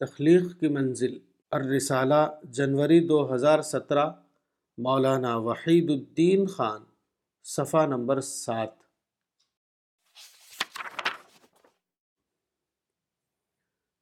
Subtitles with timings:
[0.00, 1.18] تخلیق کی منزل۔
[1.50, 4.10] الرسالہ، جنوری دو ہزار سترہ،
[4.78, 6.80] مولانا وحید الدین خان،
[7.44, 8.70] صفحہ نمبر سات۔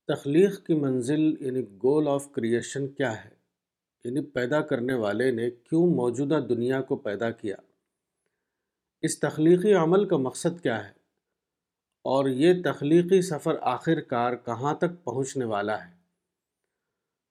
[0.07, 3.31] تخلیق کی منزل یعنی گول آف کریشن کیا ہے؟
[4.05, 7.57] یعنی پیدا کرنے والے نے کیوں موجودہ دنیا کو پیدا کیا؟
[9.03, 10.96] اس تخلیقی عمل کا مقصد کیا ہے؟
[12.07, 15.91] اور یہ تخلیقی سفر آخر کار کہاں تک پہنچنے والا ہے؟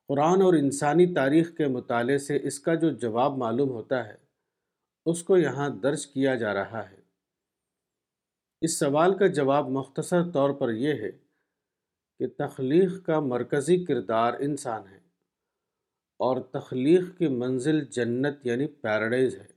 [0.10, 4.16] قرآن اور انسانی تاریخ کے مطالعے سے اس کا جو جواب معلوم ہوتا ہے،
[5.06, 6.96] اس کو یہاں درج کیا جا رہا ہے۔
[8.62, 11.12] اس سوال کا جواب مختصر طور پر یہ ہے
[12.20, 15.00] کہ تخلیق کا مرکزی کردار انسان ہے
[16.20, 19.48] اور تخلیق کی منزل جنت یعنی پیراڈائز ہے،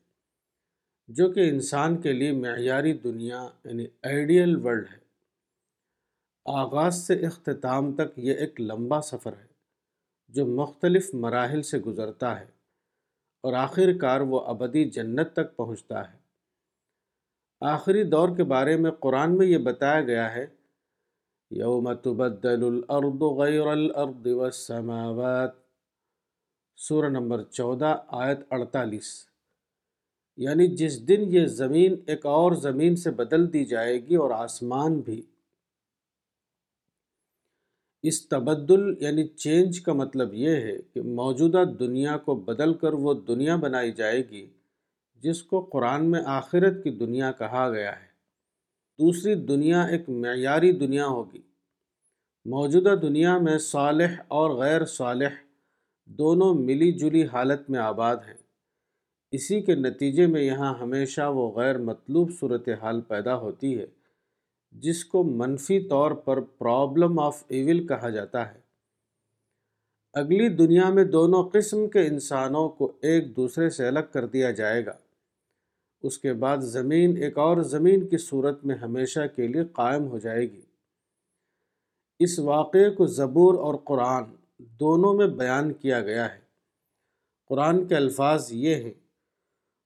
[1.09, 5.08] جو کہ انسان کے لیے معیاری دنیا یعنی آئیڈیل ورلڈ ہے۔
[6.51, 9.47] آغاز سے اختتام تک یہ ایک لمبا سفر ہے
[10.29, 12.47] جو مختلف مراحل سے گزرتا ہے
[13.42, 16.19] اور آخر کار وہ ابدی جنت تک پہنچتا ہے۔
[17.61, 20.47] آخری دور کے بارے میں قرآن میں یہ بتایا گیا ہے،
[21.50, 25.50] یوم تبدل الارض غیر الارض والسماوات۔
[26.77, 29.27] سورہ نمبر چودہ، آیت اڑتالیس۔
[30.37, 35.00] یعنی جس دن یہ زمین ایک اور زمین سے بدل دی جائے گی اور آسمان
[35.00, 35.22] بھی۔
[38.09, 43.15] اس تبدل یعنی چینج کا مطلب یہ ہے کہ موجودہ دنیا کو بدل کر وہ
[43.15, 44.47] دنیا بنائی جائے گی
[45.15, 48.09] جس کو قرآن میں آخرت کی دنیا کہا گیا ہے۔
[48.98, 51.39] دوسری دنیا ایک معیاری دنیا ہوگی۔
[52.45, 55.28] موجودہ دنیا میں صالح اور غیر صالح
[56.06, 58.37] دونوں ملی جلی حالت میں آباد ہیں۔
[59.33, 63.87] اسی کے نتیجے میں یہاں ہمیشہ وہ غیر مطلوب صورتحال پیدا ہوتی ہے۔
[64.70, 68.58] جس کو منفی طور پر پرابلم آف ایول کہا جاتا ہے۔
[70.12, 74.86] اگلی دنیا میں دونوں قسم کے انسانوں کو ایک دوسرے سے الگ کر دیا جائے
[74.86, 74.92] گا۔
[76.02, 80.19] اس کے بعد زمین ایک اور زمین کی صورت میں ہمیشہ کے لیے قائم ہو
[80.19, 80.60] جائے گی۔
[82.19, 84.25] اس واقعے کو زبور اور قرآن
[84.59, 86.41] دونوں میں بیان کیا گیا ہے۔
[87.48, 89.07] قرآن کے الفاظ یہ ہیں۔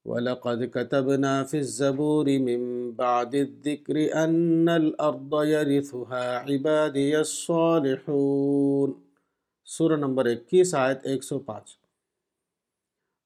[0.04, 8.92] وَلَقَدْ كَتَبْنَا فِي الزَّبُورِ مِن بَعْدِ الذِّكْرِ أَنَّ الْأَرْضَ يَرِثُهَا عِبَادِيَ الصَّالِحُونَ۔
[9.64, 11.78] سورہ نمبر اکیس، آیت ایک سو پانچ۔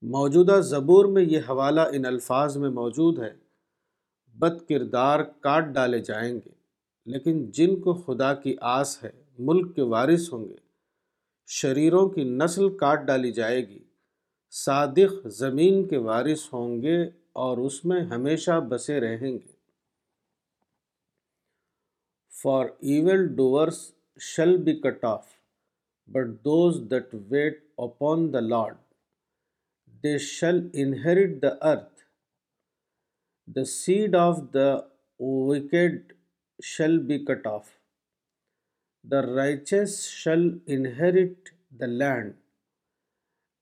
[0.03, 3.35] موجودہ زبور میں یہ حوالہ ان الفاظ میں موجود ہے۔
[4.35, 6.51] بد کردار کاٹ ڈالے جائیں گے،
[7.07, 10.57] لیکن جن کو خدا کی آس ہے، ملک کے وارث ہوں گے۔
[11.47, 13.86] شریروں کی نسل کاٹ ڈالی جائے گی۔
[14.51, 17.03] صادق زمین کے وارث ہوں گے
[17.33, 19.55] اور اس میں ہمیشہ بسے رہیں گے۔
[22.43, 22.67] For
[23.37, 25.27] evildoers shall be cut off
[26.07, 28.77] but those that wait upon the lord
[30.03, 32.01] they shall inherit the earth
[33.47, 34.75] the seed of the
[35.21, 36.13] wicked
[36.63, 37.69] shall be cut off
[39.03, 42.33] the righteous shall inherit the land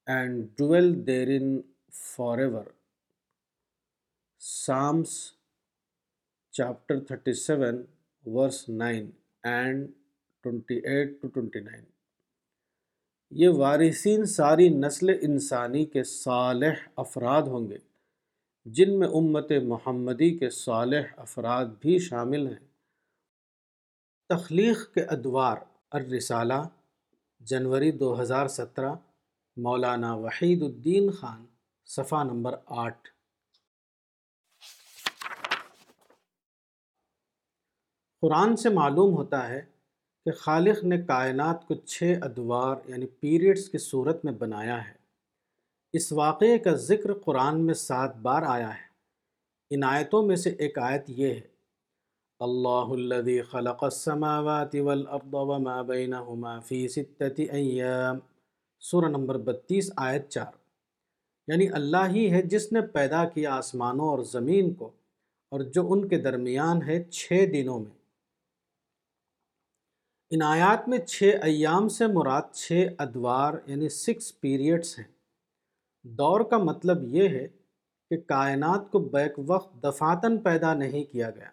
[0.07, 2.65] and dwell therein forever.
[4.39, 5.33] Psalms
[6.53, 7.87] chapter 37
[8.27, 9.13] verse 9
[9.45, 9.89] and
[10.45, 11.83] 28 to 29
[13.31, 17.79] یہ وارثین ساری نسل انسانی کے صالح افراد ہوں گے،
[18.67, 22.67] جن میں امت محمدی کے صالح افراد بھی شامل ہیں
[24.29, 25.57] تخلیق کے ادوار،
[25.91, 26.63] الرسالہ،
[27.41, 28.95] جنوری دو ہزار سترہ
[29.57, 31.47] مولانا وحید الدین خان،
[31.85, 33.09] صفحہ نمبر آٹھ۔
[38.21, 39.63] قرآن سے معلوم ہوتا ہے
[40.25, 44.95] کہ خالق نے کائنات کو چھ ادوار یعنی پیریڈز کی صورت میں بنایا ہے۔
[45.93, 48.87] اس واقعے کا ذکر قرآن میں سات بار آیا ہے۔
[49.71, 51.41] ان آیتوں میں سے ایک آیت یہ ہے،
[52.41, 58.19] اللہ الذي خلق السماوات والارض وما بينهما في ستة ایام۔
[58.85, 60.53] سورہ نمبر بتیس، آیت چار۔
[61.47, 64.91] یعنی اللہ ہی ہے جس نے پیدا کیا آسمانوں اور زمین کو،
[65.51, 67.91] اور جو ان کے درمیان ہے چھ دنوں میں۔
[70.31, 75.13] ان آیات میں چھ ایام سے مراد چھ ادوار یعنی سکس پیریڈز ہیں۔
[76.03, 77.49] دور کا مطلب یہ ہے
[78.11, 81.51] کہ کائنات کو بیک وقت دفاتن پیدا نہیں کیا گیا،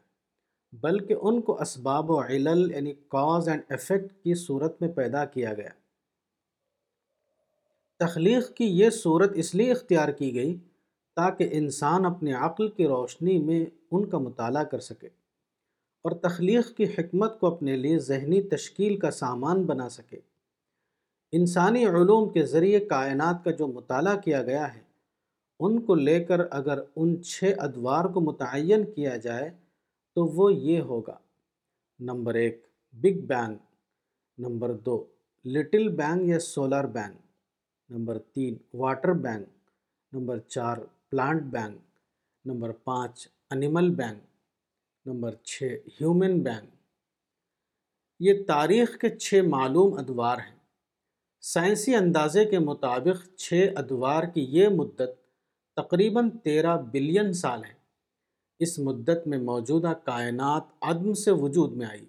[0.73, 5.53] بلکہ ان کو اسباب و علل یعنی کاز اینڈ افیکٹ کی صورت میں پیدا کیا
[5.53, 5.80] گیا۔
[8.01, 10.57] تخلیق کی یہ صورت اس لیے اختیار کی گئی
[11.15, 15.07] تاکہ انسان اپنے عقل کی روشنی میں ان کا مطالعہ کر سکے
[16.03, 20.19] اور تخلیق کی حکمت کو اپنے لیے ذہنی تشکیل کا سامان بنا سکے۔
[21.31, 24.81] انسانی علوم کے ذریعے کائنات کا جو مطالعہ کیا گیا ہے،
[25.59, 29.49] ان کو لے کر اگر ان چھ ادوار کو متعین کیا جائے
[30.15, 31.17] تو وہ یہ ہوگا۔
[31.99, 33.55] نمبر ایک، بگ بینگ۔
[34.37, 35.05] نمبر دو،
[35.45, 37.30] لٹل بینگ یا سولار بینگ۔
[37.91, 39.43] نمبر تین، واٹر بینگ
[40.11, 40.77] نمبر چار،
[41.09, 41.77] پلانٹ بینگ
[42.45, 44.19] نمبر پانچ، انیمل بینگ
[45.05, 46.67] نمبر چھ، ہیومن بینگ
[48.19, 50.55] یہ تاریخ کے چھ معلوم ادوار ہیں۔
[51.41, 55.09] سائنسی اندازے کے مطابق چھ ادوار کی یہ مدت
[55.75, 57.73] تقریباً تیرہ بلین سال ہے۔
[58.59, 62.05] اس مدت میں موجودہ کائنات عدم سے وجود میں آئی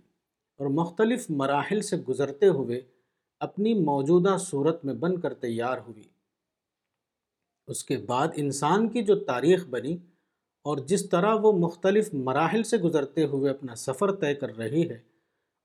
[0.57, 2.81] اور مختلف مراحل سے گزرتے ہوئے
[3.43, 6.09] اپنی موجودہ صورت میں بن کر تیار ہوئی۔
[7.67, 9.97] اس کے بعد انسان کی جو تاریخ بنی
[10.63, 15.01] اور جس طرح وہ مختلف مراحل سے گزرتے ہوئے اپنا سفر طے کر رہی ہے،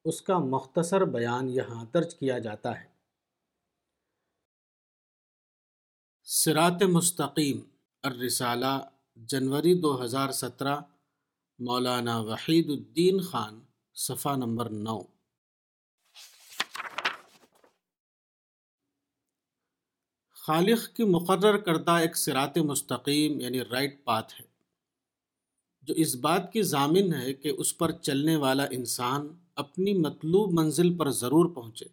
[0.05, 2.87] اس کا مختصر بیان یہاں درج کیا جاتا ہے۔
[6.23, 7.59] سرات مستقیم،
[8.03, 10.77] الرسالہ، جنوری دو ہزار سترہ،
[11.59, 13.59] مولانا وحید الدین خان،
[13.93, 15.16] صفحہ نمبر نو۔
[20.47, 24.45] خالق کی مقرر کردہ ایک سرات مستقیم یعنی رائٹ پاتھ ہے،
[25.81, 30.97] جو اس بات کی ضامن ہے کہ اس پر چلنے والا انسان اپنی مطلوب منزل
[30.97, 31.85] پر ضرور پہنچے۔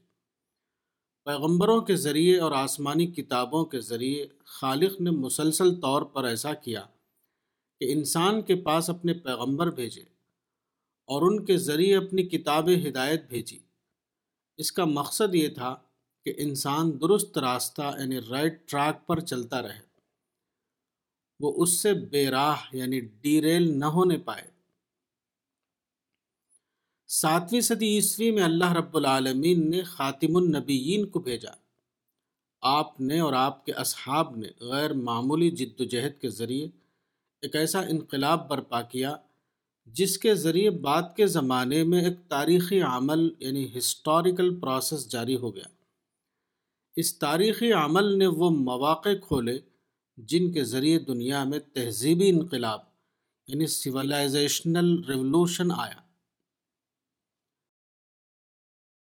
[1.24, 6.82] پیغمبروں کے ذریعے اور آسمانی کتابوں کے ذریعے خالق نے مسلسل طور پر ایسا کیا
[7.80, 10.02] کہ انسان کے پاس اپنے پیغمبر بھیجے
[11.08, 13.58] اور ان کے ذریعے اپنی کتاب ہدایت بھیجی۔
[14.56, 15.76] اس کا مقصد یہ تھا
[16.24, 19.80] کہ انسان درست راستہ یعنی رائٹ ٹریک پر چلتا رہے۔
[21.40, 24.42] وہ اس سے بے راہ یعنی ڈیریل نہ ہونے پائے۔
[27.06, 31.50] ساتویں صدی عیسوی میں اللہ رب العالمین نے خاتم النبیین کو بھیجا۔
[32.60, 36.68] آپ نے اور آپ کے اصحاب نے غیر معمولی جد و جہد کے ذریعے
[37.42, 39.16] ایک ایسا انقلاب برپا کیا
[39.86, 45.54] جس کے ذریعے بعد کے زمانے میں ایک تاریخی عمل یعنی ہسٹوریکل پروسیس جاری ہو
[45.56, 45.73] گیا۔
[46.96, 49.58] اس تاریخی عمل نے وہ مواقع کھولے
[50.16, 52.80] جن کے ذریعے دنیا میں تہذیبی انقلاب
[53.46, 56.00] یعنی سولائزیشنل ریولوشن آیا۔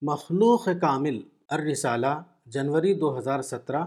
[0.01, 3.85] مخلوق کامل الرسالہ، جنوری دو ہزار سترہ،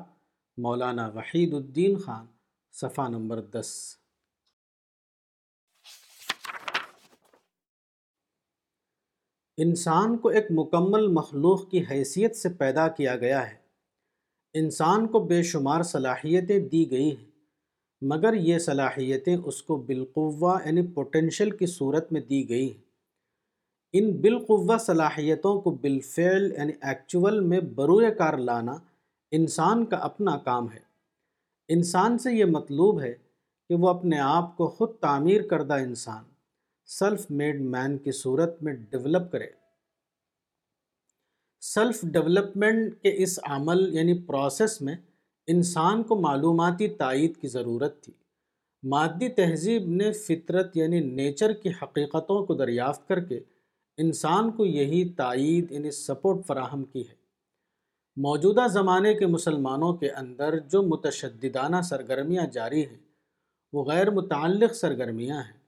[0.56, 2.26] مولانا وحید الدین خان،
[2.72, 3.96] صفحہ نمبر دس۔
[9.56, 13.63] انسان کو ایک مکمل مخلوق کی حیثیت سے پیدا کیا گیا ہے۔
[14.54, 17.30] انسان کو بے شمار صلاحیتیں دی گئی ہیں،
[18.00, 22.82] مگر یہ صلاحیتیں اس کو بالقوہ یعنی پوٹینشل کی صورت میں دی گئی ہیں۔
[23.92, 28.76] ان بالقوہ صلاحیتوں کو بالفعل یعنی ایکچول میں بروئے کار لانا
[29.30, 30.78] انسان کا اپنا کام ہے۔
[31.68, 33.14] انسان سے یہ مطلوب ہے
[33.68, 36.24] کہ وہ اپنے آپ کو خود تعمیر کردہ انسان
[36.86, 39.63] سیلف میڈ مین کی صورت میں ڈیولپ کرے۔
[41.66, 44.96] سیلف ڈیولپمنٹ کے اس عمل یعنی پروسیس میں
[45.46, 48.12] انسان کو معلوماتی تائید کی ضرورت تھی۔
[48.82, 53.40] مادی تہذیب نے فطرت یعنی نیچر کی حقیقتوں کو دریافت کر کے
[53.98, 57.14] انسان کو یہی تائید یعنی سپورٹ فراہم کی ہے۔
[58.16, 62.98] موجودہ زمانے کے مسلمانوں کے اندر جو متشددانہ سرگرمیاں جاری ہیں،
[63.72, 65.63] وہ غیر متعلق سرگرمیاں ہیں۔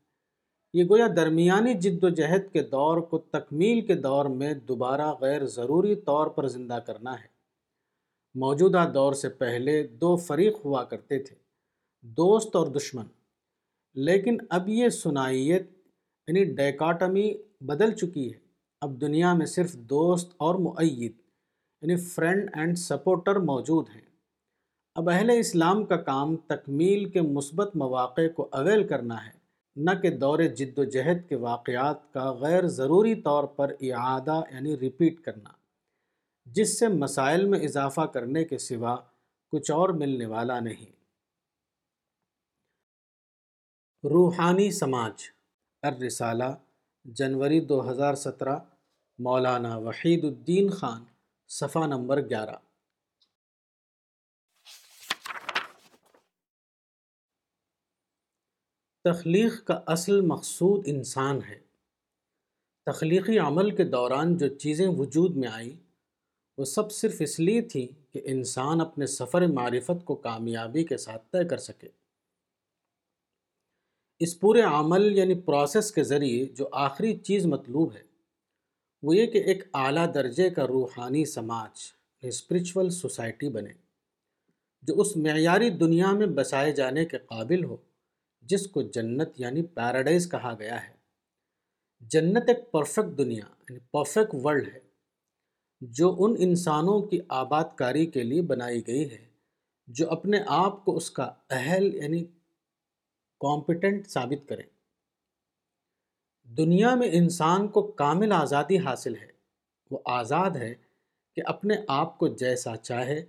[0.77, 5.47] یہ گویا درمیانی جد و جہد کے دور کو تکمیل کے دور میں دوبارہ غیر
[5.47, 7.27] ضروری طور پر زندہ کرنا ہے۔
[8.35, 11.37] موجودہ دور سے پہلے دو فریق ہوا کرتے تھے،
[12.03, 13.05] دوست اور دشمن۔
[13.95, 15.63] لیکن اب یہ سنائیت
[16.29, 18.39] یعنی ڈیکاٹمی بدل چکی ہے۔
[18.81, 21.13] اب دنیا میں صرف دوست اور معید
[21.83, 24.03] یعنی فرینڈ اینڈ سپورٹر موجود ہیں۔
[24.95, 29.36] اب اہل اسلام کا کام تکمیل کے مثبت مواقع کو اویل کرنا ہے۔
[29.77, 34.79] نہ کہ دور جد و جہد کے واقعات کا غیر ضروری طور پر اعادہ یعنی
[34.79, 35.51] ریپیٹ کرنا،
[36.47, 38.97] جس سے مسائل میں اضافہ کرنے کے سوا
[39.53, 40.97] کچھ اور ملنے والا نہیں۔
[44.05, 45.31] روحانی سماج۔
[45.83, 46.51] الرسالہ
[47.05, 48.57] جنوری دو ہزار سترہ،
[49.19, 51.05] مولانا وحید الدین خان،
[51.49, 52.66] صفحہ نمبر گیارہ۔
[59.07, 61.59] تخلیق کا اصل مقصود انسان ہے۔
[62.87, 65.71] تخلیقی عمل کے دوران جو چیزیں وجود میں آئیں،
[66.59, 71.23] وہ سب صرف اس لیے تھی کہ انسان اپنے سفر معرفت کو کامیابی کے ساتھ
[71.33, 71.89] طے کر سکے۔
[74.19, 78.03] اس پورے عمل یعنی پروسیس کے ذریعے جو آخری چیز مطلوب ہے،
[79.03, 83.73] وہ یہ کہ ایک اعلیٰ درجے کا روحانی سماج یعنی اسپریچول سوسائٹی بنے،
[84.83, 87.77] جو اس معیاری دنیا میں بسائے جانے کے قابل ہو۔
[88.49, 90.95] جس کو جنت یعنی پیراڈائز کہا گیا ہے۔
[92.01, 94.81] جنت ایک پرفیکٹ دنیا یعنی پرفیکٹ ورلڈ ہے،
[95.81, 99.29] جو ان انسانوں کی آباد کاری کے لیے بنائی گئی ہے،
[99.87, 102.25] جو اپنے آپ کو اس کا اہل یعنی
[103.41, 104.65] کمپٹنٹ ثابت کریں۔
[106.45, 109.33] دنیا میں انسان کو کامل آزادی حاصل ہے۔
[109.91, 110.75] وہ آزاد ہے
[111.35, 113.25] کہ اپنے آپ کو جیسا چاہے،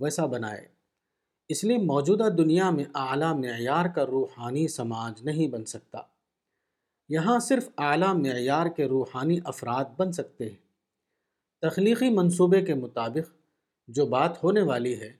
[0.00, 0.75] ویسا بنائے۔
[1.48, 5.98] اس لیے موجودہ دنیا میں اعلیٰ معیار کا روحانی سماج نہیں بن سکتا۔
[7.08, 10.56] یہاں صرف اعلیٰ معیار کے روحانی افراد بن سکتے ہیں۔
[11.60, 13.32] تخلیقی منصوبے کے مطابق
[13.88, 15.12] جو بات ہونے والی ہے،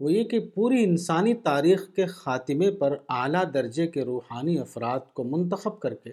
[0.00, 5.24] وہ یہ کہ پوری انسانی تاریخ کے خاتمے پر اعلیٰ درجے کے روحانی افراد کو
[5.24, 6.12] منتخب کر کے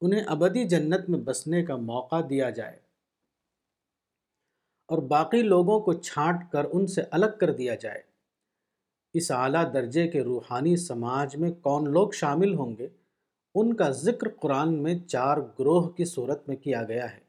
[0.00, 2.76] انہیں ابدی جنت میں بسنے کا موقع دیا جائے۔
[4.88, 8.11] اور باقی لوگوں کو چھانٹ کر ان سے الگ کر دیا جائے۔
[9.12, 12.88] اس اعلیٰ درجے کے روحانی سماج میں کون لوگ شامل ہوں گے،
[13.54, 17.20] ان کا ذکر قرآن میں چار گروہ کی صورت میں کیا گیا ہے۔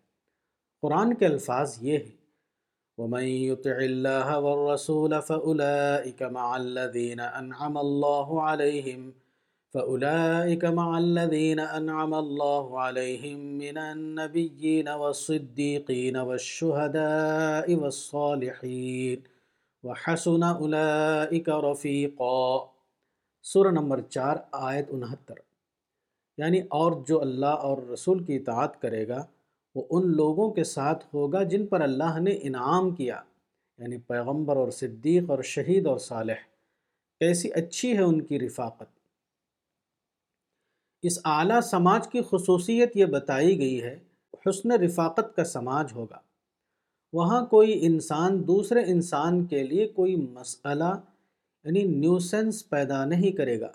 [0.81, 2.23] قرآن کے الفاظ یہ ہیں،
[2.97, 9.09] وَمَن يُطِعِ اللَّهَ وَالرَّسُولَ فَأُولَئِكَ مَعَ الَّذِينَ أَنْعَمَ اللَّهُ عَلَيْهِمْ،
[9.73, 19.32] فَأُولَئِكَ مَعَ الَّذِينَ أَنْعَمَ اللَّهُ عَلَيْهِمْ مِنَ النَّبِيِّينَ وَالصِّدِّيقِينَ وَالشُّهَدَاءِ وَالصَّالِحِينَ۔
[19.83, 22.65] وحسن اولئک رفیقا
[23.43, 25.35] سورہ نمبر چار، آیت انہتر۔
[26.37, 29.25] یعنی اور جو اللہ اور رسول کی اطاعت کرے گا،
[29.75, 33.21] وہ ان لوگوں کے ساتھ ہوگا جن پر اللہ نے انعام کیا
[33.77, 36.33] یعنی پیغمبر اور صدیق اور شہید اور صالح۔
[37.19, 38.99] کیسی اچھی ہے ان کی رفاقت۔
[41.01, 43.99] اس اعلیٰ سماج کی خصوصیت یہ بتائی گئی ہے،
[44.49, 46.19] حسن رفاقت کا سماج ہوگا۔
[47.13, 50.99] وہاں کوئی انسان، دوسرے انسان کے لیے کوئی مسئلہ
[51.63, 53.69] یعنی نیوسنس پیدا نہیں کرے گا۔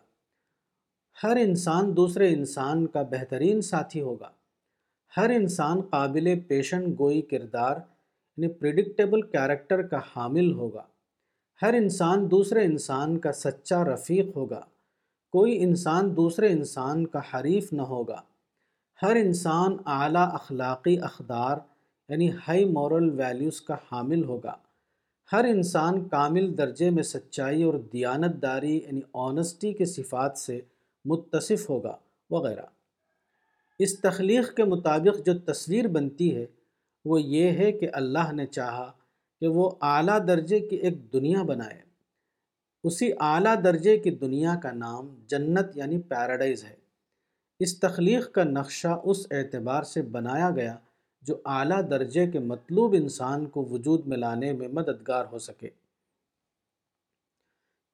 [1.22, 4.30] ہر انسان دوسرے انسان کا بہترین ساتھی ہوگا۔
[5.16, 7.76] ہر انسان قابل پیشن گوئی کردار
[8.36, 10.82] یعنی پریڈکٹیبل کیریکٹر کا حامل ہوگا۔
[11.62, 14.60] ہر انسان دوسرے انسان کا سچا رفیق ہوگا۔
[15.32, 18.22] کوئی انسان دوسرے انسان کا حریف نہ ہوگا۔
[19.02, 21.56] ہر انسان اعلیٰ اخلاقی اقدار
[22.08, 24.56] یعنی ہائی مورل ویلیوز کا حامل ہوگا۔
[25.32, 30.60] ہر انسان کامل درجے میں سچائی اور دیانت داری یعنی آنسٹی کے صفات سے
[31.04, 31.96] متصف ہوگا
[32.30, 32.62] وغیرہ۔
[33.78, 36.46] اس تخلیق کے مطابق جو تصویر بنتی ہے،
[37.04, 38.92] وہ یہ ہے کہ اللہ نے چاہا
[39.40, 41.80] کہ وہ اعلیٰ درجے کی ایک دنیا بنائے۔
[42.84, 46.76] اسی اعلیٰ درجے کی دنیا کا نام جنت یعنی پیراڈائز ہے۔
[47.60, 50.76] اس تخلیق کا نقشہ اس اعتبار سے بنایا گیا
[51.20, 55.70] جو اعلیٰ درجے کے مطلوب انسان کو وجود میں لانے میں مددگار ہو سکے۔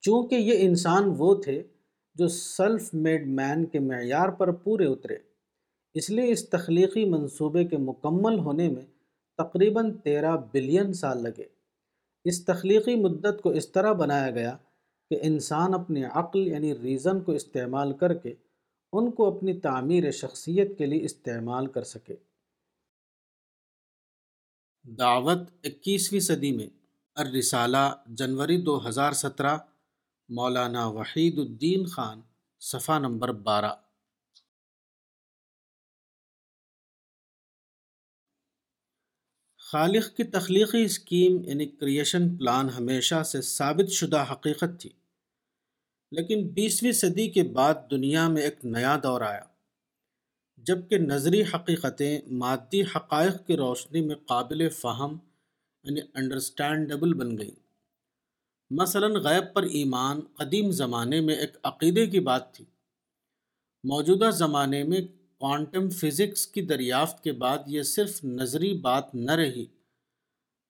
[0.01, 1.63] چونکہ یہ انسان وہ تھے
[2.15, 5.17] جو سلف میڈ مین کے معیار پر پورے اترے،
[5.95, 8.83] اس لیے اس تخلیقی منصوبے کے مکمل ہونے میں
[9.39, 11.45] تقریباً تیرہ بلین سال لگے۔
[12.25, 14.57] اس تخلیقی مدت کو اس طرح بنایا گیا
[15.11, 18.35] کہ انسان اپنے عقل یعنی ریزن کو استعمال کر کے
[18.93, 22.15] ان کو اپنی تعمیر شخصیت کے لیے استعمال کر سکے۔
[24.85, 26.67] دعوت اکیسویں صدی میں۔
[27.15, 29.57] الرسالہ، جنوری دو ہزار سترہ۔
[30.29, 32.21] مولانا وحید الدین خان،
[32.61, 33.75] صفحہ نمبر بارہ۔
[39.59, 44.91] خالق کی تخلیقی اسکیم یعنی کریشن پلان ہمیشہ سے ثابت شدہ حقیقت تھی۔
[46.11, 49.54] لیکن بیسویں صدی کے بعد دنیا میں ایک نیا دور آیا۔
[50.67, 55.17] جبکہ نظری حقیقتیں مادی حقائق کی روشنی میں قابل فہم
[55.85, 57.61] یعنی انڈرسٹینڈیبل بن گئیں۔
[58.71, 62.65] مثلا غیب پر ایمان قدیم زمانے میں ایک عقیدے کی بات تھی۔
[63.85, 65.01] موجودہ زمانے میں
[65.39, 69.67] کوانٹم فزکس کی دریافت کے بعد یہ صرف نظری بات نہ رہی،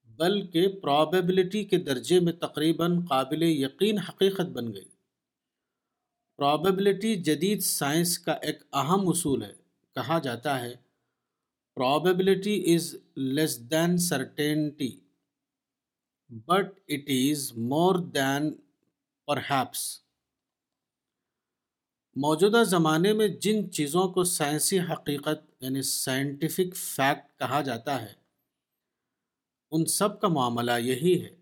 [0.05, 4.89] بلکہ پرابیبلٹی کے درجے میں تقریباً قابل یقین حقیقت بن گئی۔
[6.37, 9.64] پرابیبلٹی جدید سائنس کا ایک اہم اصول ہے۔
[9.95, 10.75] کہا جاتا ہے۔
[11.77, 15.01] Probability is less than certainty
[16.29, 18.55] but it is more than
[19.27, 20.05] perhaps heaps
[22.17, 28.13] موجودہ زمانے میں جن چیزوں کو سائنسی حقیقت یعنی سائنٹیفک فیکٹ کہا جاتا ہے،
[29.71, 31.37] ان سب کا معاملہ یہی ہے۔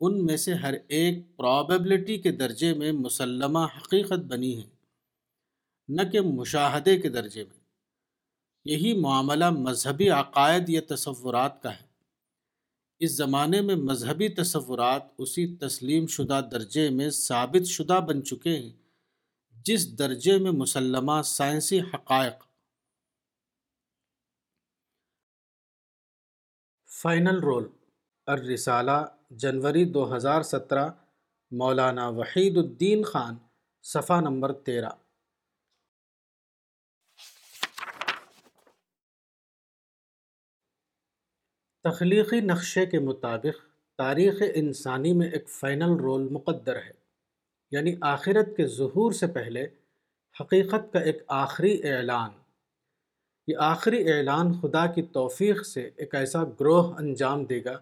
[0.00, 4.79] ان میں سے ہر ایک پرابیبلٹی کے درجے میں مسلمہ حقیقت بنی ہے۔
[5.90, 7.60] نہ کہ مشاہدے کے درجے میں۔
[8.64, 11.90] یہی معاملہ مذہبی عقائد یا تصورات کا ہے۔
[12.98, 18.72] اس زمانے میں مذہبی تصورات اسی تسلیم شدہ درجے میں ثابت شدہ بن چکے ہیں،
[19.64, 22.44] جس درجے میں مسلمہ سائنسی حقائق۔
[27.02, 27.68] فائنل رول
[28.26, 30.88] الرسالہ، جنوری دو ہزار سترہ،
[31.50, 33.34] مولانا وحید الدین خان،
[33.82, 34.90] صفحہ نمبر تیرہ۔
[41.84, 43.64] تخلیقی نقشے کے مطابق
[43.98, 46.90] تاریخ انسانی میں ایک فائنل رول مقدر ہے
[47.70, 49.66] یعنی آخرت کے ظہور سے پہلے
[50.40, 52.30] حقیقت کا ایک آخری اعلان۔
[53.46, 57.78] یہ آخری اعلان خدا کی توفیق سے ایک ایسا گروہ انجام دے گا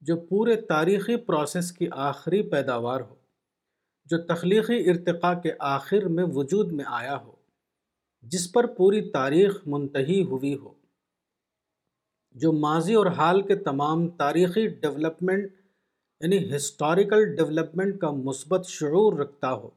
[0.00, 3.14] جو پورے تاریخی پروسیس کی آخری پیداوار ہو،
[4.04, 7.32] جو تخلیقی ارتقاء کے آخر میں وجود میں آیا ہو،
[8.22, 10.83] جس پر پوری تاریخ منتحی ہوئی ہو۔
[12.34, 15.52] جو ماضی اور حال کے تمام تاریخی ڈیولپمنٹ
[16.20, 19.70] یعنی ہسٹوریکل ڈیولپمنٹ کا مثبت شعور رکھتا ہو۔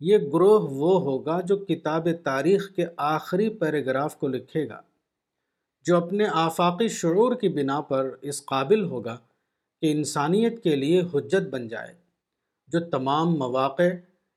[0.00, 4.80] یہ گروہ وہ ہوگا جو کتاب تاریخ کے آخری پیراگراف کو لکھے گا،
[5.86, 9.16] جو اپنے آفاقی شعور کی بنا پر اس قابل ہوگا
[9.82, 11.94] کہ انسانیت کے لیے حجت بن جائے،
[12.68, 13.82] جو تمام مواقع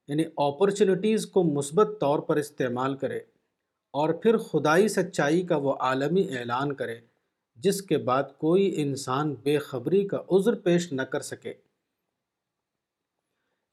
[0.10, 3.18] یعنی اپرچونٹیز کو مثبت طور پر استعمال کرے
[3.94, 7.00] اور پھر خدائی سچائی کا وہ عالمی اعلان کرے۔
[7.60, 11.54] جس کے بعد کوئی انسان بے خبری کا عذر پیش نہ کر سکے۔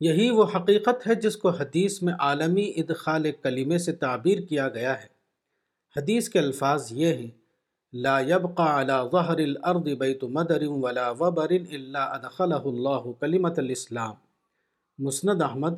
[0.00, 5.02] یہی وہ حقیقت ہے جس کو حدیث میں عالمی ادخال کلمے سے تعبیر کیا گیا
[5.02, 5.06] ہے۔
[5.96, 7.30] حدیث کے الفاظ یہ ہیں،
[7.92, 14.14] لا يبقى على ظهر الارض بيت مدر ولا وبر الا ادخله الله کلمت الاسلام۔
[14.98, 15.74] مسند احمد،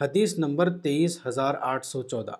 [0.00, 2.34] حدیث نمبر تیئیس ہزار آٹھ سو چودہ۔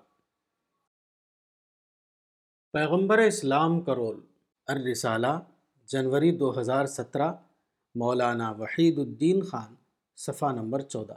[2.72, 4.29] پیغمبر اسلام کا رول۔
[4.70, 5.40] الرسالہ،
[5.86, 7.32] جنوری دو ہزار سترہ،
[7.94, 9.74] مولانا وحید الدین خان،
[10.16, 11.14] صفحہ نمبر چودہ۔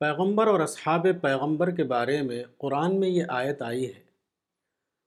[0.00, 4.00] پیغمبر اور اصحاب پیغمبر کے بارے میں قرآن میں یہ آیت آئی ہے۔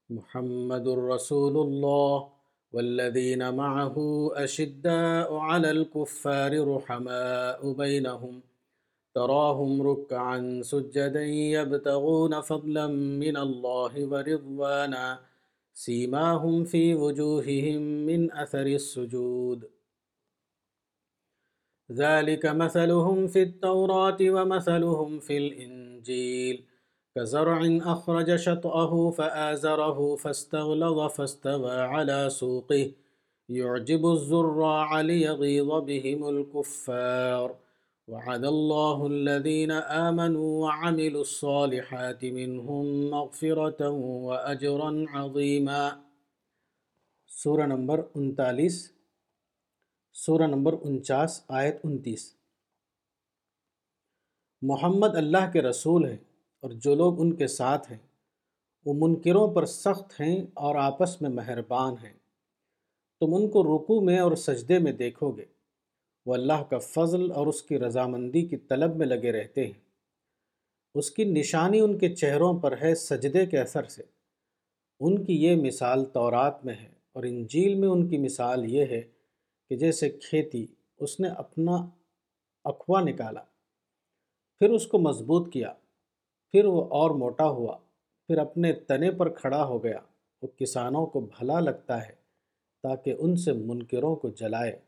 [0.08, 2.38] محمد الرسول اللہ
[2.72, 4.00] والذین معه
[4.42, 8.40] اشداء على الكفار رحماء بینہم۔
[9.18, 12.86] تراهم ركعا سجدا يبتغون فضلا
[13.22, 15.20] من الله ورضوانا،
[15.74, 19.60] سيماهم في وجوههم من أثر السجود.
[21.92, 26.64] ذلك مثلهم في التوراة ومثلهم في الإنجيل.
[27.14, 27.60] كزرع
[27.94, 32.92] أخرج شطأه فآزره فاستغلظ فاستوى على سوقه،
[33.48, 37.67] يعجب الزراع ليغيظ بهم الكفار.
[38.08, 45.88] وعد الله الذين آمنوا وعملوا الصالحات منهم مغفرة وأجرا عظيما.
[47.26, 48.92] سورة نمبر 39
[50.12, 52.34] سورہ نمبر انچاس، آیت انتیس.
[54.62, 56.16] محمد اللہ کے رسول ہیں
[56.60, 57.98] اور جو لوگ ان کے ساتھ ہیں،
[58.84, 62.12] وہ منکروں پر سخت ہیں اور آپس میں مہربان ہیں۔
[63.20, 65.57] تم ان کو رکو میں اور سجدے میں دیکھو گے۔
[66.28, 69.72] وہ اللہ کا فضل اور اس کی رضامندی کی طلب میں لگے رہتے ہیں۔
[70.94, 74.02] اس کی نشانی ان کے چہروں پر ہے سجدے کے اثر سے۔
[75.00, 79.02] ان کی یہ مثال تورات میں ہے اور انجیل میں ان کی مثال یہ ہے
[79.68, 80.66] کہ جیسے کھیتی،
[80.98, 81.76] اس نے اپنا
[82.64, 83.42] اخوا نکالا،
[84.58, 85.72] پھر اس کو مضبوط کیا،
[86.52, 87.76] پھر وہ اور موٹا ہوا،
[88.26, 90.00] پھر اپنے تنے پر کھڑا ہو گیا۔
[90.42, 92.12] وہ کسانوں کو بھلا لگتا ہے
[92.82, 94.87] تاکہ ان سے منکروں کو جلائے۔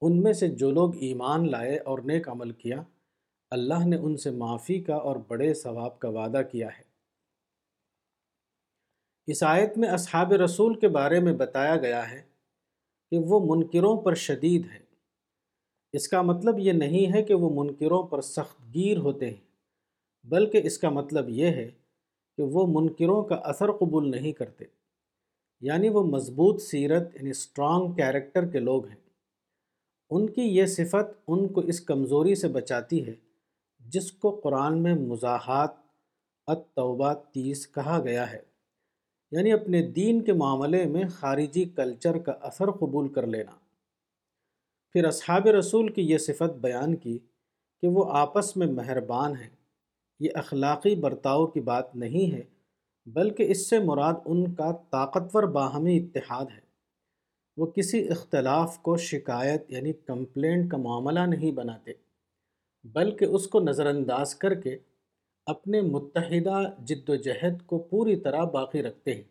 [0.00, 2.82] ان میں سے جو لوگ ایمان لائے اور نیک عمل کیا،
[3.50, 6.82] اللہ نے ان سے معافی کا اور بڑے ثواب کا وعدہ کیا ہے۔
[9.26, 12.22] اس آیت میں اصحاب رسول کے بارے میں بتایا گیا ہے
[13.10, 14.78] کہ وہ منکروں پر شدید ہے
[15.92, 19.44] اس کا مطلب یہ نہیں ہے کہ وہ منکروں پر سخت گیر ہوتے ہیں،
[20.24, 21.70] بلکہ اس کا مطلب یہ ہے
[22.36, 24.64] کہ وہ منکروں کا اثر قبول نہیں کرتے۔
[25.60, 29.05] یعنی وہ مضبوط سیرت یعنی اسٹرانگ کیریکٹر کے لوگ ہیں۔
[30.10, 33.14] ان کی یہ صفت ان کو اس کمزوری سے بچاتی ہے،
[33.78, 35.70] جس کو قرآن میں مزاحات
[36.46, 38.38] التوبہ تیس کہا گیا ہے۔
[39.30, 43.50] یعنی اپنے دین کے معاملے میں خارجی کلچر کا اثر قبول کر لینا۔
[44.92, 47.18] پھر اصحاب رسول کی یہ صفت بیان کی
[47.80, 49.50] کہ وہ آپس میں مہربان ہیں۔
[50.20, 52.42] یہ اخلاقی برتاؤ کی بات نہیں ہے،
[53.06, 56.65] بلکہ اس سے مراد ان کا طاقتور باہمی اتحاد ہے۔
[57.56, 61.92] وہ کسی اختلاف کو شکایت یعنی کمپلینٹ کا معاملہ نہیں بناتے،
[62.84, 64.78] بلکہ اس کو نظر انداز کر کے
[65.46, 69.22] اپنے متحدہ جد و جہد کو پوری طرح باقی رکھتے ہیں۔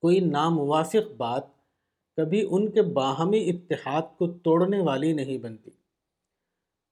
[0.00, 1.44] کوئی ناموافق بات
[2.16, 5.70] کبھی ان کے باہمی اتحاد کو توڑنے والی نہیں بنتی۔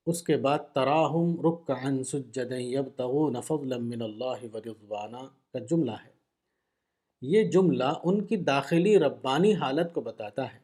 [0.06, 1.70] اس کے بعد تراہم رک
[2.06, 6.11] سجدن یبتغون فضلا من اللہ ورضوانہ کا جملہ ہے۔
[7.22, 10.58] یہ جملہ ان کی داخلی ربانی حالت کو بتاتا ہے۔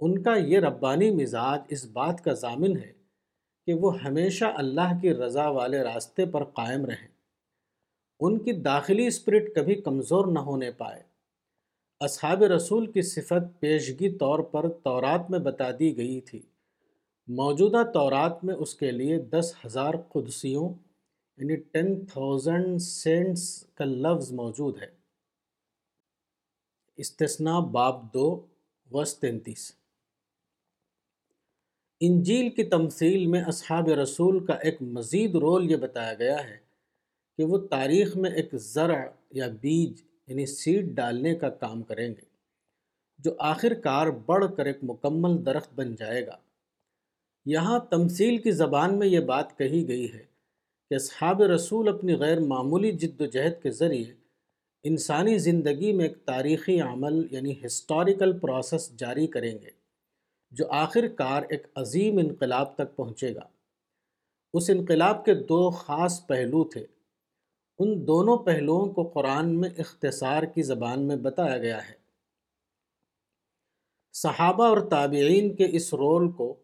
[0.00, 2.92] ان کا یہ ربانی مزاج اس بات کا ضامن ہے
[3.66, 7.08] کہ وہ ہمیشہ اللہ کی رضا والے راستے پر قائم رہیں۔
[8.20, 11.02] ان کی داخلی اسپرٹ کبھی کمزور نہ ہونے پائے۔
[12.00, 16.42] اصحاب رسول کی صفت پیشگی طور پر تورات میں بتا دی گئی تھی۔
[17.26, 20.68] موجودہ تورات میں اس کے لیے دس ہزار قدسیوں
[21.36, 25.01] یعنی ٹین تھاؤزنڈ سینٹس کا لفظ موجود ہے۔
[26.98, 28.46] استثناء باب دو
[28.90, 29.72] وس تینتیس۔
[32.00, 36.56] انجیل کی تمثیل میں اصحاب رسول کا ایک مزید رول یہ بتایا گیا ہے
[37.38, 42.24] کہ وہ تاریخ میں ایک زرع یا بیج یعنی سیڈ ڈالنے کا کام کریں گے،
[43.18, 46.36] جو آخر کار بڑھ کر ایک مکمل درخت بن جائے گا۔
[47.46, 50.24] یہاں تمثیل کی زبان میں یہ بات کہی گئی ہے
[50.88, 54.12] کہ اصحاب رسول اپنی غیر معمولی جد و جہد کے ذریعے
[54.84, 59.70] انسانی زندگی میں ایک تاریخی عمل یعنی ہسٹوریکل پروسیس جاری کریں گے،
[60.50, 63.48] جو آخر کار ایک عظیم انقلاب تک پہنچے گا۔
[64.54, 66.86] اس انقلاب کے دو خاص پہلو تھے۔
[67.78, 71.94] ان دونوں پہلوؤں کو قرآن میں اختصار کی زبان میں بتایا گیا ہے۔
[74.12, 76.54] صحابہ اور تابعین کے اس رول کو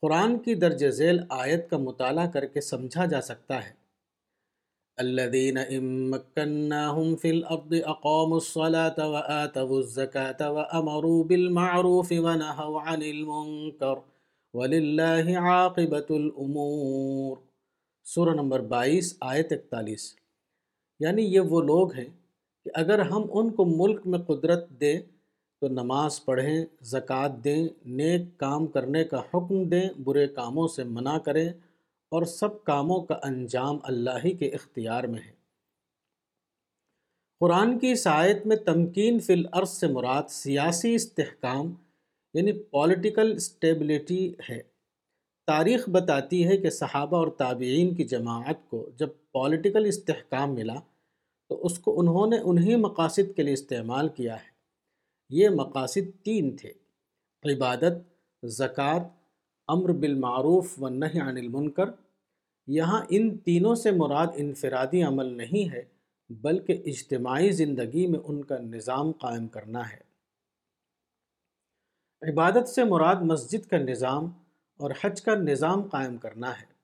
[0.00, 3.83] قرآن کی درج ذیل آیت کا مطالعہ کر کے سمجھا جا سکتا ہے۔
[4.96, 13.94] الذين إن مكناهم في الأرض أقاموا الصلاة وآتوا الزكاة وأمروا بالمعروف ونهوا عن المنكر
[14.54, 17.36] ولله عاقبة الأمور۔
[18.04, 20.14] سورہ نمبر بائیس، آیت اکتالیس۔
[21.00, 22.10] یعنی یہ وہ لوگ ہیں
[22.64, 25.00] کہ اگر ہم ان کو ملک میں قدرت دیں،
[25.60, 31.18] تو نماز پڑھیں، زکوٰۃ دیں، نیک کام کرنے کا حکم دیں، برے کاموں سے منع
[31.18, 31.52] کریں
[32.14, 35.32] اور سب کاموں کا انجام اللہ ہی کے اختیار میں ہے۔
[37.40, 41.74] قرآن کی آیت میں تمکین فی الارض سے مراد سیاسی استحکام
[42.34, 44.62] یعنی پولیٹیکل اسٹیبلٹی ہے۔
[45.46, 50.74] تاریخ بتاتی ہے کہ صحابہ اور تابعین کی جماعت کو جب پولیٹیکل استحکام ملا،
[51.48, 54.48] تو اس کو انہوں نے انہی مقاصد کے لیے استعمال کیا ہے۔
[55.30, 56.72] یہ مقاصد تین تھے۔
[57.54, 57.92] عبادت،
[58.46, 59.08] زکوٰۃ،
[59.68, 62.03] امر بالمعروف و نہ عن المنکر۔
[62.66, 65.82] یہاں ان تینوں سے مراد انفرادی عمل نہیں ہے،
[66.28, 70.04] بلکہ اجتماعی زندگی میں ان کا نظام قائم کرنا ہے۔
[72.32, 74.24] عبادت سے مراد مسجد کا نظام
[74.76, 76.74] اور حج کا نظام قائم کرنا ہے۔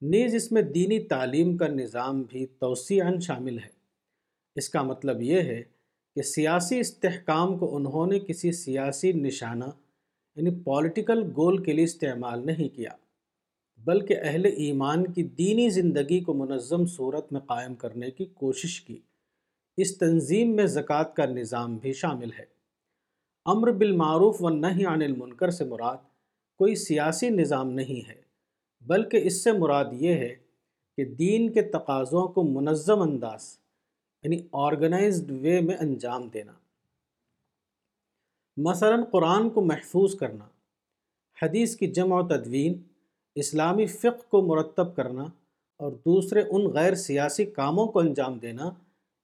[0.00, 3.78] نیز اس میں دینی تعلیم کا نظام بھی توسیعاً شامل ہے۔
[4.54, 5.62] اس کا مطلب یہ ہے
[6.14, 9.64] کہ سیاسی استحکام کو انہوں نے کسی سیاسی نشانہ
[10.36, 12.90] یعنی پولیٹیکل گول کے لیے استعمال نہیں کیا۔
[13.78, 18.98] بلکہ اہل ایمان کی دینی زندگی کو منظم صورت میں قائم کرنے کی کوشش کی۔
[19.76, 22.44] اس تنظیم میں زکوٰۃ کا نظام بھی شامل ہے۔
[23.44, 25.96] امر بالمعروف و نہیں عن المنکر سے مراد
[26.56, 28.20] کوئی سیاسی نظام نہیں ہے،
[28.80, 30.34] بلکہ اس سے مراد یہ ہے
[30.96, 33.58] کہ دین کے تقاضوں کو منظم انداز
[34.22, 36.52] یعنی آرگنائزڈ وے میں انجام دینا۔
[38.56, 40.44] مثلا قرآن کو محفوظ کرنا،
[41.42, 42.82] حدیث کی جمع و تدوین
[43.38, 45.22] اسلامی فقہ کو مرتب کرنا
[45.76, 48.70] اور دوسرے ان غیر سیاسی کاموں کو انجام دینا،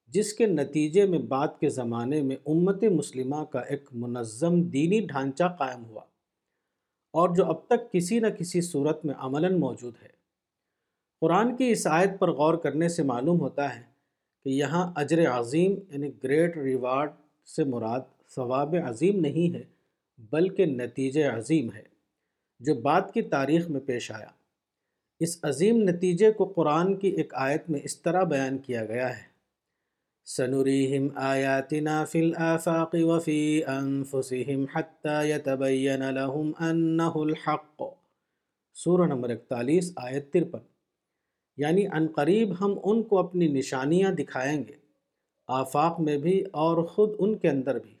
[0.07, 5.43] جس کے نتیجے میں بعد کے زمانے میں امت مسلمہ کا ایک منظم دینی ڈھانچہ
[5.59, 6.01] قائم ہوا
[7.13, 10.07] اور جو اب تک کسی نہ کسی صورت میں عملاً موجود ہے۔
[11.21, 13.81] قرآن کی اس آیت پر غور کرنے سے معلوم ہوتا ہے
[14.43, 17.11] کہ یہاں اجر عظیم یعنی گریٹ ریوارڈ
[17.55, 17.99] سے مراد
[18.35, 19.63] ثواب عظیم نہیں ہے،
[20.31, 21.94] بلکہ نتیجے عظیم ہے۔
[22.59, 24.27] جو بعد کی تاریخ میں پیش آیا۔
[25.19, 29.35] اس عظیم نتیجے کو قرآن کی ایک آیت میں اس طرح بیان کیا گیا ہے۔
[30.25, 37.83] سنوريهم آياتنا في الآفاق وفي أنفسهم حتى يتبين لهم أنه الحق۔
[38.73, 40.59] سورہ نمبر اکتالیس، آیت ترپن۔
[41.57, 44.73] یعنی ان قریب ہم ان کو اپنی نشانیاں دکھائیں گے۔
[45.47, 47.95] آفاق میں بھی اور خود ان کے اندر بھی۔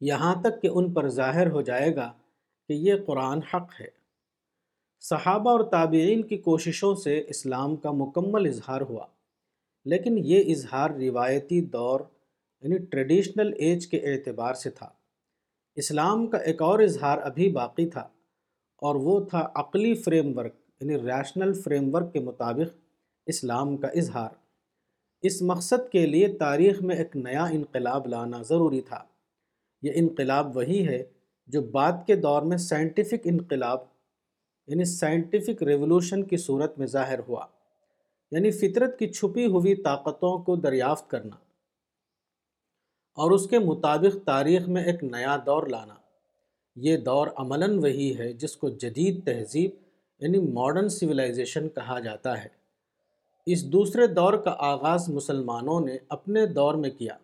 [0.00, 2.12] یہاں تک کہ ان پر ظاہر ہو جائے گا
[2.68, 3.88] کہ یہ قرآن حق ہے۔
[5.02, 9.06] صحابہ اور تابعین کی کوششوں سے اسلام کا مکمل اظہار ہوا،
[9.86, 12.00] لیکن یہ اظہار روایتی دور
[12.62, 14.88] یعنی ٹریڈیشنل ایج کے اعتبار سے تھا۔
[15.76, 18.08] اسلام کا ایک اور اظہار ابھی باقی تھا،
[18.82, 22.76] اور وہ تھا عقلی فریم ورک یعنی ریشنل فریم ورک کے مطابق
[23.26, 24.30] اسلام کا اظہار۔
[25.22, 29.02] اس مقصد کے لیے تاریخ میں ایک نیا انقلاب لانا ضروری تھا۔
[29.82, 31.02] یہ انقلاب وہی ہے
[31.46, 33.78] جو بعد کے دور میں سائنٹیفک انقلاب
[34.66, 37.46] یعنی سائنٹیفک ریولوشن کی صورت میں ظاہر ہوا
[38.30, 41.36] یعنی فطرت کی چھپی ہوئی طاقتوں کو دریافت کرنا
[43.14, 45.94] اور اس کے مطابق تاریخ میں ایک نیا دور لانا۔
[46.76, 49.70] یہ دور عملاً وہی ہے جس کو جدید تہذیب
[50.18, 52.48] یعنی ماڈرن سویلائزیشن کہا جاتا ہے۔
[53.46, 57.16] اس دوسرے دور کا آغاز مسلمانوں نے اپنے دور میں کیا۔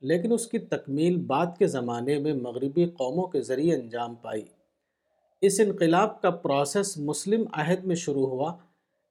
[0.00, 4.44] لیکن اس کی تکمیل بعد کے زمانے میں مغربی قوموں کے ذریعے انجام پائی۔
[5.40, 8.56] اس انقلاب کا پروسیس مسلم عہد میں شروع ہوا،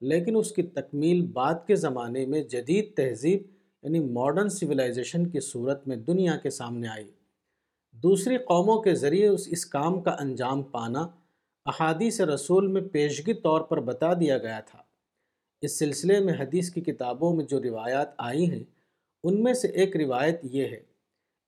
[0.01, 3.43] لیکن اس کی تکمیل بعد کے زمانے میں جدید تہذیب
[3.83, 7.11] یعنی ماڈرن سویلائزیشن کی صورت میں دنیا کے سامنے آئی۔
[7.91, 11.07] دوسری قوموں کے ذریعے اس اس کام کا انجام پانا
[11.65, 14.79] احادیث رسول میں پیشگی طور پر بتا دیا گیا تھا۔
[15.61, 18.63] اس سلسلے میں حدیث کی کتابوں میں جو روایات آئی ہیں
[19.27, 20.79] ان میں سے ایک روایت یہ ہے،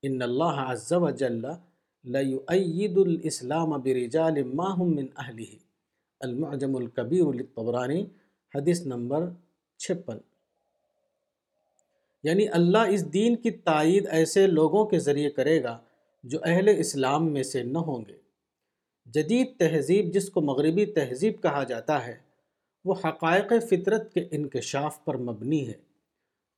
[0.02, 1.42] ان اللہ عز و جل
[2.04, 5.56] لید الاسلام برجال ما هم من اہلہ
[6.20, 8.06] المعجم الکبیر للطبرانی،
[8.56, 9.30] حدیث نمبر
[9.78, 10.18] چھپن۔
[12.24, 15.78] یعنی اللہ اس دین کی تائید ایسے لوگوں کے ذریعے کرے گا
[16.24, 18.18] جو اہل اسلام میں سے نہ ہوں گے۔
[19.06, 22.18] جدید تہذیب جس کو مغربی تہذیب کہا جاتا ہے،
[22.86, 25.89] وہ حقائق فطرت کے انکشاف پر مبنی ہے۔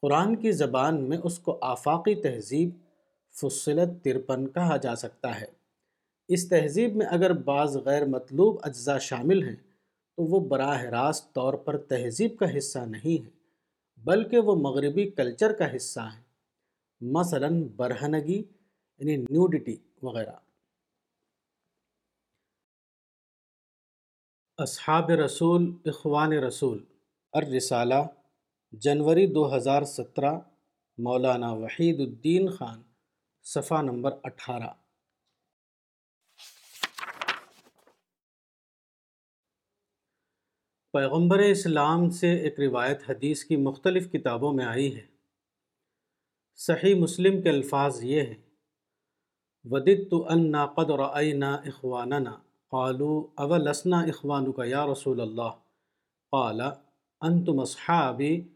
[0.01, 2.69] قرآن کی زبان میں اس کو آفاقی تہذیب،
[3.31, 5.45] فصلت ترپن کہا جا سکتا ہے۔
[6.27, 9.55] اس تہذیب میں اگر بعض غیر مطلوب اجزاء شامل ہیں،
[10.17, 13.29] تو وہ براہ راست طور پر تہذیب کا حصہ نہیں ہے
[13.97, 16.21] بلکہ وہ مغربی کلچر کا حصہ ہیں۔
[17.01, 18.43] مثلا برہنگی
[18.97, 20.31] یعنی نیوڈیٹی وغیرہ۔
[24.57, 26.83] اصحاب رسول، اخوان رسول۔
[27.33, 28.20] الرسالہ۔
[28.71, 30.31] جنوری دو ہزار سترہ،
[30.97, 32.81] مولانا وحید الدین خان،
[33.43, 34.73] صفحہ نمبر اٹھارہ۔
[40.93, 45.05] پیغمبر اسلام سے ایک روایت حدیث کی مختلف کتابوں میں آئی ہے۔
[46.55, 48.55] صحیح مسلم کے الفاظ یہ ہیں
[49.63, 55.59] ودت تو ان قد رعینہ اخواننا۔ قالو اولسنا اخوان کا یا رسول اللہ؟
[56.31, 56.61] قال،
[57.21, 58.47] انتم اصحابی۔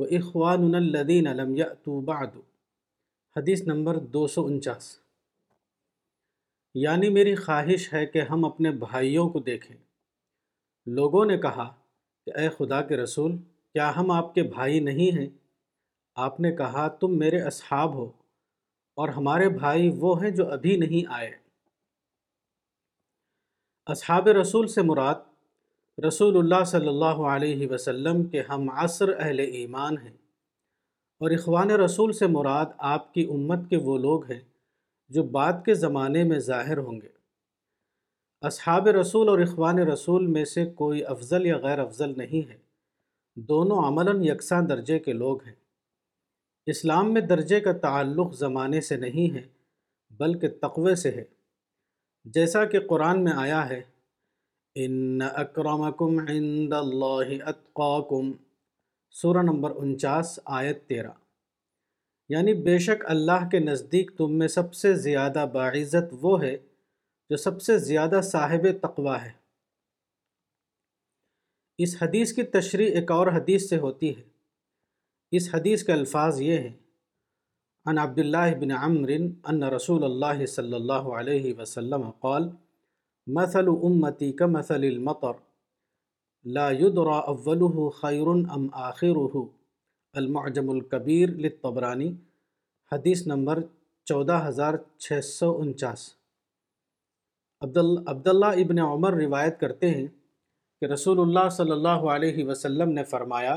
[0.00, 2.26] و اخوان الدین لم یأتوا بعد۔
[3.36, 5.00] حدیث نمبر دو سو انچاس۔
[6.74, 9.76] یعنی میری خواہش ہے کہ ہم اپنے بھائیوں کو دیکھیں۔
[10.86, 11.74] لوگوں نے کہا
[12.26, 13.36] کہ اے خدا کے رسول،
[13.72, 15.26] کیا ہم آپ کے بھائی نہیں ہیں؟
[16.14, 18.06] آپ نے کہا، تم میرے اصحاب ہو
[18.94, 21.30] اور ہمارے بھائی وہ ہیں جو ابھی نہیں آئے۔
[23.86, 25.14] اصحاب رسول سے مراد
[26.06, 30.12] رسول اللہ صلی اللہ علیہ وسلم کے ہم عصر اہل ایمان ہیں۔
[31.20, 34.40] اور اخوان رسول سے مراد آپ کی امت کے وہ لوگ ہیں
[35.08, 37.08] جو بعد کے زمانے میں ظاہر ہوں گے۔
[38.42, 42.56] اصحاب رسول اور اخوان رسول میں سے کوئی افضل یا غیر افضل نہیں ہے۔
[43.36, 45.54] دونوں عملاً یکساں درجے کے لوگ ہیں۔
[46.66, 49.42] اسلام میں درجے کا تعلق زمانے سے نہیں ہے،
[50.10, 51.24] بلکہ تقوی سے ہے۔
[52.24, 53.89] جیسا کہ قرآن میں آیا ہے
[54.74, 58.32] ان اکرمکم عند اللہ اتقاکم
[59.10, 61.10] سورہ نمبر انچاس، آیت تیرہ۔
[62.28, 66.56] یعنی بے شک اللہ کے نزدیک تم میں سب سے زیادہ باعزت وہ ہے
[67.30, 69.32] جو سب سے زیادہ صاحب تقوی ہے۔
[71.78, 74.22] اس حدیث کی تشریح ایک اور حدیث سے ہوتی ہے۔
[75.32, 76.76] اس حدیث کے الفاظ یہ ہیں
[77.84, 79.10] ان عبداللہ بن عمر
[79.44, 82.50] ان رسول اللہ صلی اللہ علیہ وسلم قال
[83.34, 85.32] مثل امتی کا مثل المطر.
[86.44, 89.40] لا يدرى اوله خیر ام آخره.
[90.12, 92.12] المعجم الکبیر للطبرانی
[92.92, 93.62] حدیث نمبر
[94.04, 96.12] چودہ ہزار چھ سو انچاس.
[98.06, 100.06] عبداللہ ابن عمر روایت کرتے ہیں
[100.80, 103.56] کہ رسول اللہ صلی اللہ علیہ وسلم نے فرمایا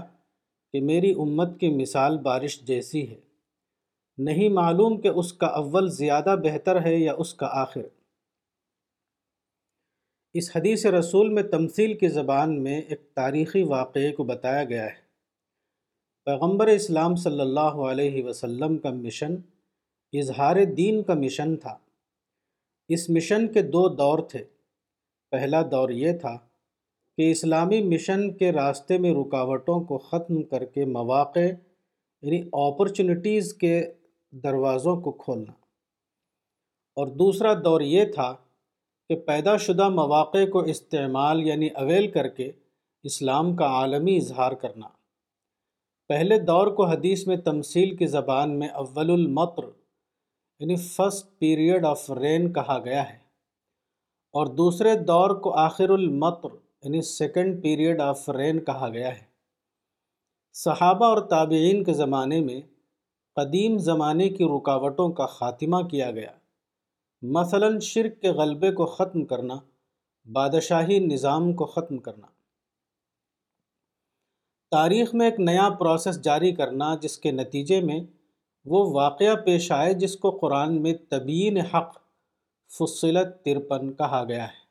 [0.73, 3.19] کہ میری امت کی مثال بارش جیسی ہے۔
[4.17, 8.02] نہیں معلوم کہ اس کا اول زیادہ بہتر ہے یا اس کا آخر۔
[10.33, 15.01] اس حدیث رسول میں تمثیل کی زبان میں ایک تاریخی واقعے کو بتایا گیا ہے۔
[16.25, 19.35] پیغمبر اسلام صلی اللہ علیہ وسلم کا مشن
[20.13, 21.77] اظہار دین کا مشن تھا۔
[22.89, 24.43] اس مشن کے دو دور تھے۔
[25.31, 26.37] پہلا دور یہ تھا
[27.17, 31.39] کہ اسلامی مشن کے راستے میں رکاوٹوں کو ختم کر کے مواقع
[32.21, 33.91] یعنی اپرچونٹیز کے
[34.31, 35.51] دروازوں کو کھولنا۔
[36.95, 38.35] اور دوسرا دور یہ تھا
[39.09, 42.51] کہ پیدا شدہ مواقع کو استعمال یعنی اویل کر کے
[43.03, 44.87] اسلام کا عالمی اظہار کرنا۔
[46.07, 49.63] پہلے دور کو حدیث میں تمثیل کی زبان میں اول المطر
[50.59, 53.17] یعنی فرسٹ پیریڈ آف رین کہا گیا ہے۔
[54.31, 56.49] اور دوسرے دور کو آخر المطر
[56.83, 59.33] یعنی سیکنڈ پیریڈ آف رین کہا گیا ہے۔
[60.53, 62.61] صحابہ اور تابعین کے زمانے میں
[63.35, 66.31] قدیم زمانے کی رکاوٹوں کا خاتمہ کیا گیا۔
[67.23, 69.55] مثلا شرک کے غلبے کو ختم کرنا،
[70.31, 72.27] بادشاہی نظام کو ختم کرنا۔
[74.71, 77.99] تاریخ میں ایک نیا پروسیس جاری کرنا، جس کے نتیجے میں
[78.65, 81.97] وہ واقعہ پیش آئے، جس کو قرآن میں طبین حق،
[82.79, 84.63] فصلت ترپن کہا گیا ہے۔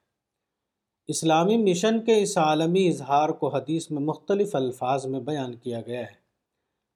[1.09, 6.01] اسلامی مشن کے اس عالمی اظہار کو حدیث میں مختلف الفاظ میں بیان کیا گیا
[6.01, 6.23] ہے۔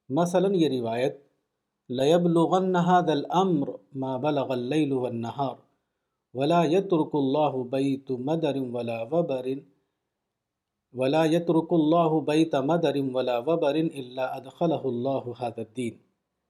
[0.09, 1.26] مثلا یہ روایت
[1.89, 5.55] لیب لغن نہاد العمر ما بلغ اللیل والنہار
[6.33, 9.47] ولا يترك الله بيت مدر ولا وبر
[10.93, 15.93] ولا يترك الله بيت مدر ولا وبر الا ادخله الله هذا الدين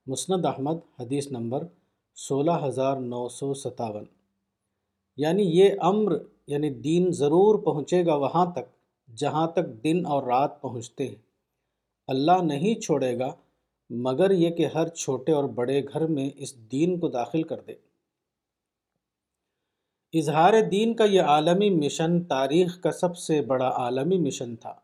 [0.06, 1.66] مسند احمد حدیث نمبر
[2.14, 4.04] سولہ ہزار نو سو ستاون۔
[5.16, 6.12] یعنی یہ امر
[6.46, 8.66] یعنی دین ضرور پہنچے گا وہاں تک
[9.16, 11.22] جہاں تک دن اور رات پہنچتے ہیں۔
[12.06, 13.34] اللہ نہیں چھوڑے گا
[13.90, 17.72] مگر یہ کہ ہر چھوٹے اور بڑے گھر میں اس دین کو داخل کر دے۔
[20.18, 24.74] اظہار دین کا یہ عالمی مشن تاریخ کا سب سے بڑا عالمی مشن تھا۔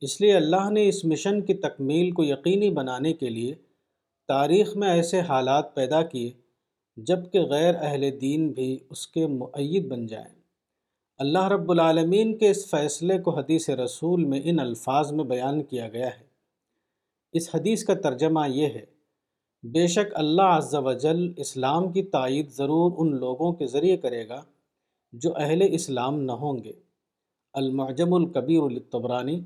[0.00, 3.54] اس لیے اللہ نے اس مشن کی تکمیل کو یقینی بنانے کے لیے
[4.28, 6.32] تاریخ میں ایسے حالات پیدا کیے
[6.96, 10.34] جبکہ غیر اہل دین بھی اس کے معید بن جائیں۔
[11.18, 15.88] اللہ رب العالمین کے اس فیصلے کو حدیث رسول میں ان الفاظ میں بیان کیا
[15.88, 16.35] گیا ہے۔
[17.34, 18.84] اس حدیث کا ترجمہ یہ ہے،
[19.64, 24.28] بے شک اللہ عز و جل اسلام کی تائید ضرور ان لوگوں کے ذریعے کرے
[24.28, 24.42] گا
[25.14, 26.72] جو اہل اسلام نہ ہوں گے۔
[27.54, 29.40] المعجم القبیر الطبرانی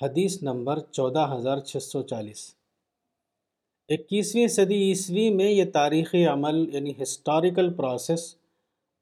[0.00, 2.42] حدیث نمبر چودہ ہزار چھ سو چالیس۔
[3.88, 8.34] اکیسویں صدی عیسوی میں یہ تاریخی عمل یعنی ہسٹوریکل پروسیس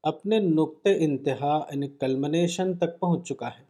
[0.04, 3.63] اپنے نقطۂ انتہا یعنی کلمنیشن تک پہنچ چکا ہے۔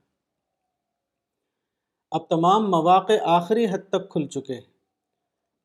[2.14, 4.60] اب تمام مواقع آخری حد تک کھل چکے۔ ہیں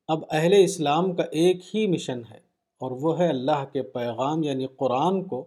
[0.08, 2.38] اب اہل اسلام کا ایک ہی مشن ہے
[2.80, 5.44] اور وہ ہے اللہ کے پیغام یعنی قرآن کو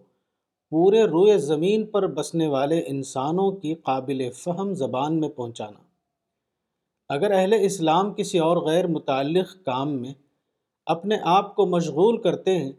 [0.70, 5.78] پورے روئے زمین پر بسنے والے انسانوں کی قابل فہم زبان میں پہنچانا۔
[7.08, 10.14] اگر اہل اسلام کسی اور غیر متعلق کام میں
[10.86, 12.72] اپنے آپ کو مشغول کرتے ہیں،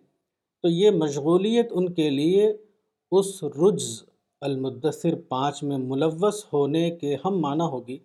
[0.61, 2.57] تو یہ مشغولیت ان کے لیے
[3.11, 4.03] اس رجز
[4.41, 7.97] المدثر پانچ میں ملوث ہونے کے ہم معنی ہوگی۔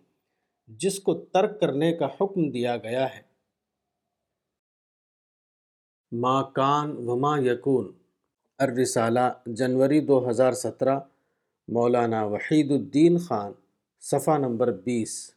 [0.78, 3.22] جس کو ترک کرنے کا حکم دیا گیا ہے۔
[6.12, 7.92] ما کان وما یکون۔
[8.58, 10.98] الرسالہ، جنوری دو ہزار سترہ۔
[11.68, 13.52] مولانا وحید الدین خان،
[14.00, 15.34] صفحہ نمبر بیس۔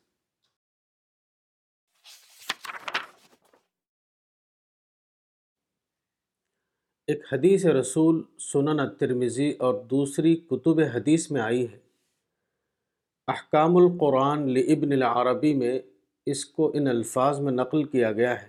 [7.08, 11.83] ایک حدیث رسول سنن الترمذی اور دوسری کتب حدیث میں آئی ہے۔
[13.28, 15.80] احکام القرآن لابن العربی میں
[16.26, 18.48] اس کو ان الفاظ میں نقل کیا گیا ہے۔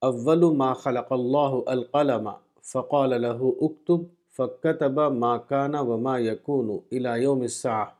[0.00, 2.30] اول ما خلق اللہ القلم
[2.62, 4.00] فقال له اکتب
[4.36, 7.92] فكتب ما كان وما يكون الى يوم الساعة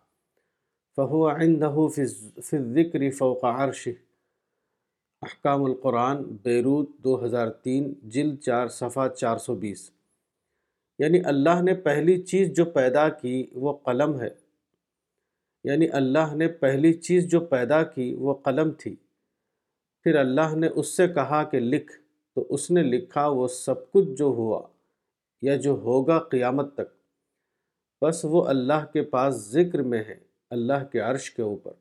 [0.96, 1.88] فهو عنده
[2.42, 3.92] في الذكر فوق عرشه۔
[5.22, 9.90] احکام القرآن بیروت دو ہزار تین جلد چار صفحہ چار سو بیس۔
[10.98, 14.45] یعنی اللہ نے پہلی چیز جو پیدا کی وہ قلم ہے۔
[15.64, 18.96] یعنی اللہ نے پہلی چیز جو پیدا کی وہ قلم تھی۔
[20.02, 21.92] پھر اللہ نے اس سے کہا کہ لکھ،
[22.34, 24.62] تو اس نے لکھا وہ سب کچھ جو ہوا
[25.42, 26.96] یا جو ہوگا قیامت تک۔
[28.04, 30.14] بس وہ اللہ کے پاس ذکر میں ہے،
[30.50, 31.72] اللہ کے عرش کے اوپر۔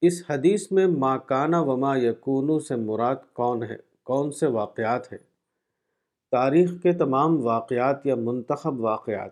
[0.00, 5.18] اس حدیث میں ما کانا وما یکونو سے مراد کون ہے، کون سے واقعات ہیں۔
[6.30, 9.30] تاریخ کے تمام واقعات یا منتخب واقعات۔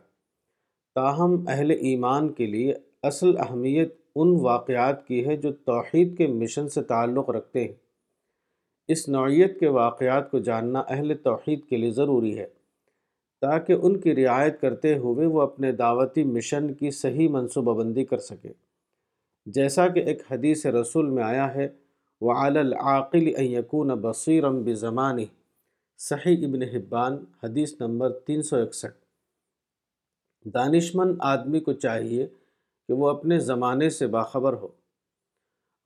[0.95, 6.69] تاہم اہل ایمان کے لیے اصل اہمیت ان واقعات کی ہے جو توحید کے مشن
[6.69, 7.75] سے تعلق رکھتے ہیں۔
[8.89, 12.47] اس نوعیت کے واقعات کو جاننا اہل توحید کے لیے ضروری ہے،
[13.41, 18.19] تاکہ ان کی رعایت کرتے ہوئے وہ اپنے دعوتی مشن کی صحیح منصوبہ بندی کر
[18.19, 18.53] سکے
[19.47, 21.69] جیسا کہ ایک حدیث رسول میں آیا ہے
[22.21, 25.27] وعلی العاقل ان یکون بصیرم بزمانی
[25.99, 28.99] صحیح ابن حبان، حدیث نمبر تین سو اکسٹھ۔
[30.45, 32.27] دانشمند آدمی کو چاہیے
[32.91, 34.69] کہ وہ اپنے زمانے سے باخبر ہو۔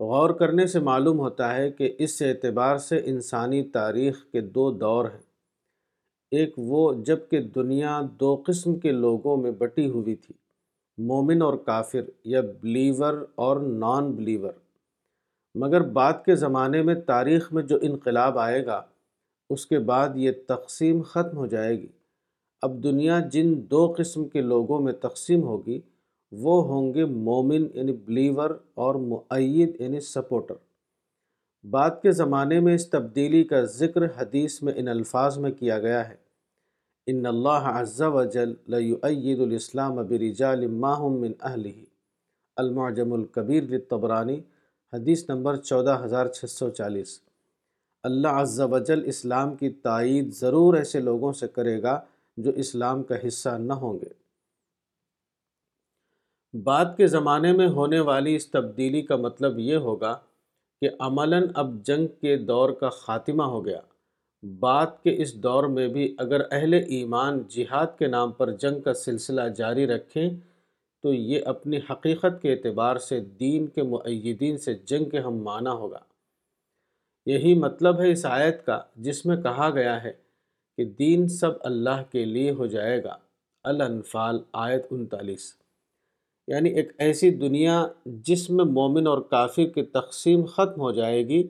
[0.01, 5.05] غور کرنے سے معلوم ہوتا ہے کہ اس اعتبار سے انسانی تاریخ کے دو دور
[5.05, 5.23] ہیں۔
[6.31, 10.35] ایک وہ جبکہ دنیا دو قسم کے لوگوں میں بٹی ہوئی تھی،
[10.99, 14.53] مومن اور کافر یا بلیور اور نان بلیور۔
[15.55, 18.83] مگر بعد کے زمانے میں تاریخ میں جو انقلاب آئے گا،
[19.51, 21.89] اس کے بعد یہ تقسیم ختم ہو جائے گی۔
[22.63, 25.81] اب دنیا جن دو قسم کے لوگوں میں تقسیم ہوگی
[26.39, 30.55] وہ ہوں گے مومن یعنی بلیور اور معید یعنی سپورٹر۔
[31.71, 36.09] بعد کے زمانے میں اس تبدیلی کا ذکر حدیث میں ان الفاظ میں کیا گیا
[36.09, 36.15] ہے۔
[37.07, 41.85] ان اللہ عز و جل لیؤید الاسلام برجال ماہم من اہلہ۔
[42.57, 44.41] المعجم الکبیر للطبرانی،
[44.93, 47.21] حدیث نمبر چودہ ہزار چھ سو چالیس۔
[48.03, 52.01] اللہ عز و جل اسلام کی تائید ضرور ایسے لوگوں سے کرے گا
[52.37, 54.24] جو اسلام کا حصہ نہ ہوں گے۔
[56.63, 60.19] بعد کے زمانے میں ہونے والی اس تبدیلی کا مطلب یہ ہوگا
[60.81, 63.81] کہ عملاً اب جنگ کے دور کا خاتمہ ہو گیا۔
[64.61, 68.95] بعد کے اس دور میں بھی اگر اہل ایمان جہاد کے نام پر جنگ کا
[68.95, 70.31] سلسلہ جاری رکھیں،
[71.03, 75.71] تو یہ اپنی حقیقت کے اعتبار سے دین کے معیدین سے جنگ کے ہم معنی
[75.71, 75.99] ہوگا۔
[77.27, 80.13] یہی مطلب ہے اس آیت کا، جس میں کہا گیا ہے
[80.77, 83.17] کہ دین سب اللہ کے لیے ہو جائے گا۔
[83.65, 85.64] الانفال، آیت انتالیس۔
[86.49, 91.49] یعنی ایک ایسی دنیا جس میں مومن اور کافر کی تقسیم ختم ہو جائے گی،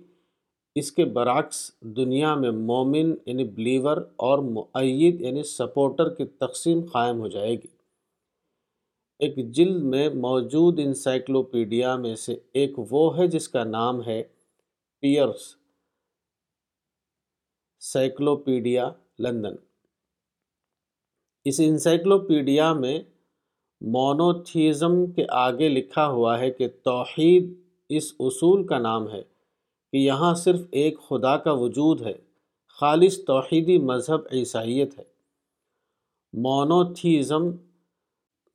[0.74, 7.20] اس کے برعکس دنیا میں مومن یعنی بلیور اور معید یعنی سپورٹر کی تقسیم قائم
[7.20, 7.74] ہو جائے گی۔
[9.18, 14.22] ایک جلد میں موجود انسائکلوپیڈیا میں سے ایک وہ ہے جس کا نام ہے
[15.00, 15.56] پیئرس،
[17.80, 19.54] سائیکلوپیڈیا، لندن۔
[21.44, 22.98] اس انسائکلوپیڈیا میں
[23.92, 27.52] مونوتھیزم کے آگے لکھا ہوا ہے کہ توحید
[27.88, 29.22] اس اصول کا نام ہے
[29.92, 32.12] کہ یہاں صرف ایک خدا کا وجود ہے،
[32.78, 35.04] خالص توحیدی مذہب عیسائیت ہے۔
[36.32, 37.50] Monotheism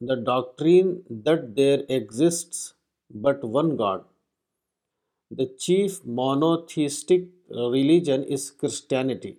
[0.01, 2.73] the doctrine that there exists
[3.11, 4.01] but one god
[5.31, 9.33] the chief monotheistic religion is Christianity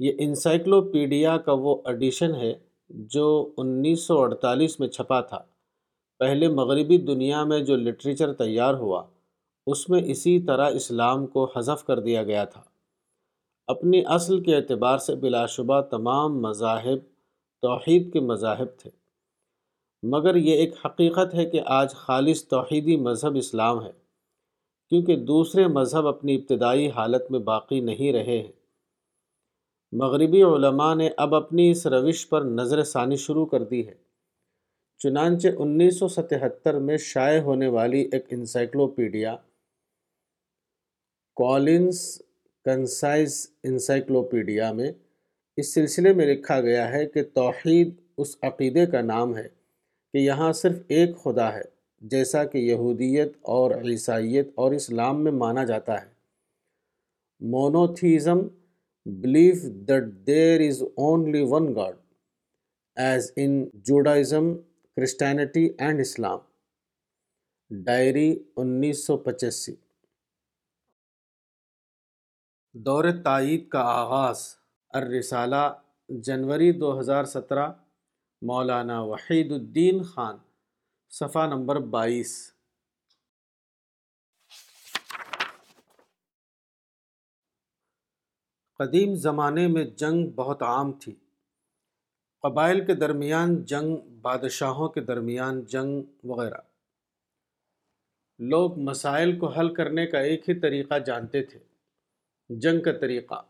[0.00, 2.52] یہ انسائکلوپیڈیا کا وہ ایڈیشن ہے
[2.88, 5.42] جو انیس سو اڑتالیس میں چھپا تھا۔
[6.18, 9.04] پہلے مغربی دنیا میں جو لٹریچر تیار ہوا،
[9.66, 12.62] اس میں اسی طرح اسلام کو حذف کر دیا گیا تھا۔
[13.66, 16.98] اپنی اصل کے اعتبار سے بلا شبہ تمام مذاہب
[17.62, 18.90] توحید کے مذاہب تھے۔
[20.02, 23.92] مگر یہ ایک حقیقت ہے کہ آج خالص توحیدی مذہب اسلام ہے،
[24.88, 28.57] کیونکہ دوسرے مذہب اپنی ابتدائی حالت میں باقی نہیں رہے ہیں۔
[29.92, 33.94] مغربی علماء نے اب اپنی اس روش پر نظر ثانی شروع کر دی ہے۔
[34.98, 39.36] چنانچہ انیس سو ستہتر میں شائع ہونے والی ایک انسائکلوپیڈیا
[41.36, 42.22] کالنس
[42.64, 44.92] کنسائز انسائکلوپیڈیا میں
[45.56, 49.48] اس سلسلے میں لکھا گیا ہے کہ توحید اس عقیدے کا نام ہے
[50.12, 51.62] کہ یہاں صرف ایک خدا ہے،
[52.00, 56.06] جیسا کہ یہودیت اور عیسائیت اور اسلام میں مانا جاتا ہے۔
[57.40, 58.38] Monotheism
[59.08, 61.96] belief that there is only one god
[62.96, 64.56] as in Judaism
[64.96, 66.38] Christianity and Islam
[67.70, 69.74] diary انیس سو پچاسی
[72.74, 74.42] دور تائید کا آغاز
[74.92, 77.68] الرسالہ جنوری دو ہزار سترہ
[78.42, 80.36] مولانا وحید الدین خان
[81.10, 82.52] صفحہ نمبر بائیس
[88.78, 91.14] قدیم زمانے میں جنگ بہت عام تھی۔
[92.42, 96.58] قبائل کے درمیان جنگ، بادشاہوں کے درمیان جنگ وغیرہ۔
[98.38, 101.58] لوگ مسائل کو حل کرنے کا ایک ہی طریقہ جانتے تھے۔
[102.48, 103.42] جنگ کا طریقہ۔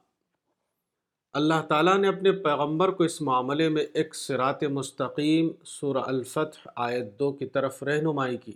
[1.32, 7.18] اللہ تعالیٰ نے اپنے پیغمبر کو اس معاملے میں ایک سرات مستقیم سورہ الفتح آیت
[7.18, 8.52] دو کی طرف رہنمائی کی۔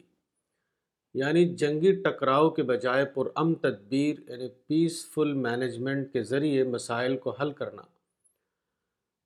[1.14, 7.52] یعنی جنگی ٹکراؤ کے بجائے پرام تدبیر یعنی پیسفل مینجمنٹ کے ذریعے مسائل کو حل
[7.52, 7.82] کرنا۔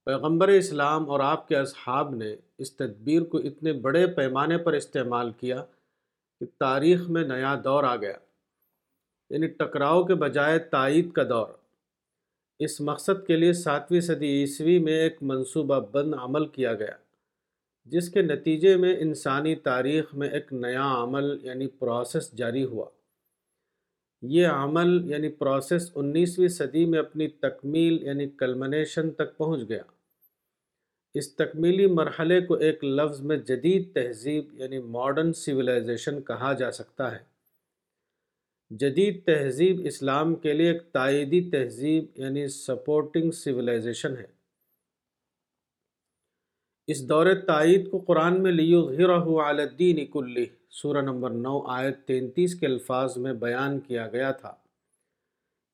[0.05, 5.33] پیغمبر اسلام اور آپ کے اصحاب نے اس تدبیر کو اتنے بڑے پیمانے پر استعمال
[5.33, 5.65] کیا
[6.41, 8.17] کہ تاریخ میں نیا دور آ گیا۔
[9.31, 11.47] یعنی ٹکراؤ کے بجائے تائید کا دور۔
[12.59, 17.06] اس مقصد کے لیے ساتویں صدی عیسوی میں ایک منصوبہ بند عمل کیا گیا۔
[17.87, 22.87] جس کے نتیجے میں انسانی تاریخ میں ایک نیا عمل یعنی پروسیس جاری ہوا۔
[24.23, 29.83] یہ عمل یعنی پروسیس انیسویں صدی میں اپنی تکمیل یعنی کلمنیشن تک پہنچ گیا۔
[31.15, 37.13] اس تکمیلی مرحلے کو ایک لفظ میں جدید تہذیب یعنی ماڈرن سویلائزیشن کہا جا سکتا
[37.13, 37.37] ہے۔
[38.71, 44.36] جدید تہذیب اسلام کے لیے ایک تائیدی تہذیب یعنی سپورٹنگ سویلائزیشن ہے۔
[46.87, 52.55] اس دور تائید کو قرآن میں لیو علی الدین کلی سورہ نمبر نو، آیت تینتیس
[52.55, 54.55] کے الفاظ میں بیان کیا گیا تھا۔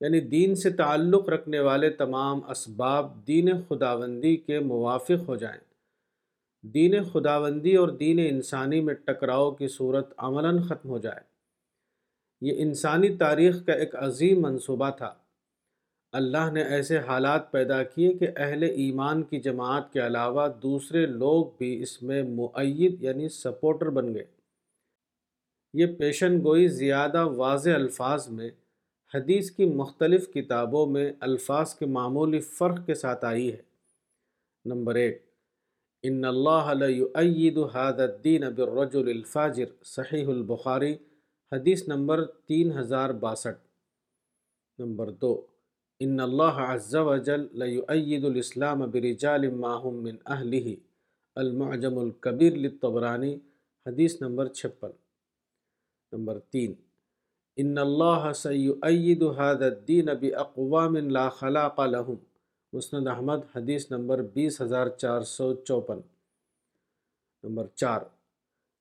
[0.01, 5.61] یعنی دین سے تعلق رکھنے والے تمام اسباب دین خداوندی کے موافق ہو جائیں۔
[6.63, 11.21] دین خداوندی اور دین انسانی میں ٹکراؤ کی صورت عملاً ختم ہو جائے۔
[12.41, 15.15] یہ انسانی تاریخ کا ایک عظیم منصوبہ تھا۔
[16.13, 21.47] اللہ نے ایسے حالات پیدا کیے کہ اہل ایمان کی جماعت کے علاوہ دوسرے لوگ
[21.59, 24.25] بھی اس میں معید یعنی سپورٹر بن گئے۔
[25.73, 28.51] یہ پیشن گوئی زیادہ واضح الفاظ میں
[29.15, 33.63] حدیث کی مختلف کتابوں میں الفاظ کے معمولی فرق کے ساتھ آئی ہے۔
[34.65, 35.23] نمبر ایک،
[36.03, 36.73] ان اللہ
[37.15, 40.95] عید حاد الدین بالرجل الفاجر، صحیح البخاری،
[41.53, 43.59] حدیث نمبر تین ہزار باسٹھ۔
[44.79, 45.47] نمبر دو
[46.05, 50.75] ان اللہ عز و جل لیعید الاسلام برجال ماہم من اہلہ
[51.35, 53.39] المعجم الکبیر للطبرانی،
[53.87, 54.91] حدیث نمبر چھپن،
[56.13, 56.75] نمبر تین۔
[57.57, 62.17] ان اللہ سیعید هذا الدین باقوام لا خلاق لهم،
[62.73, 65.99] مسند احمد، حدیث نمبر بیس ہزار چار سو چوپن۔
[67.43, 68.01] نمبر چار۔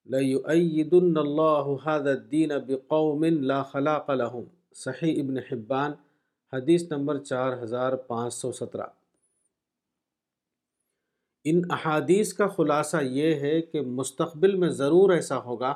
[0.06, 4.44] لیعیدن اللہ هذا الدین بقوم لا خلاق لهم،
[4.76, 5.92] صحیح ابن حبان
[6.54, 8.86] حدیث نمبر چار ہزار پانچ سو سترہ۔
[11.44, 15.74] ان احادیث کا خلاصہ یہ ہے کہ مستقبل میں ضرور ایسا ہوگا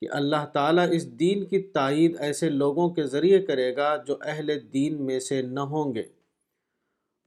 [0.00, 4.50] کہ اللہ تعالیٰ اس دین کی تائید ایسے لوگوں کے ذریعے کرے گا جو اہل
[4.72, 6.02] دین میں سے نہ ہوں گے۔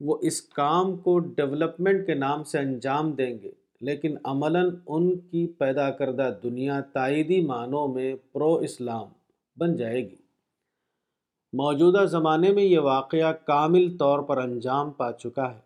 [0.00, 3.50] وہ اس کام کو ڈیولپمنٹ کے نام سے انجام دیں گے،
[3.80, 9.08] لیکن عملاً ان کی پیدا کردہ دنیا تائیدی معنوں میں پرو اسلام
[9.56, 10.27] بن جائے گی۔
[11.52, 15.60] موجودہ زمانے میں یہ واقعہ کامل طور پر انجام پا چکا ہے۔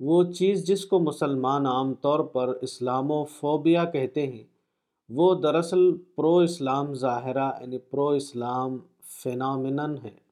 [0.00, 4.44] وہ چیز جس کو مسلمان عام طور پر اسلام و فوبیا کہتے ہیں،
[5.08, 10.24] وہ دراصل پرو اسلام ظاہرہ یعنی پرو اسلام فینامنن ہے۔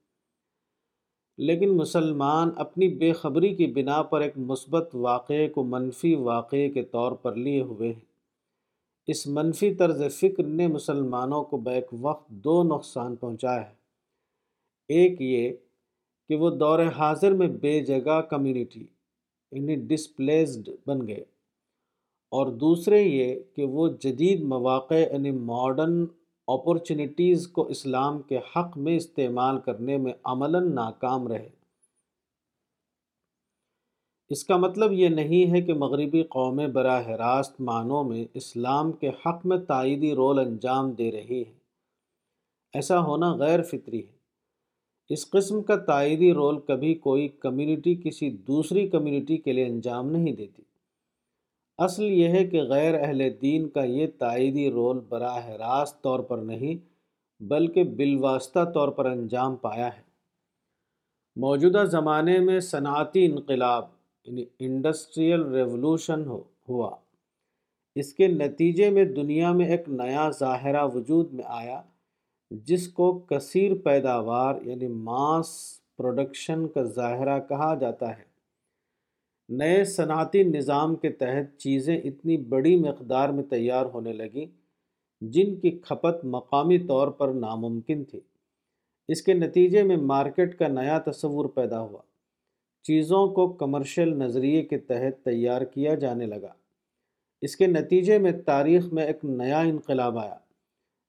[1.39, 6.83] لیکن مسلمان اپنی بے خبری کی بنا پر ایک مثبت واقعے کو منفی واقعے کے
[6.83, 8.13] طور پر لیے ہوئے ہیں۔
[9.07, 13.82] اس منفی طرز فکر نے مسلمانوں کو بیک وقت دو نقصان پہنچایا ہے۔
[14.93, 15.53] ایک یہ
[16.29, 18.87] کہ وہ دور حاضر میں بے جگہ کمیونٹی
[19.53, 21.25] یعنی ڈسپلیسڈ بن گئے۔
[22.33, 26.07] اور دوسرے یہ کہ وہ جدید مواقع یعنی ماڈرن
[26.47, 31.49] اپورچونیٹیز کو اسلام کے حق میں استعمال کرنے میں عملاً ناکام رہے۔
[34.29, 39.09] اس کا مطلب یہ نہیں ہے کہ مغربی قومیں براہ راست معنوں میں اسلام کے
[39.09, 41.59] حق میں تائیدی رول انجام دے رہی ہیں۔
[42.75, 44.22] ایسا ہونا غیر فطری ہے۔
[45.13, 50.33] اس قسم کا تائیدی رول کبھی کوئی کمیونٹی کسی دوسری کمیونٹی کے لیے انجام نہیں
[50.33, 50.63] دیتی۔
[51.79, 56.39] اصل یہ ہے کہ غیر اہل دین کا یہ تائیدی رول براہ راست طور پر
[56.39, 56.75] نہیں،
[57.43, 60.03] بلکہ بالواسطہ طور پر انجام پایا ہے۔
[61.37, 63.85] موجودہ زمانے میں صنعتی انقلاب
[64.25, 66.23] یعنی انڈسٹریل ریولوشن
[66.69, 66.97] ہوا۔
[67.95, 71.83] اس کے نتیجے میں دنیا میں ایک نیا ظاہرہ وجود میں آیا۔
[72.53, 78.23] جس کو کثیر پیداوار یعنی ماس پروڈکشن کا ظاہرہ کہا جاتا ہے۔
[79.49, 84.47] نئے صنعتی نظام کے تحت چیزیں اتنی بڑی مقدار میں تیار ہونے لگیں
[85.21, 88.21] جن کی کھپت مقامی طور پر ناممکن تھی۔
[89.09, 92.03] اس کے نتیجے میں مارکیٹ کا نیا تصور پیدا ہوا۔
[92.83, 96.53] چیزوں کو کمرشل نظریے کے تحت تیار کیا جانے لگا۔
[97.43, 100.37] اس کے نتیجے میں تاریخ میں ایک نیا انقلاب آیا۔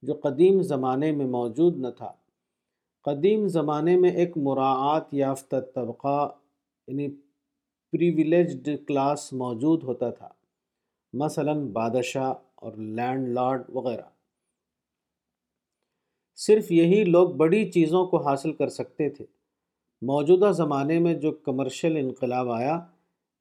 [0.04, 2.14] جو قدیم زمانے میں موجود نہ تھا۔
[3.04, 6.32] قدیم زمانے میں ایک مراعات یافتہ طبقہ
[6.88, 7.08] یعنی
[7.92, 10.30] پریویلیجڈ کلاس موجود ہوتا تھا،
[11.14, 14.10] مثلا بادشاہ اور لینڈ لارڈ وغیرہ۔
[16.36, 19.26] صرف یہی لوگ بڑی چیزوں کو حاصل کر سکتے تھے۔
[20.02, 22.80] موجودہ زمانے میں جو کمرشل انقلاب آیا،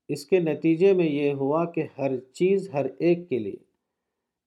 [0.08, 3.71] اس کے نتیجے میں یہ ہوا کہ ہر چیز ہر ایک کے لیے۔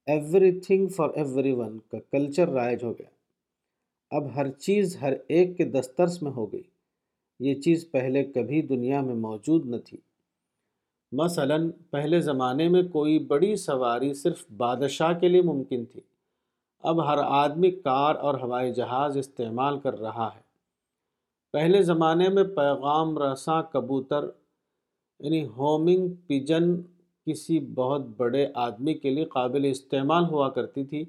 [0.05, 3.09] Everything for everyone کا کلچر رائج ہو گیا۔
[4.11, 6.63] اب ہر چیز ہر ایک کے دسترس میں ہو گئی۔
[7.39, 9.97] یہ چیز پہلے کبھی دنیا میں موجود نہ تھی۔
[11.11, 11.57] مثلا
[11.89, 16.01] پہلے زمانے میں کوئی بڑی سواری صرف بادشاہ کے لیے ممکن تھی۔
[16.79, 20.41] اب ہر آدمی کار اور ہوائی جہاز استعمال کر رہا ہے۔
[21.51, 24.25] پہلے زمانے میں پیغام رساں کبوتر
[25.19, 26.81] یعنی ہومنگ پجن
[27.25, 31.05] کسی بہت بڑے آدمی کے لیے قابل استعمال ہوا کرتی تھی،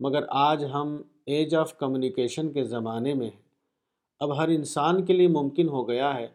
[0.00, 3.42] مگر آج ہم ایج آف کمیونیکیشن کے زمانے میں ہیں۔
[4.20, 6.28] اب ہر انسان کے لیے ممکن ہو گیا ہے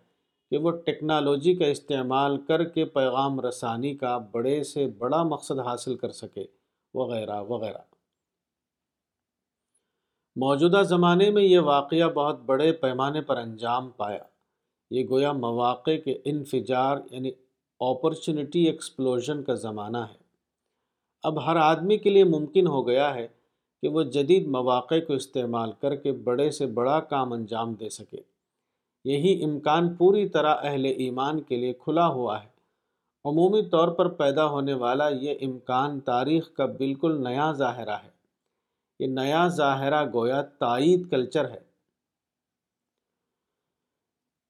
[0.49, 5.95] کہ وہ ٹیکنالوجی کا استعمال کر کے پیغام رسانی کا بڑے سے بڑا مقصد حاصل
[5.95, 6.45] کر سکے،
[6.93, 7.77] وغیرہ وغیرہ۔
[10.35, 14.23] موجودہ زمانے میں یہ واقعہ بہت بڑے پیمانے پر انجام پایا۔
[14.91, 17.31] یہ گویا مواقع کے انفجار یعنی
[17.89, 20.23] اپرچونٹی ایکسپلوژن کا زمانہ ہے۔
[21.23, 23.27] اب ہر آدمی کے لیے ممکن ہو گیا ہے
[23.81, 28.17] کہ وہ جدید مواقع کو استعمال کر کے بڑے سے بڑا کام انجام دے سکے۔
[29.05, 32.53] یہی امکان پوری طرح اہل ایمان کے لیے کھلا ہوا ہے۔
[33.25, 38.09] عمومی طور پر پیدا ہونے والا یہ امکان تاریخ کا بالکل نیا ظاہرہ ہے۔
[38.99, 41.72] یہ نیا ظاہرہ گویا تائید کلچر ہے۔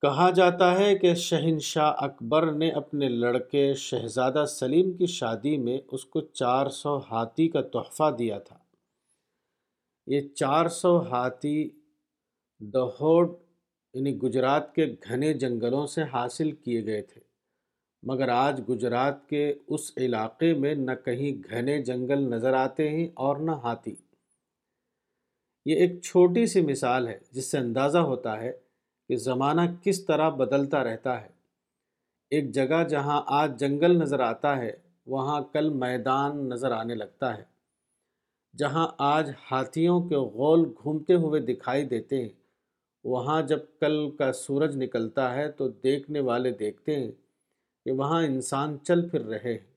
[0.03, 6.05] کہا جاتا ہے کہ شہنشاہ اکبر نے اپنے لڑکے شہزادہ سلیم کی شادی میں اس
[6.05, 8.57] کو چار سو ہاتھی کا تحفہ دیا تھا۔
[10.07, 11.69] یہ چار سو ہاتھی
[12.59, 13.31] دہوڈ
[13.93, 17.21] یعنی گجرات کے گھنے جنگلوں سے حاصل کیے گئے تھے۔
[18.03, 23.37] مگر آج گجرات کے اس علاقے میں نہ کہیں گھنے جنگل نظر آتے ہیں اور
[23.37, 23.95] نہ ہاتھی۔
[25.65, 28.51] یہ ایک چھوٹی سی مثال ہے جس سے اندازہ ہوتا ہے
[29.07, 31.27] کہ زمانہ کس طرح بدلتا رہتا ہے۔
[32.29, 34.71] ایک جگہ جہاں آج جنگل نظر آتا ہے،
[35.05, 37.43] وہاں کل میدان نظر آنے لگتا ہے۔
[38.57, 42.29] جہاں آج ہاتھیوں کے غول گھومتے ہوئے دکھائی دیتے ہیں،
[43.03, 47.11] وہاں جب کل کا سورج نکلتا ہے تو دیکھنے والے دیکھتے ہیں
[47.85, 49.73] کہ وہاں انسان چل پھر رہے ہیں۔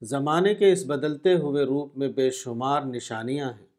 [0.00, 3.75] زمانے کے اس بدلتے ہوئے روپ میں بے شمار نشانیاں ہیں۔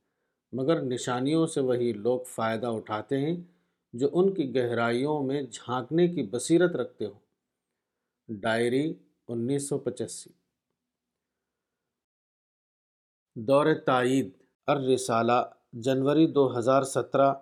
[0.52, 3.38] مگر نشانیوں سے وہی لوگ فائدہ اٹھاتے ہیں
[3.94, 7.20] جو ان کی گہرائیوں میں جھانکنے کی بصیرت رکھتے ہوں۔
[8.30, 8.94] ڈائری
[9.28, 10.30] انیس سو پچاسی۔
[13.36, 14.30] دور تائید۔
[14.68, 17.34] الرسالہ، جنوری دو ہزار سترہ۔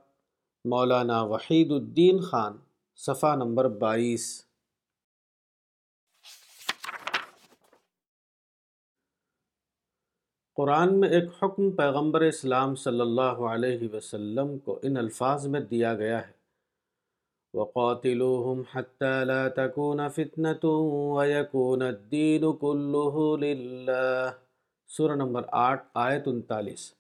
[0.66, 2.58] مولانا وحید الدین خان،
[2.96, 4.45] صفحہ نمبر بائیس۔
[10.56, 15.94] قرآن میں ایک حکم پیغمبر اسلام صلی اللہ علیہ وسلم کو ان الفاظ میں دیا
[15.94, 16.32] گیا ہے۔
[17.54, 24.32] وَقَاتِلُوهُمْ حَتَّى لَا تَكُونَ فِتْنَةٌ وَيَكُونَ الدِّينُ كُلُّهُ لِلَّهِ۔
[24.88, 26.94] سورہ نمبر آٹھ، آیت انتالیس۔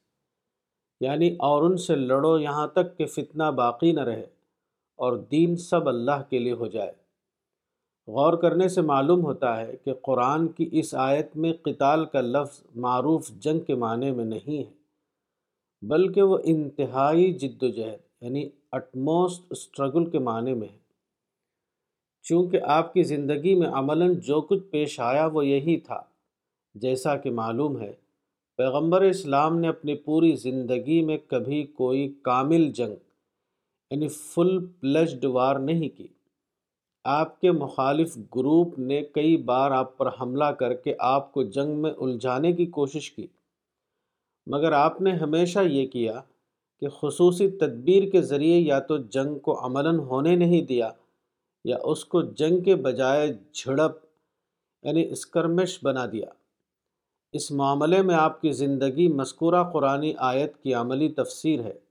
[1.01, 4.25] یعنی اور ان سے لڑو یہاں تک کہ فتنہ باقی نہ رہے
[4.95, 7.04] اور دین سب اللہ کے لیے ہو جائے۔
[8.07, 12.61] غور کرنے سے معلوم ہوتا ہے کہ قرآن کی اس آیت میں قتال کا لفظ
[12.75, 14.73] معروف جنگ کے معنی میں نہیں ہے،
[15.81, 20.77] بلکہ وہ انتہائی جد و جہد یعنی اٹموسٹ اسٹرگل کے معنی میں ہے۔
[22.23, 26.01] چونکہ آپ کی زندگی میں عملاً جو کچھ پیش آیا وہ یہی تھا۔
[26.75, 27.93] جیسا کہ معلوم ہے،
[28.57, 32.95] پیغمبر اسلام نے اپنی پوری زندگی میں کبھی کوئی کامل جنگ
[33.91, 36.07] یعنی فل پلجڈ وار نہیں کی۔
[37.05, 41.81] آپ کے مخالف گروپ نے کئی بار آپ پر حملہ کر کے آپ کو جنگ
[41.81, 43.27] میں الجھانے کی کوشش کی۔
[44.47, 46.21] مگر آپ نے ہمیشہ یہ کیا
[46.79, 50.91] کہ خصوصی تدبیر کے ذریعے یا تو جنگ کو عملاً ہونے نہیں دیا
[51.63, 54.05] یا اس کو جنگ کے بجائے جھڑپ
[54.83, 56.25] یعنی اسکرمش بنا دیا۔
[57.33, 61.84] اس معاملے میں آپ کی زندگی مذکورہ قرآن آیت کی عملی تفسیر ہے۔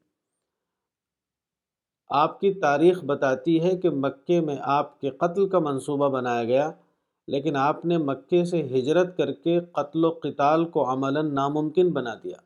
[2.08, 6.70] آپ کی تاریخ بتاتی ہے کہ مکے میں آپ کے قتل کا منصوبہ بنایا گیا،
[7.28, 12.14] لیکن آپ نے مکے سے ہجرت کر کے قتل و قتال کو عملاً ناممکن بنا
[12.24, 12.36] دیا۔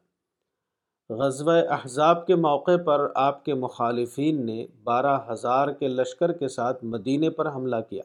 [1.11, 6.85] غزوہ احزاب کے موقع پر آپ کے مخالفین نے بارہ ہزار کے لشکر کے ساتھ
[6.85, 8.03] مدینے پر حملہ کیا۔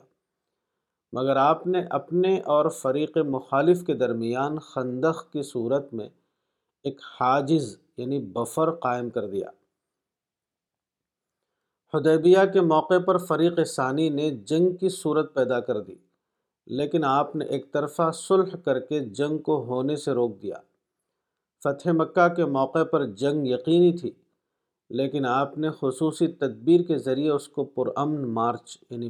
[1.14, 6.10] مگر آپ نے اپنے اور فریق مخالف کے درمیان خندق کی صورت میں
[6.84, 9.50] ایک حاجز یعنی بفر قائم کر دیا۔
[11.94, 15.96] حدیبیہ کے موقع پر فریق ثانی نے جنگ کی صورت پیدا کر دی،
[16.68, 20.56] لیکن آپ نے ایک طرفہ صلح کر کے جنگ کو ہونے سے روک دیا۔
[21.64, 24.12] فتح مکہ کے موقع پر جنگ یقینی تھی،
[24.90, 29.10] لیکن آپ نے خصوصی تدبیر کے ذریعے اس کو پرامن مارچ یعنی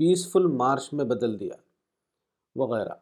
[0.00, 1.54] پیسفل مارچ میں بدل دیا،
[2.56, 2.94] وغیرہ۔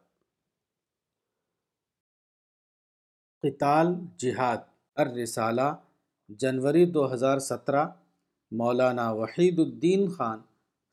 [3.43, 4.57] قتال، جہاد۔
[4.95, 5.75] الرسالہ
[6.29, 7.85] جنوری دو ہزار سترہ
[8.51, 10.39] مولانا وحید الدین خان،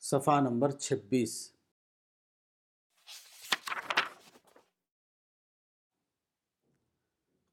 [0.01, 1.53] صفحہ نمبر چھبیس۔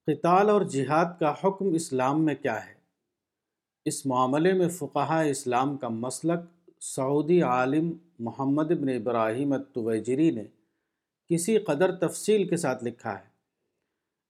[0.06, 2.74] قتال اور جہاد کا حکم اسلام میں کیا ہے؟
[3.86, 10.44] اس معاملے میں فقہ اسلام کا مسلک سعودی عالم محمد بن ابراہیم التویجری نے
[11.30, 13.26] کسی قدر تفصیل کے ساتھ لکھا ہے۔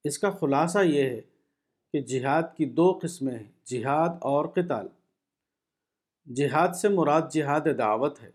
[0.04, 1.22] اس کا خلاصہ یہ ہے
[1.94, 4.88] کہ جہاد کی دو قسمیں ہیں، جہاد اور قتال۔
[6.36, 8.32] جہاد سے مراد جہاد دعوت ہے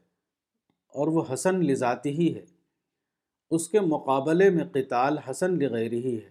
[0.94, 2.44] اور وہ حسن لذاتی ہی ہے۔
[3.50, 6.30] اس کے مقابلے میں قتال حسن لغیری ہی ہے۔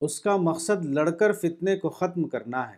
[0.00, 2.76] اس کا مقصد لڑ کر فتنے کو ختم کرنا ہے،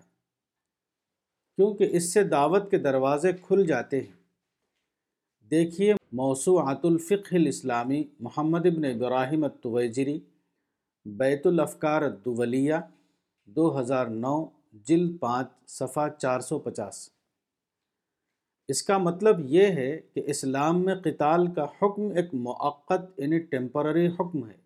[1.57, 4.17] کیونکہ اس سے دعوت کے دروازے کھل جاتے ہیں۔
[5.51, 10.21] دیکھیے موسوعات الفقہ الاسلامی، محمد ابن ابراہیم التویجری،
[11.05, 12.75] بیت الافکار الدولیہ،
[13.45, 17.09] دو ہزار نو جلد پانچ، صفحہ چار سو پچاس۔
[18.69, 24.07] اس کا مطلب یہ ہے کہ اسلام میں قتال کا حکم ایک موقت یعنی ٹیمپرری
[24.09, 24.57] حکم ہے،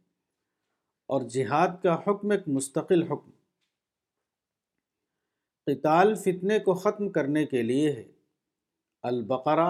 [1.08, 3.30] اور جہاد کا حکم ایک مستقل حکم۔
[5.66, 8.06] قتال فتنے کو ختم کرنے کے لیے ہے۔
[9.04, 9.68] البقرہ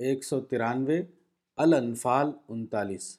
[0.00, 1.02] ایک سو ترانوے،
[1.58, 3.18] الانفال انتالیس۔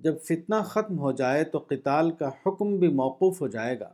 [0.00, 3.92] جب فتنہ ختم ہو جائے تو قتال کا حکم بھی موقوف ہو جائے گا۔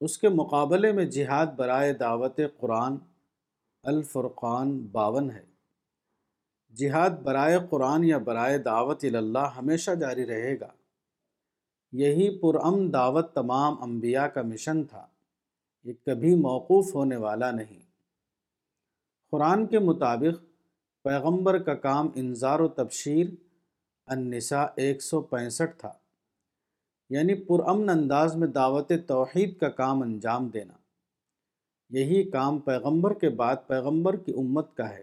[0.00, 2.96] اس کے مقابلے میں جہاد برائے دعوت قرآن
[3.82, 5.44] الفرقان باون ہے۔
[6.74, 10.68] جہاد برائے قرآن یا برائے دعوت اللہ ہمیشہ جاری رہے گا۔
[11.92, 15.06] یہی پرام دعوت تمام انبیاء کا مشن تھا۔
[15.84, 17.80] یہ کبھی موقوف ہونے والا نہیں۔
[19.30, 20.44] قرآن کے مطابق
[21.04, 23.26] پیغمبر کا کام انظار و تبشیر
[24.06, 25.92] النساء ایک سو پینسٹھ تھا۔
[27.10, 30.72] یعنی پرامن انداز میں دعوت توحید کا کام انجام دینا۔
[31.88, 35.02] یہی کام پیغمبر کے بعد پیغمبر کی امت کا ہے۔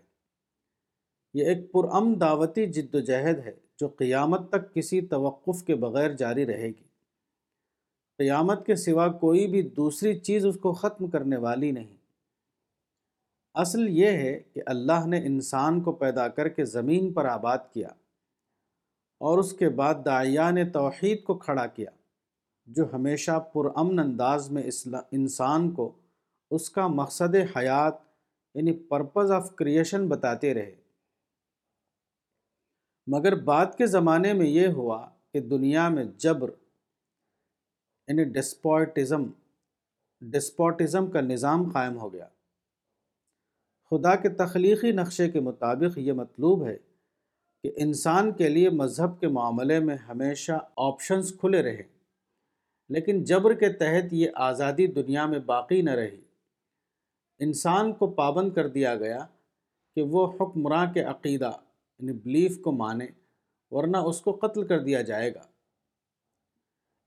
[1.34, 6.12] یہ ایک پرامن دعوتی جد و جہد ہے جو قیامت تک کسی توقف کے بغیر
[6.12, 6.88] جاری رہے گی۔
[8.18, 11.98] قیامت کے سوا کوئی بھی دوسری چیز اس کو ختم کرنے والی نہیں۔
[13.54, 17.88] اصل یہ ہے کہ اللہ نے انسان کو پیدا کر کے زمین پر آباد کیا
[19.18, 21.90] اور اس کے بعد دعیان توحید کو کھڑا کیا۔
[22.68, 24.64] جو ہمیشہ پرامن انداز میں
[25.12, 25.92] انسان کو
[26.52, 27.94] اس کا مقصد حیات
[28.56, 30.76] یعنی پرپز آف کریشن بتاتے رہے۔
[33.08, 36.50] مگر بعد کے زمانے میں یہ ہوا کہ دنیا میں جبر
[38.08, 39.24] یعنی ڈسپوٹزم
[40.22, 42.28] ڈسپوٹزم کا نظام قائم ہو گیا۔
[43.92, 46.78] خدا کے تخلیقی نقشے کے مطابق یہ مطلوب ہے
[47.64, 51.97] کہ انسان کے لیے مذہب کے معاملے میں ہمیشہ آپشنز کھلے رہے۔
[52.90, 56.22] لیکن جبر کے تحت یہ آزادی دنیا میں باقی نہ رہی۔
[57.40, 59.26] انسان کو پابند کر دیا گیا
[59.96, 61.52] کہ وہ حکمراں کے عقیدہ
[62.00, 63.08] یعنی بلیف کو مانے،
[63.72, 65.42] ورنہ اس کو قتل کر دیا جائے گا۔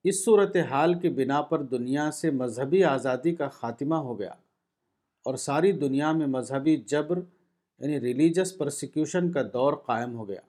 [0.04, 4.32] اس صورت حال کی بنا پر دنیا سے مذہبی آزادی کا خاتمہ ہو گیا
[5.24, 7.18] اور ساری دنیا میں مذہبی جبر
[7.78, 10.40] یعنی ریلیجس پرسیکیوشن کا دور قائم ہو گیا۔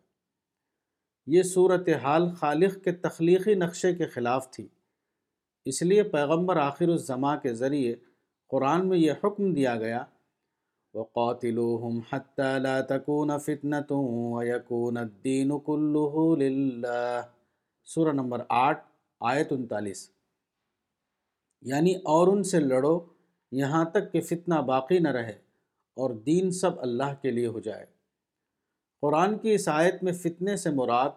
[1.28, 4.68] یہ صورت حال خالق کے تخلیقی نقشے کے خلاف تھی۔
[5.66, 7.96] اس لیے پیغمبر آخر الزماں کے ذریعے
[8.48, 10.04] قرآن میں یہ حکم دیا گیا،
[10.94, 17.22] وَقَاتِلُوهُمْ حَتَّى لَا تَكُونَ فِتْنَةٌ وَيَكُونَ الدِّينُ كُلُّهُ لِلَّهِ۔
[17.84, 18.86] سورہ نمبر آٹھ،
[19.20, 20.12] آیت انتالیس۔
[21.62, 23.00] یعنی اور ان سے لڑو
[23.52, 25.34] یہاں تک کہ فتنہ باقی نہ رہے
[25.96, 27.86] اور دین سب اللہ کے لیے ہو جائے۔
[29.02, 31.10] قرآن کی اس آیت میں فتنے سے مراد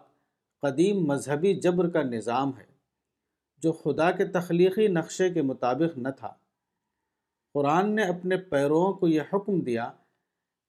[0.61, 2.74] قدیم مذہبی جبر کا نظام ہے۔
[3.65, 6.33] جو خدا کے تخلیقی نقشے کے مطابق نہ تھا۔
[7.55, 9.91] قرآن نے اپنے پیرووں کو یہ حکم دیا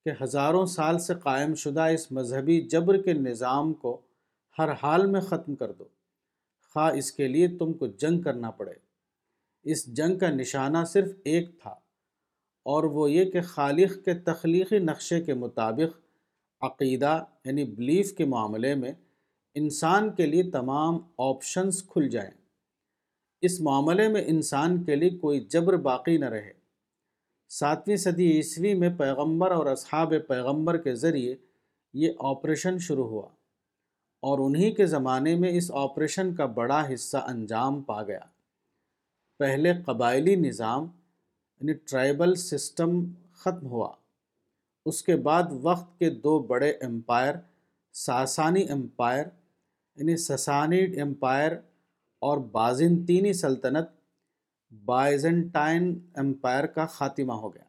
[0.06, 4.00] کہ ہزاروں سال سے قائم شدہ اس مذہبی جبر کے نظام کو
[4.58, 5.84] ہر حال میں ختم کر دو۔
[6.74, 8.72] خواہ اس کے لیے تم کو جنگ کرنا پڑے۔
[9.64, 11.74] اس جنگ کا نشانہ صرف ایک تھا،
[12.66, 15.98] اور وہ یہ کہ خالق کے تخلیقی نقشے کے مطابق
[16.62, 18.92] عقیدہ یعنی بلیف کے معاملے میں
[19.56, 22.30] انسان کے لیے تمام آپشنز کھل جائیں۔
[23.40, 26.52] اس معاملے میں انسان کے لیے کوئی جبر باقی نہ رہے۔
[27.48, 31.34] ساتویں صدی عیسوی میں پیغمبر اور اصحاب پیغمبر کے ذریعے
[31.94, 33.28] یہ آپریشن شروع ہوا
[34.20, 38.20] اور انہی کے زمانے میں اس آپریشن کا بڑا حصہ انجام پا گیا۔
[39.38, 40.82] پہلے قبائلی نظام
[41.60, 43.92] یعنی ٹرائبل سسٹم، ختم ہوا۔
[44.86, 47.34] اس کے بعد وقت کے دو بڑے امپائر،
[47.92, 49.26] ساسانی امپائر
[49.96, 51.52] یعنی سسانیڈ امپائر
[52.18, 53.88] اور بازنطینی سلطنت
[54.84, 57.64] بائزنٹائن امپائر کا خاتمہ ہو گیا،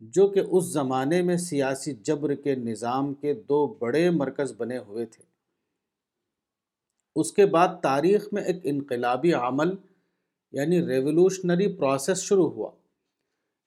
[0.00, 5.06] جو کہ اس زمانے میں سیاسی جبر کے نظام کے دو بڑے مرکز بنے ہوئے
[5.06, 5.24] تھے۔
[7.16, 9.74] اس کے بعد تاریخ میں ایک انقلابی عمل
[10.52, 12.70] یعنی ریولوشنری پروسیس شروع ہوا۔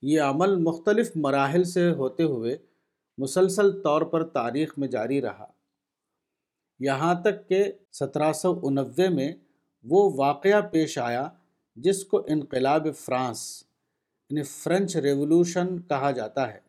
[0.02, 2.58] یہ عمل مختلف مراحل سے ہوتے ہوئے
[3.18, 5.48] مسلسل طور پر تاریخ میں جاری رہا۔
[6.80, 9.34] یہاں تک کہ سترہ سو انوے میں
[9.89, 11.29] وہ واقعہ پیش آیا
[11.75, 13.63] جس کو انقلاب فرانس
[14.29, 16.59] یعنی فرینچ ریولوشن کہا جاتا ہے۔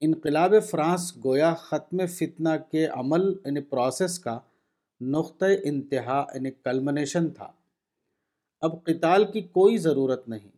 [0.00, 4.38] انقلاب فرانس گویا ختم فتنہ کے عمل یعنی پروسیس کا
[5.00, 7.52] نقطۂ انتہا یعنی کلمنیشن تھا۔
[8.60, 10.56] اب قتال کی کوئی ضرورت نہیں۔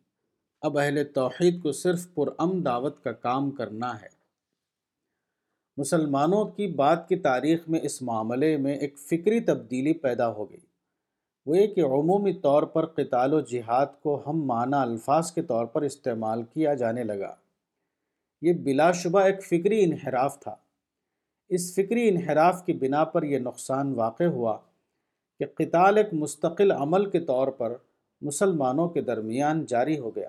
[0.63, 4.09] اب اہل توحید کو صرف پرام دعوت کا کام کرنا ہے۔
[5.77, 10.70] مسلمانوں کی بات کی تاریخ میں اس معاملے میں ایک فکری تبدیلی پیدا ہو گئی۔
[11.47, 15.67] وہ یہ کہ عمومی طور پر قتال و جہاد کو ہم معنی الفاظ کے طور
[15.67, 17.35] پر استعمال کیا جانے لگا۔
[18.43, 20.57] یہ بلا شبہ ایک فکری انحراف تھا۔
[21.49, 24.59] اس فکری انحراف کی بنا پر یہ نقصان واقع ہوا
[25.39, 27.77] کہ قتال ایک مستقل عمل کے طور پر
[28.21, 30.29] مسلمانوں کے درمیان جاری ہو گیا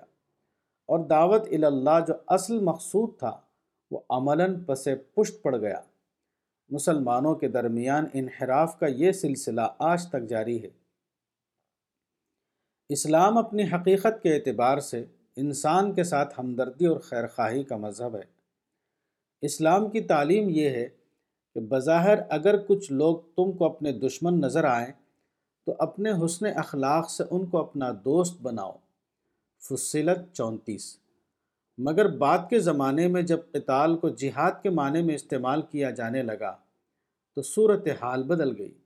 [0.86, 3.40] اور دعوت اللہ جو اصل مقصود تھا
[3.90, 5.80] وہ عملاً پس پشت پڑ گیا۔
[6.70, 10.81] مسلمانوں کے درمیان انحراف کا یہ سلسلہ آج تک جاری ہے۔
[12.92, 15.04] اسلام اپنی حقیقت کے اعتبار سے
[15.36, 18.22] انسان کے ساتھ ہمدردی اور خیرخواہی کا مذہب ہے۔
[19.42, 20.88] اسلام کی تعلیم یہ ہے
[21.54, 24.92] کہ بظاہر اگر کچھ لوگ تم کو اپنے دشمن نظر آئیں،
[25.66, 28.72] تو اپنے حسن اخلاق سے ان کو اپنا دوست بناؤ۔
[29.60, 30.98] فصلت چونتیس۔
[31.78, 36.22] مگر بعد کے زمانے میں جب قتال کو جہاد کے معنی میں استعمال کیا جانے
[36.22, 36.56] لگا،
[37.34, 38.81] تو صورت حال بدل گئی۔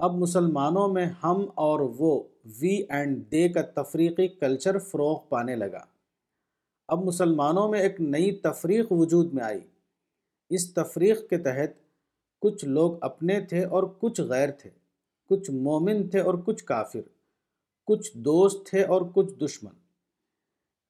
[0.00, 5.84] اب مسلمانوں میں ہم اور وہ وی اینڈ دے کا تفریقی کلچر فروغ پانے لگا۔
[6.88, 9.60] اب مسلمانوں میں ایک نئی تفریق وجود میں آئی۔
[10.50, 11.70] اس تفریق کے تحت
[12.40, 14.70] کچھ لوگ اپنے تھے اور کچھ غیر تھے۔
[15.28, 17.00] کچھ مومن تھے اور کچھ کافر۔
[17.86, 19.72] کچھ دوست تھے اور کچھ دشمن۔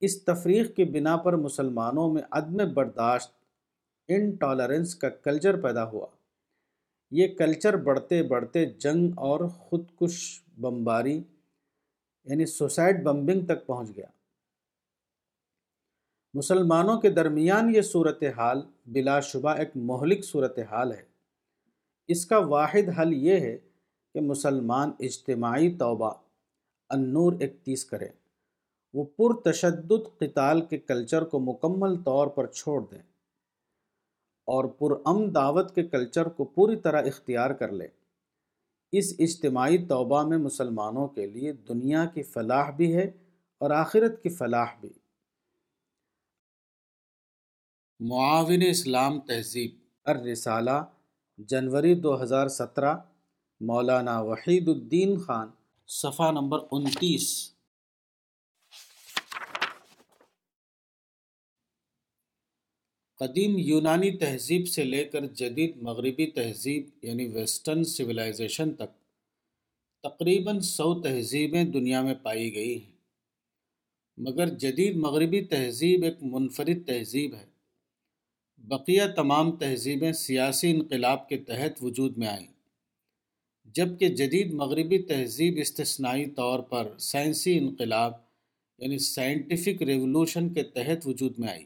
[0.01, 3.33] اس تفریق کی بنا پر مسلمانوں میں عدم برداشت
[4.09, 6.07] انٹالرنس کا کلچر پیدا ہوا۔
[7.11, 11.23] یہ کلچر بڑھتے بڑھتے جنگ اور خودکش بمباری
[12.25, 14.07] یعنی سوسائڈ بمبنگ تک پہنچ گیا۔
[16.35, 21.03] مسلمانوں کے درمیان یہ صورتحال بلا شبہ ایک مہلک صورتحال ہے۔
[22.09, 23.59] اس کا واحد حل یہ ہے
[24.15, 26.13] کہ مسلمان اجتماعی توبہ
[26.89, 28.09] النور اکتیس کریں
[28.93, 33.10] وہ پرتشدد قتال کے کلچر کو مکمل طور پر چھوڑ دیں۔
[34.51, 37.89] اور پرام دعوت کے کلچر کو پوری طرح اختیار کر لے۔
[38.93, 43.05] اس اجتماعی توبہ میں مسلمانوں کے لیے دنیا کی فلاح بھی ہے
[43.59, 44.89] اور آخرت کی فلاح بھی۔
[48.01, 49.71] معاون اسلام تہذیب۔
[50.05, 50.85] الرسالہ،
[51.39, 52.95] جنوری دو ہزار سترہ،
[53.61, 55.49] مولانا وحید الدین خان،
[55.87, 57.55] صفحہ نمبر انتیس۔
[63.21, 68.91] قدیم یونانی تہذیب سے لے کر جدید مغربی تہذیب یعنی ویسٹرن سویلائزیشن تک،
[70.03, 72.93] تقریباً سو تہذیبیں دنیا میں پائی گئی ہیں۔
[74.17, 77.45] مگر جدید مغربی تہذیب ایک منفرد تہذیب ہے۔
[78.59, 82.47] بقیہ تمام تہذیبیں سیاسی انقلاب کے تحت وجود میں آئیں۔
[83.65, 88.13] جبکہ جدید مغربی تہذیب استثنائی طور پر سائنسی انقلاب
[88.79, 91.65] یعنی سائنٹیفک ریولوشن کے تحت وجود میں آئی۔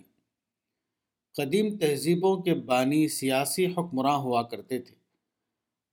[1.36, 4.94] قدیم تہذیبوں کے بانی سیاسی حکمراں ہوا کرتے تھے۔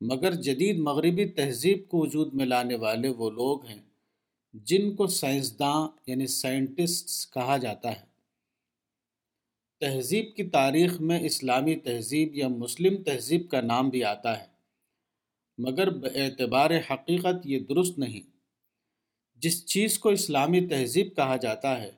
[0.02, 3.82] مگر جدید مغربی تہذیب کو وجود میں لانے والے وہ لوگ ہیں
[4.54, 8.06] جن کو سائنسداں یعنی سائنٹسٹس کہا جاتا ہے۔
[9.80, 14.46] تہذیب کی تاریخ میں اسلامی تہذیب یا مسلم تہذیب کا نام بھی آتا ہے،
[15.58, 18.30] مگر اعتبار حقیقت یہ درست نہیں۔
[19.36, 21.92] جس چیز کو اسلامی تہذیب کہا جاتا ہے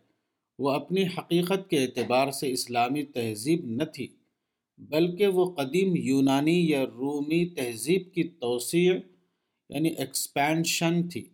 [0.59, 4.07] وہ اپنی حقیقت کے اعتبار سے اسلامی تہذیب نہ تھی،
[4.77, 8.93] بلکہ وہ قدیم یونانی یا رومی تہذیب کی توسیع
[9.69, 11.25] یعنی ایکسپینشن تھی۔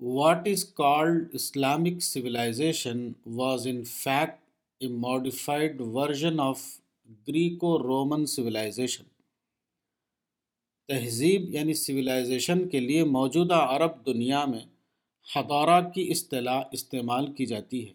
[0.00, 4.40] What is called Islamic civilisation was in fact
[4.80, 6.60] a modified version of
[7.28, 9.04] Greco Roman civilisation
[10.88, 14.64] تہذیب یعنی سویلائزیشن کے لیے موجودہ عرب دنیا میں
[15.36, 17.92] حضارہ کی اصطلاح استعمال کی جاتی ہے۔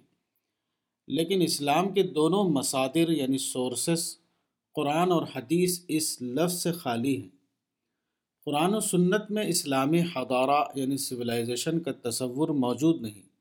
[1.08, 4.18] لیکن اسلام کے دونوں مصادر یعنی سورسز
[4.76, 7.30] قرآن اور حدیث اس لفظ سے خالی ہیں۔
[8.46, 13.34] قرآن و سنت میں اسلامی حضارہ یعنی سویلائزیشن کا تصور موجود نہیں۔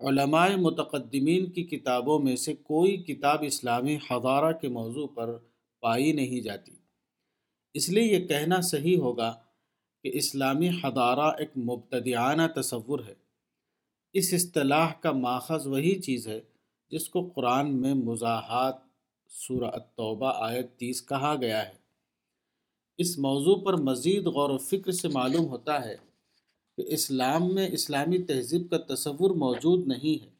[0.00, 5.38] علماء متقدمین کی کتابوں میں سے کوئی کتاب اسلامی حضارہ کے موضوع پر
[5.80, 6.72] پائی نہیں جاتی۔
[7.74, 9.34] اس لیے یہ کہنا صحیح ہوگا
[10.06, 13.14] کہ اسلامی حضارہ ایک مبتدیانہ تصور ہے۔
[14.12, 16.40] اس اصطلاح کا ماخذ وہی چیز ہے
[16.90, 18.74] جس کو قرآن میں مزاحات
[19.28, 21.72] سورہ التوبہ، آیت تیس کہا گیا ہے۔
[22.98, 25.96] اس موضوع پر مزید غور و فکر سے معلوم ہوتا ہے
[26.76, 30.30] کہ اسلام میں اسلامی تہذیب کا تصور موجود نہیں ہے۔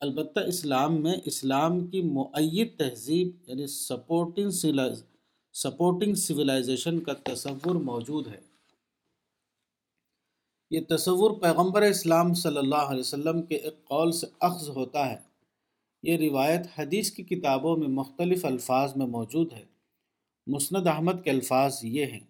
[0.00, 4.50] البتہ اسلام میں اسلام کی معید تہذیب یعنی سپورٹنگ
[5.52, 8.55] سپورٹنگ سویلائزیشن کا تصور موجود ہے۔
[10.70, 15.16] یہ تصور پیغمبر اسلام صلی اللہ علیہ وسلم کے ایک قول سے اخذ ہوتا ہے۔
[16.02, 19.64] یہ روایت حدیث کی کتابوں میں مختلف الفاظ میں موجود ہے۔
[20.46, 22.20] مسند احمد کے الفاظ یہ ہیں،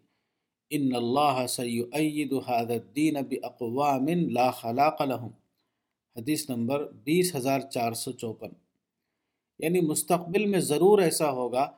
[0.71, 5.31] ان اللہ سید هذا الدین باقوام لا خلاق لهم
[6.17, 8.49] حدیث نمبر بیس ہزار چار سو چوپن۔
[9.59, 11.71] یعنی مستقبل میں ضرور ایسا ہوگا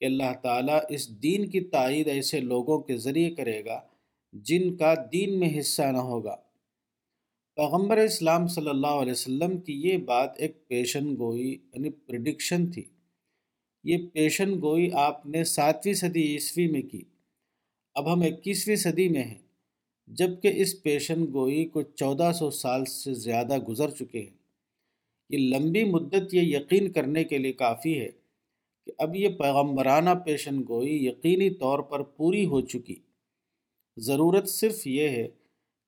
[0.00, 3.80] کہ اللہ تعالیٰ اس دین کی تائید ایسے لوگوں کے ذریعے کرے گا
[4.42, 6.36] جن کا دین میں حصہ نہ ہوگا۔
[7.56, 12.84] پیغمبر اسلام صلی اللہ علیہ وسلم کی یہ بات ایک پیشن گوئی یعنی پریڈکشن تھی۔
[13.84, 17.02] یہ پیشن گوئی آپ نے ساتویں صدی عیسوی میں کی۔
[17.94, 19.38] اب ہم اکیسویں صدی میں ہیں،
[20.06, 24.36] جبکہ اس پیشن گوئی کو چودہ سو سال سے زیادہ گزر چکے ہیں۔
[25.30, 28.08] یہ لمبی مدت یہ یقین کرنے کے لیے کافی ہے
[28.86, 32.96] کہ اب یہ پیغمبرانہ پیشن گوئی یقینی طور پر پوری ہو چکی۔
[33.96, 35.28] ضرورت صرف یہ ہے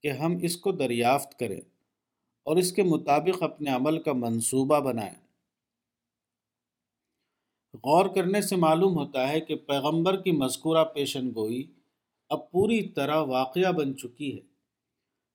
[0.03, 1.61] کہ ہم اس کو دریافت کریں
[2.43, 5.15] اور اس کے مطابق اپنے عمل کا منصوبہ بنائیں۔
[7.75, 11.73] غور کرنے سے معلوم ہوتا ہے کہ پیغمبر کی مذکورہ پیشن گوئی
[12.29, 14.41] اب پوری طرح واقعہ بن چکی ہے۔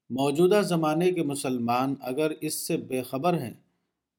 [0.10, 3.54] موجودہ زمانے کے مسلمان اگر اس سے بے خبر ہیں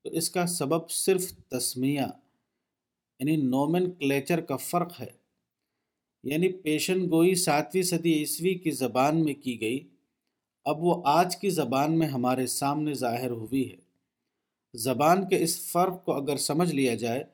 [0.03, 2.03] تو اس کا سبب صرف تسمیہ
[3.19, 5.24] یعنی نومن کلیچر کا فرق ہے۔
[6.25, 9.89] یعنی پیشن گوئی ساتویں صدی عیسوی کی زبان میں کی گئی،
[10.65, 13.77] اب وہ آج کی زبان میں ہمارے سامنے ظاہر ہوئی ہے۔
[14.75, 17.25] زبان کے اس فرق کو اگر سمجھ لیا جائے،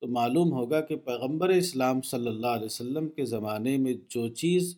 [0.00, 4.76] تو معلوم ہوگا کہ پیغمبر اسلام صلی اللہ علیہ وسلم کے زمانے میں جو چیز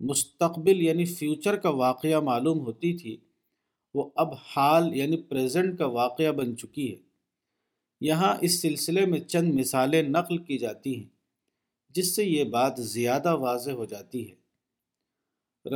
[0.00, 3.16] مستقبل یعنی فیوچر کا واقعہ معلوم ہوتی تھی،
[3.94, 6.96] وہ اب حال یعنی پریزنٹ کا واقعہ بن چکی ہے۔
[8.00, 11.17] یہاں اس سلسلے میں چند مثالیں نقل کی جاتی ہیں۔
[11.90, 14.38] جس سے یہ بات زیادہ واضح ہو جاتی ہے۔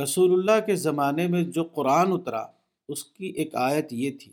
[0.03, 2.45] رسول اللہ کے زمانے میں جو قرآن اترا،
[2.89, 4.31] اس کی ایک آیت یہ تھی۔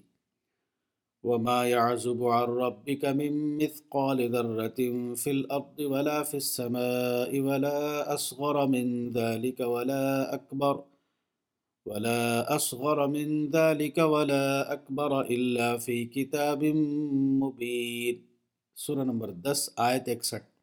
[1.22, 9.12] وما يعزب عن ربك من مثقال ذرة في الأرض ولا في السماء ولا أصغر من
[9.12, 10.74] ذلك ولا أكبر
[11.86, 16.64] ولا أصغر من ذلك ولا أكبر إلا في كتاب
[17.42, 18.14] مبين۔
[18.76, 20.59] سورہ نمبر دس، آیت اکسٹھ۔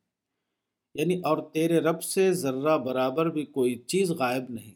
[0.98, 4.74] یعنی اور تیرے رب سے ذرہ برابر بھی کوئی چیز غائب نہیں۔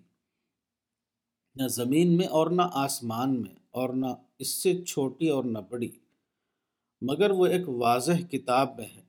[1.55, 4.05] نہ زمین میں اور نہ آسمان میں اور نہ
[4.39, 5.89] اس سے چھوٹی اور نہ بڑی،
[7.01, 9.01] مگر وہ ایک واضح کتاب میں ہے۔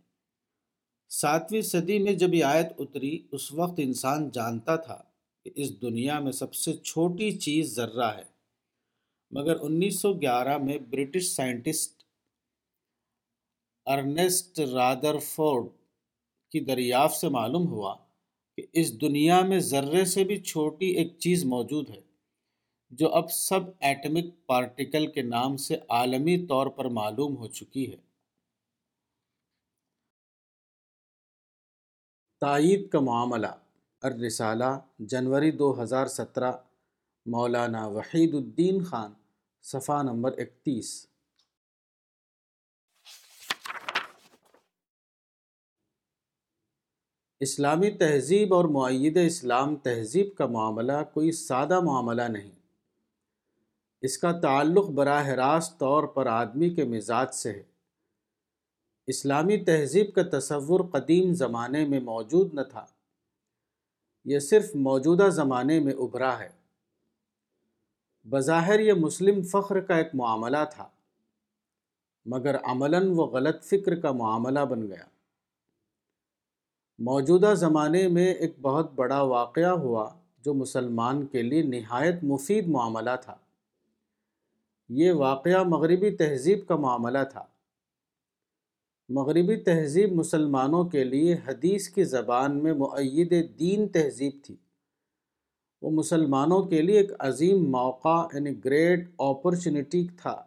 [1.08, 5.02] ساتویں صدی میں جب یہ آیت اتری، اس وقت انسان جانتا تھا
[5.44, 8.32] کہ اس دنیا میں سب سے چھوٹی چیز ذرہ ہے۔
[9.30, 12.02] مگر انیس سو گیارہ میں British scientist
[13.86, 15.66] Ernest Rutherford
[16.52, 17.96] کی دریافت سے معلوم ہوا
[18.56, 22.00] کہ اس دنیا میں ذرے سے بھی چھوٹی ایک چیز موجود ہے،
[22.90, 27.96] جو اب سب ایٹمک پارٹیکل کے نام سے عالمی طور پر معلوم ہو چکی ہے۔
[32.40, 33.46] تائید کا معاملہ۔
[34.02, 36.52] الرسالہ، جنوری دو ہزار سترہ،
[37.26, 39.12] مولانا وحید الدین خان،
[39.62, 41.11] صفحہ نمبر اکتیس۔
[47.42, 52.50] اسلامی تہذیب اور معید اسلام تہذیب کا معاملہ کوئی سادہ معاملہ نہیں۔
[54.02, 57.62] اس کا تعلق براہ راست طور پر آدمی کے مزاج سے ہے۔
[59.06, 62.86] اسلامی تہذیب کا تصور قدیم زمانے میں موجود نہ تھا۔
[64.24, 66.48] یہ صرف موجودہ زمانے میں ابھرا ہے۔
[68.30, 70.88] بظاہر یہ مسلم فخر کا ایک معاملہ تھا،
[72.26, 75.11] مگر عملاً وہ غلط فکر کا معاملہ بن گیا۔
[77.04, 80.10] موجودہ زمانے میں ایک بہت بڑا واقعہ ہوا
[80.44, 83.36] جو مسلمان کے لیے نہایت مفید معاملہ تھا۔
[84.88, 87.44] یہ واقعہ مغربی تہذیب کا معاملہ تھا۔
[89.08, 94.56] مغربی تہذیب مسلمانوں کے لیے حدیث کی زبان میں معید دین تہذیب تھی۔
[95.82, 100.42] وہ مسلمانوں کے لیے ایک عظیم موقع یعنی گریٹ اپرچونٹی تھا،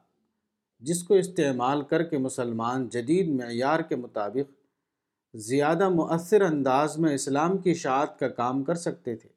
[0.79, 4.64] جس کو استعمال کر کے مسلمان جدید معیار کے مطابق
[5.37, 9.29] زیادہ مؤثر انداز میں اسلام کی اشاعت کا کام کر سکتے تھے۔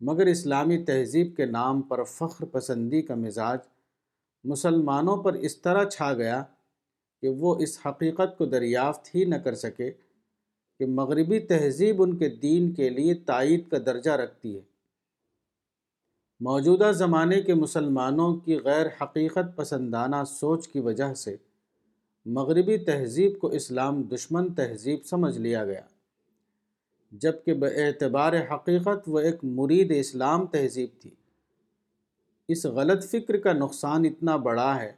[0.00, 3.58] مگر اسلامی تہذیب کے نام پر فخر پسندی کا مزاج
[4.44, 6.44] مسلمانوں پر اس طرح چھا گیا
[7.22, 9.90] کہ وہ اس حقیقت کو دریافت ہی نہ کر سکے
[10.78, 14.62] کہ مغربی تہذیب ان کے دین کے لیے تائید کا درجہ رکھتی ہے۔
[16.40, 21.36] موجودہ زمانے کے مسلمانوں کی غیر حقیقت پسندانہ سوچ کی وجہ سے
[22.26, 25.80] مغربی تہذیب کو اسلام دشمن تہذیب سمجھ لیا گیا،
[27.12, 31.10] جبکہ بے اعتبار حقیقت وہ ایک مرید اسلام تہذیب تھی۔
[32.48, 34.92] اس غلط فکر کا نقصان اتنا بڑا ہے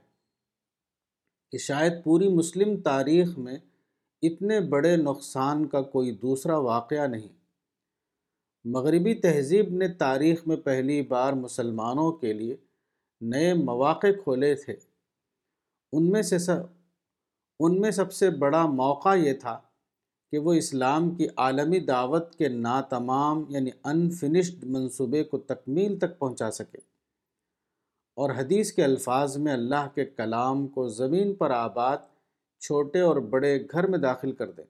[1.52, 3.58] کہ شاید پوری مسلم تاریخ میں
[4.22, 7.28] اتنے بڑے نقصان کا کوئی دوسرا واقعہ نہیں۔
[8.64, 12.56] مغربی تہذیب نے تاریخ میں پہلی بار مسلمانوں کے لیے
[13.20, 14.76] نئے مواقع کھولے تھے۔
[15.92, 16.81] ان میں سے سب
[17.64, 19.60] ان میں سب سے بڑا موقع یہ تھا
[20.30, 26.50] کہ وہ اسلام کی عالمی دعوت کے ناتمام یعنی انفنشڈ منصوبے کو تکمیل تک پہنچا
[26.50, 26.78] سکے۔
[28.16, 31.98] اور حدیث کے الفاظ میں اللہ کے کلام کو زمین پر آباد
[32.60, 34.64] چھوٹے اور بڑے گھر میں داخل کر دیں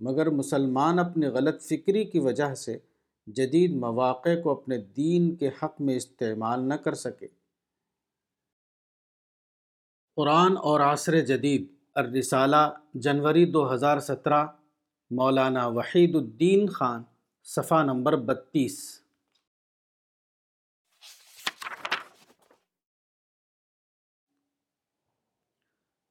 [0.00, 2.78] مگر مسلمان اپنی غلط فکری کی وجہ سے
[3.26, 7.28] جدید مواقع کو اپنے دین کے حق میں استعمال نہ کر سکے۔
[10.16, 14.46] قرآن اور عصر جدید الرسالہ، جنوری دو ہزار سترہ،
[15.10, 17.02] مولانا وحید الدین خان،
[17.42, 19.00] صفحہ نمبر بتیس۔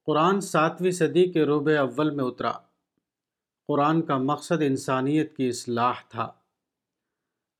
[0.06, 2.52] قرآن ساتویں صدی کے روب اول میں اترا۔
[3.68, 6.32] قرآن کا مقصد انسانیت کی اصلاح تھا۔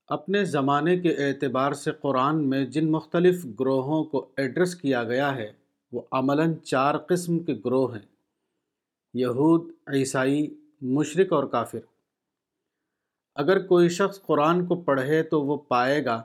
[0.06, 5.59] اپنے زمانے کے اعتبار سے قرآن میں جن مختلف گروہوں کو ایڈریس کیا گیا ہے
[5.92, 8.06] وہ عملاً چار قسم کے گروہ ہیں،
[9.14, 11.78] یہود، عیسائی، مشرق اور کافر۔
[13.34, 16.22] اگر کوئی شخص قرآن کو پڑھے تو وہ پائے گا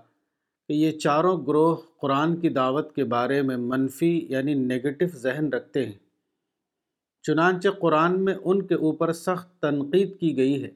[0.70, 5.86] کہ یہ چاروں گروہ قرآن کی دعوت کے بارے میں منفی یعنی نگیٹو ذہن رکھتے
[5.86, 6.00] ہیں۔
[7.24, 10.72] چنانچہ قرآن میں ان کے اوپر سخت تنقید کی گئی ہے،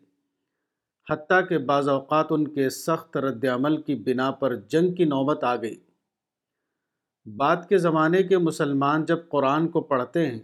[1.12, 5.44] حتیٰ کہ بعض اوقات ان کے سخت رد عمل کی بنا پر جنگ کی نوبت
[5.44, 5.76] آ گئی۔
[7.36, 10.40] بعد کے زمانے کے مسلمان جب قرآن کو پڑھتے ہیں،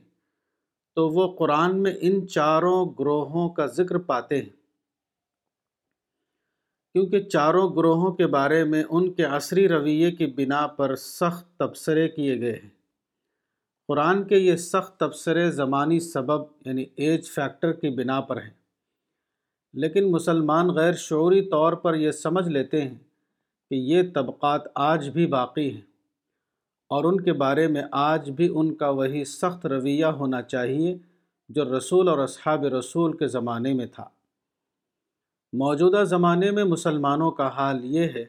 [0.95, 4.49] تو وہ قرآن میں ان چاروں گروہوں کا ذکر پاتے ہیں۔
[6.93, 12.09] کیونکہ چاروں گروہوں کے بارے میں ان کے عصری رویے کی بنا پر سخت تبصرے
[12.09, 12.69] کیے گئے ہیں۔
[13.87, 18.49] قرآن کے یہ سخت تبصرے زمانی سبب یعنی ایج فیکٹر کی بنا پر ہیں۔
[19.73, 22.95] لیکن مسلمان غیر شعوری طور پر یہ سمجھ لیتے ہیں
[23.69, 25.94] کہ یہ طبقات آج بھی باقی ہیں۔
[26.87, 30.97] اور ان کے بارے میں آج بھی ان کا وہی سخت رویہ ہونا چاہیے
[31.49, 34.09] جو رسول اور اصحاب رسول کے زمانے میں تھا۔
[35.53, 38.25] موجودہ زمانے میں مسلمانوں کا حال یہ ہے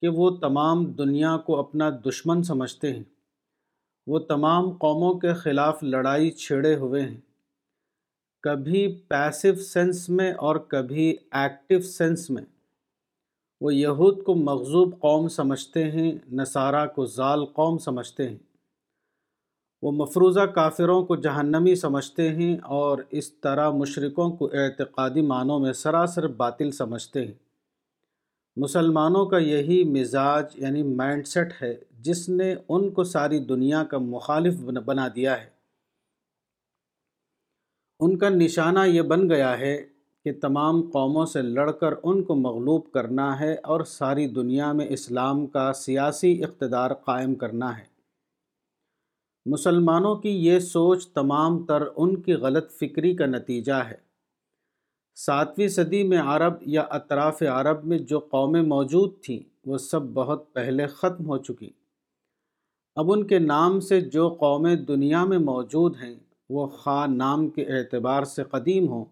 [0.00, 3.02] کہ وہ تمام دنیا کو اپنا دشمن سمجھتے ہیں۔
[4.06, 7.20] وہ تمام قوموں کے خلاف لڑائی چھیڑے ہوئے ہیں۔
[8.42, 12.42] کبھی پیسو سینس میں اور کبھی ایکٹیو سینس میں۔
[13.60, 18.36] وہ یہود کو مغزوب قوم سمجھتے ہیں، نصارہ کو ظال قوم سمجھتے ہیں۔
[19.82, 25.72] وہ مفروضہ کافروں کو جہنمی سمجھتے ہیں اور اس طرح مشرقوں کو اعتقادی معنوں میں
[25.72, 27.34] سراسر باطل سمجھتے ہیں۔
[28.56, 33.98] مسلمانوں کا یہی مزاج یعنی مائنڈ سیٹ ہے، جس نے ان کو ساری دنیا کا
[33.98, 35.50] مخالف بنا دیا ہے۔
[38.00, 39.95] ان کا نشانہ یہ بن گیا ہے
[40.26, 44.86] کہ تمام قوموں سے لڑ کر ان کو مغلوب کرنا ہے اور ساری دنیا میں
[44.88, 47.84] اسلام کا سیاسی اقتدار قائم کرنا ہے۔
[49.46, 53.94] مسلمانوں کی یہ سوچ تمام تر ان کی غلط فکری کا نتیجہ ہے۔
[55.14, 60.52] ساتویں صدی میں عرب یا اطراف عرب میں جو قومیں موجود تھیں، وہ سب بہت
[60.52, 61.70] پہلے ختم ہو چکی۔
[62.96, 66.14] اب ان کے نام سے جو قومیں دنیا میں موجود ہیں،
[66.50, 69.04] وہ خواہ نام کے اعتبار سے قدیم ہوں۔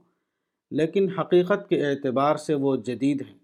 [0.77, 3.39] لیکن حقیقت کے اعتبار سے وہ جدید ہیں۔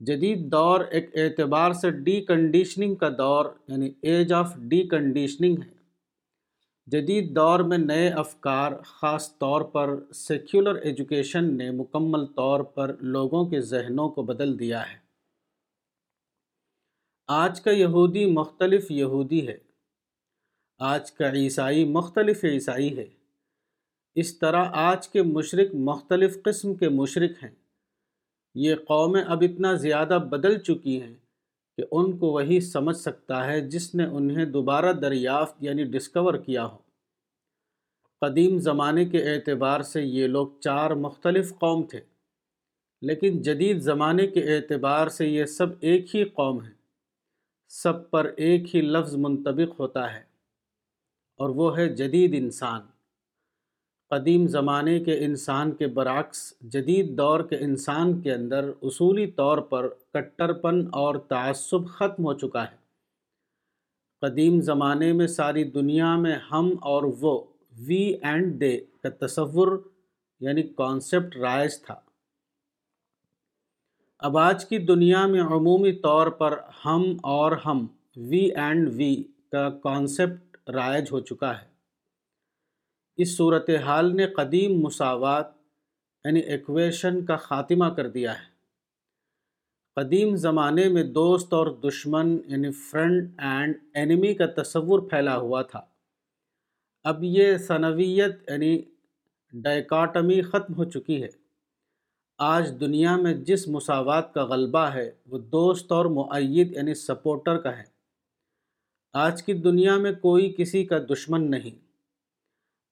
[0.00, 5.76] جدید دور ایک اعتبار سے ڈی کنڈیشننگ کا دور یعنی ایج آف ڈی کنڈیشننگ ہے۔
[6.86, 13.44] جدید دور میں نئے افکار، خاص طور پر سیکولر ایجوکیشن نے مکمل طور پر لوگوں
[13.44, 14.98] کے ذہنوں کو بدل دیا ہے۔
[17.26, 19.58] آج کا یہودی مختلف یہودی ہے۔
[20.78, 23.06] آج کا عیسائی مختلف عیسائی ہے۔
[24.16, 27.50] اس طرح آج کے مشرق مختلف قسم کے مشرق ہیں۔
[28.54, 31.14] یہ قومیں اب اتنا زیادہ بدل چکی ہیں
[31.78, 36.64] کہ ان کو وہی سمجھ سکتا ہے جس نے انہیں دوبارہ دریافت یعنی ڈسکور کیا
[36.66, 36.78] ہو۔
[38.20, 42.00] قدیم زمانے کے اعتبار سے یہ لوگ چار مختلف قوم تھے،
[43.02, 46.70] لیکن جدید زمانے کے اعتبار سے یہ سب ایک ہی قوم ہے
[47.68, 50.22] سب پر ایک ہی لفظ منطبق ہوتا ہے
[51.40, 52.95] اور وہ ہے جدید انسان۔
[54.10, 59.88] قدیم زمانے کے انسان کے برعکس جدید دور کے انسان کے اندر اصولی طور پر
[59.88, 62.76] کٹرپن اور تعصب ختم ہو چکا ہے۔
[64.20, 67.44] قدیم زمانے میں ساری دنیا میں ہم اور وہ،
[67.86, 69.88] وی اینڈ دے، کا تصور
[70.40, 72.00] یعنی کانسیپٹ رائج تھا۔
[74.18, 79.22] اب آج کی دنیا میں عمومی طور پر ہم اور ہم، وی اینڈ وی،
[79.52, 81.65] کا کانسیپٹ رائج ہو چکا ہے۔
[83.16, 85.46] اس صورتحال نے قدیم مساوات
[86.24, 88.56] یعنی ایکویشن کا خاتمہ کر دیا ہے۔
[89.96, 95.80] قدیم زمانے میں دوست اور دشمن یعنی فرینڈ اینڈ اینمی کا تصور پھیلا ہوا تھا۔
[97.04, 98.82] اب یہ ثنویت یعنی
[99.52, 101.28] ڈائکاٹمی ختم ہو چکی ہے۔
[102.38, 107.78] آج دنیا میں جس مساوات کا غلبہ ہے، وہ دوست اور معید یعنی سپورٹر کا
[107.78, 107.84] ہے۔
[109.12, 111.85] آج کی دنیا میں کوئی کسی کا دشمن نہیں۔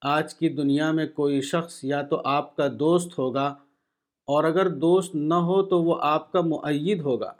[0.04, 3.46] آج کی دنیا میں کوئی شخص یا تو آپ کا دوست ہوگا
[4.26, 7.32] اور اگر دوست نہ ہو تو وہ آپ کا معید ہوگا۔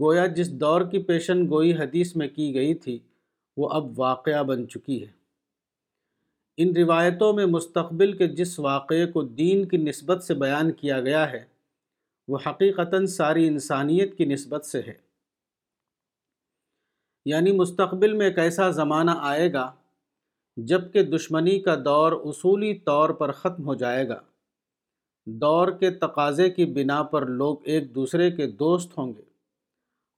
[0.00, 2.98] گویا جس دور کی پیشن گوئی حدیث میں کی گئی تھی،
[3.56, 5.12] وہ اب واقعہ بن چکی ہے۔
[6.56, 11.32] ان روایتوں میں مستقبل کے جس واقعے کو دین کی نسبت سے بیان کیا گیا
[11.32, 11.44] ہے،
[12.28, 14.94] وہ حقیقتاً ساری انسانیت کی نسبت سے ہے۔
[17.24, 19.72] یعنی مستقبل میں ایک ایسا زمانہ آئے گا
[20.56, 24.20] جبکہ دشمنی کا دور اصولی طور پر ختم ہو جائے گا۔
[25.26, 29.22] دور کے تقاضے کی بنا پر لوگ ایک دوسرے کے دوست ہوں گے۔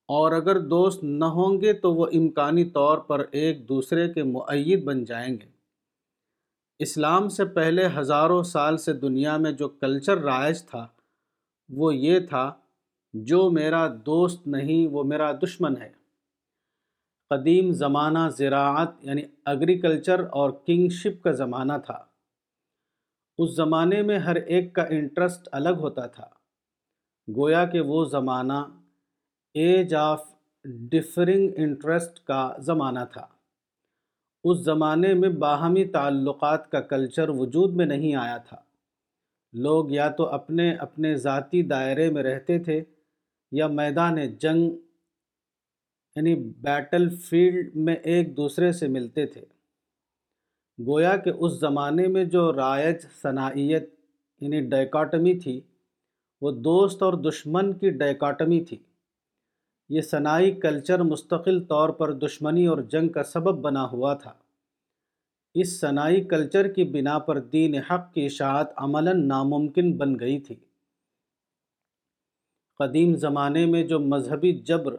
[0.09, 4.85] اور اگر دوست نہ ہوں گے تو وہ امکانی طور پر ایک دوسرے کے معید
[4.85, 5.47] بن جائیں گے۔
[6.79, 10.87] اسلام سے پہلے ہزاروں سال سے دنیا میں جو کلچر رائج تھا،
[11.69, 12.55] وہ یہ تھا،
[13.15, 16.04] جو میرا دوست نہیں، وہ میرا دشمن ہے۔
[17.37, 22.05] قدیم زمانہ زراعت یعنی ایگریکلچر اور کنگشپ کا زمانہ تھا۔
[23.39, 26.27] اس زمانے میں ہر ایک کا انٹرسٹ الگ ہوتا تھا۔
[27.37, 28.53] گویا کہ وہ زمانہ
[29.55, 30.23] ایج آف
[30.65, 33.27] ڈفرنگ انٹرسٹ کا زمانہ تھا۔
[34.45, 38.57] اس زمانے میں باہمی تعلقات کا کلچر وجود میں نہیں آیا تھا۔
[39.53, 42.85] لوگ یا تو اپنے اپنے ذاتی دائرے میں رہتے تھے
[43.53, 44.71] یا میدان جنگ
[46.17, 49.41] یعنی بیٹل فیلڈ میں ایک دوسرے سے ملتے تھے۔
[50.87, 53.95] گویا کہ اس زمانے میں جو رائج صنائیت
[54.41, 55.61] یعنی ڈیکاٹمی تھی،
[56.41, 58.77] وہ دوست اور دشمن کی ڈیکاٹمی تھی۔
[59.89, 64.33] یہ صناعی کلچر مستقل طور پر دشمنی اور جنگ کا سبب بنا ہوا تھا۔
[65.55, 70.55] اس صناعی کلچر کی بنا پر دین حق کی اشاعت عملاً ناممکن بن گئی تھی۔
[72.79, 74.97] قدیم زمانے میں جو مذہبی جبر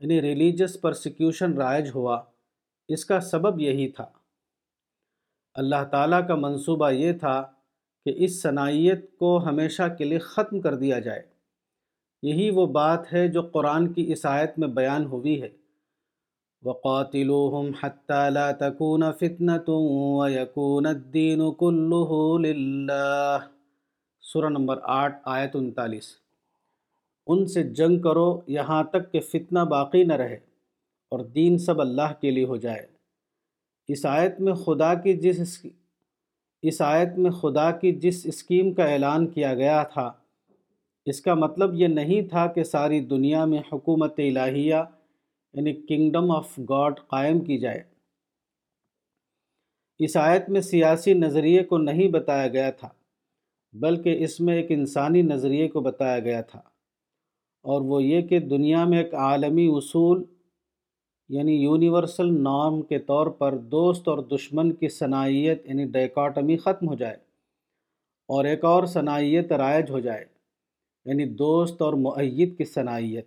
[0.00, 2.22] یعنی ریلیجس پرسیکیوشن رائج ہوا،
[2.88, 4.06] اس کا سبب یہی تھا۔
[5.54, 7.42] اللہ تعالیٰ کا منصوبہ یہ تھا
[8.04, 11.22] کہ اس صنائیت کو ہمیشہ کے لیے ختم کر دیا جائے۔
[12.22, 15.48] یہی وہ بات ہے جو قرآن کی عیسائیت میں بیان ہوئی ہے۔
[16.64, 23.38] وقاتلوہم حتی لا تکون فتنة ویکون الدین کلہ للہ
[24.20, 26.16] سورہ نمبر آٹھ، آیت انتالیس۔
[27.30, 30.38] ان سے جنگ کرو، یہاں تک کہ فتنہ باقی نہ رہے
[31.12, 32.86] اور دین سب اللہ کے لیے ہو جائے۔
[33.88, 35.58] اس آیت میں خدا کی جس
[36.62, 40.10] اس آیت میں خدا کی جس اسکیم کا اعلان کیا گیا تھا،
[41.06, 44.82] اس کا مطلب یہ نہیں تھا کہ ساری دنیا میں حکومت الہیہ
[45.54, 47.82] یعنی کنگڈم آف گاڈ قائم کی جائے۔
[50.00, 52.88] اس آیت میں سیاسی نظریے کو نہیں بتایا گیا تھا،
[53.74, 56.60] بلکہ اس میں ایک انسانی نظریے کو بتایا گیا تھا۔
[57.62, 60.24] اور وہ یہ کہ دنیا میں ایک عالمی اصول
[61.28, 66.94] یعنی یونیورسل نام کے طور پر دوست اور دشمن کی صنائیت یعنی ڈیکاٹمی ختم ہو
[66.94, 67.14] جائے
[68.28, 70.24] اور ایک اور صنائیت رائج ہو جائے
[71.04, 73.26] یعنی دوست اور معید کی صنائیت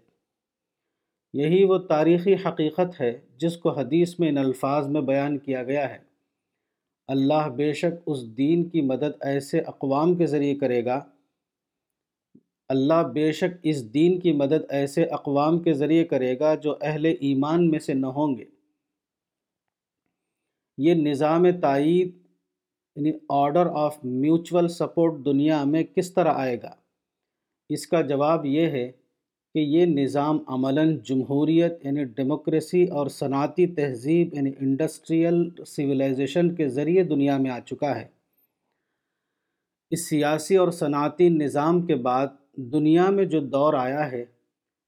[1.34, 5.89] یہی وہ تاریخی حقیقت ہے جس کو حدیث میں ان الفاظ میں بیان کیا گیا
[5.89, 5.97] ہے۔
[7.07, 11.05] اللہ بے شک اس دین کی مدد ایسے اقوام کے ذریعے کرے گا
[12.69, 17.06] اللہ بے شک اس دین کی مدد ایسے اقوام کے ذریعے کرے گا جو اہل
[17.06, 18.45] ایمان میں سے نہ ہوں گے۔
[20.77, 22.15] یہ نظام تائید
[22.95, 26.76] یعنی آرڈر آف میوچول سپورٹ دنیا میں کس طرح آئے گا؟
[27.69, 28.91] اس کا جواب یہ ہے
[29.53, 37.03] کہ یہ نظام عملاً جمہوریت یعنی ڈیموکریسی اور صنعتی تہذیب یعنی انڈسٹریل سویلائزیشن کے ذریعے
[37.03, 38.07] دنیا میں آ چکا ہے۔
[39.91, 42.27] اس سیاسی اور صنعتی نظام کے بعد
[42.58, 44.26] دنیا میں جو دور آیا ہے،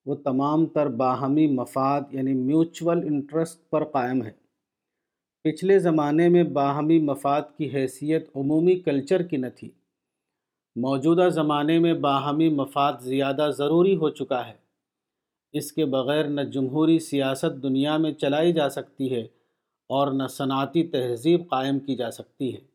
[0.06, 4.32] وہ تمام تر باہمی مفاد یعنی میوچول انٹرسٹ پر قائم ہے۔
[5.44, 9.70] پچھلے زمانے میں باہمی مفاد کی حیثیت عمومی کلچر کی نہ تھی۔
[10.76, 14.54] موجودہ زمانے میں باہمی مفاد زیادہ ضروری ہو چکا ہے۔
[15.54, 19.22] اس کے بغیر نہ جمہوری سیاست دنیا میں چلائی جا سکتی ہے
[19.90, 22.75] اور نہ صنعتی تہذیب قائم کی جا سکتی ہے۔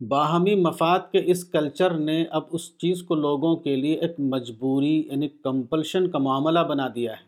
[0.00, 5.06] باہمی مفاد کے اس کلچر نے اب اس چیز کو لوگوں کے لیے ایک مجبوری
[5.06, 7.24] یعنی کمپلشن کا معاملہ بنا دیا ہے،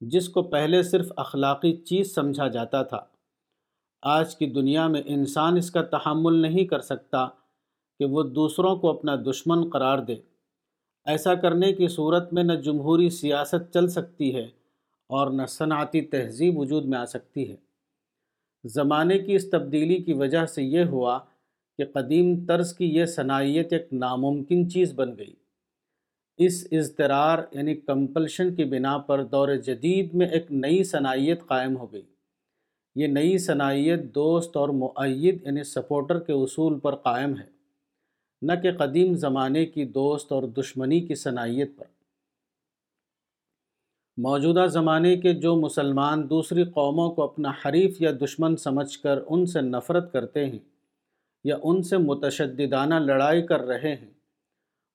[0.00, 3.04] جس کو پہلے صرف اخلاقی چیز سمجھا جاتا تھا۔
[4.02, 7.28] آج کی دنیا میں انسان اس کا تحمل نہیں کر سکتا
[7.98, 10.16] کہ وہ دوسروں کو اپنا دشمن قرار دے۔
[11.04, 14.46] ایسا کرنے کی صورت میں نہ جمہوری سیاست چل سکتی ہے
[15.08, 17.56] اور نہ صنعتی تہذیب وجود میں آ سکتی ہے۔
[18.64, 21.18] زمانے کی اس تبدیلی کی وجہ سے یہ ہوا
[21.78, 25.34] کہ قدیم طرز کی یہ صنعیت ایک ناممکن چیز بن گئی۔
[26.36, 31.92] اس اضطرار یعنی کمپلشن کی بنا پر دور جدید میں ایک نئی صنعیت قائم ہو
[31.92, 32.02] گئی۔
[32.94, 37.46] یہ نئی صنعیت دوست اور معید یعنی سپورٹر کے اصول پر قائم ہے،
[38.42, 41.84] نہ کہ قدیم زمانے کی دوست اور دشمنی کی صنعیت پر۔
[44.16, 49.46] موجودہ زمانے کے جو مسلمان دوسری قوموں کو اپنا حریف یا دشمن سمجھ کر ان
[49.46, 50.58] سے نفرت کرتے ہیں
[51.44, 54.10] یا ان سے متشددانہ لڑائی کر رہے ہیں،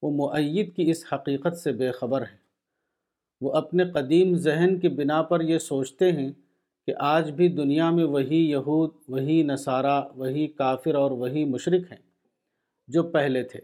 [0.01, 2.37] وہ معید کی اس حقیقت سے بے خبر ہیں۔
[3.41, 6.31] وہ اپنے قدیم ذہن کی بنا پر یہ سوچتے ہیں
[6.87, 11.99] کہ آج بھی دنیا میں وہی یہود، وہی نصارہ، وہی کافر اور وہی مشرق ہیں
[12.87, 13.59] جو پہلے تھے۔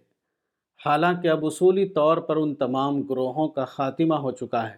[0.86, 4.76] حالانکہ اب اصولی طور پر ان تمام گروہوں کا خاتمہ ہو چکا ہے۔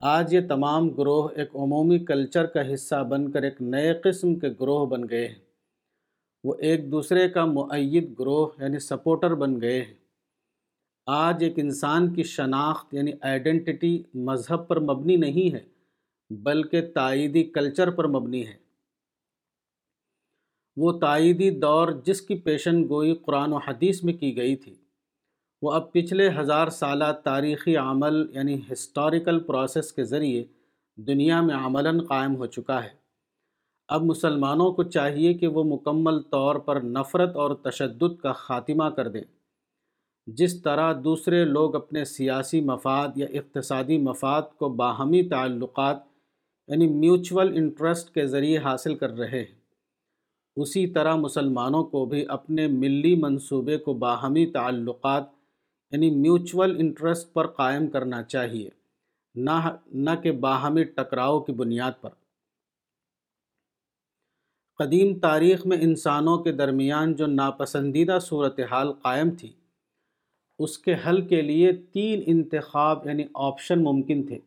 [0.00, 4.48] آج یہ تمام گروہ ایک عمومی کلچر کا حصہ بن کر ایک نئے قسم کے
[4.60, 5.51] گروہ بن گئے ہیں۔
[6.44, 9.94] وہ ایک دوسرے کا معید گروہ یعنی سپورٹر بن گئے ہیں۔
[11.06, 15.64] آج ایک انسان کی شناخت یعنی آئیڈنٹی مذہب پر مبنی نہیں ہے،
[16.30, 18.62] بلکہ تائیدی کلچر پر مبنی ہے۔
[20.76, 24.74] وہ تائیدی دور جس کی پیشن گوئی قرآن و حدیث میں کی گئی تھی۔
[25.62, 30.44] وہ اب پچھلے ہزار سالہ تاریخی عمل یعنی ہسٹوریکل پروسیس کے ذریعے
[30.96, 33.01] دنیا میں عملاً قائم ہو چکا ہے۔
[33.92, 39.08] اب مسلمانوں کو چاہیے کہ وہ مکمل طور پر نفرت اور تشدد کا خاتمہ کر
[39.08, 39.22] دیں۔
[40.26, 45.96] جس طرح دوسرے لوگ اپنے سیاسی مفاد یا اقتصادی مفاد کو باہمی تعلقات
[46.68, 49.60] یعنی میوچول انٹرسٹ کے ذریعے حاصل کر رہے ہیں،
[50.56, 55.24] اسی طرح مسلمانوں کو بھی اپنے ملی منصوبے کو باہمی تعلقات
[55.92, 58.68] یعنی میوچول انٹرسٹ پر قائم کرنا چاہیے،
[59.34, 62.21] نہ نہ کہ باہمی ٹکراؤ کی بنیاد پر۔
[64.78, 69.52] قدیم تاریخ میں انسانوں کے درمیان جو ناپسندیدہ صورتحال قائم تھی،
[70.58, 74.38] اس کے حل کے لیے تین انتخاب یعنی آپشن ممکن تھے۔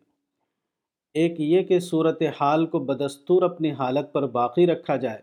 [1.13, 5.19] ایک یہ کہ صورتحال کو بدستور اپنی حالت پر باقی رکھا جائے۔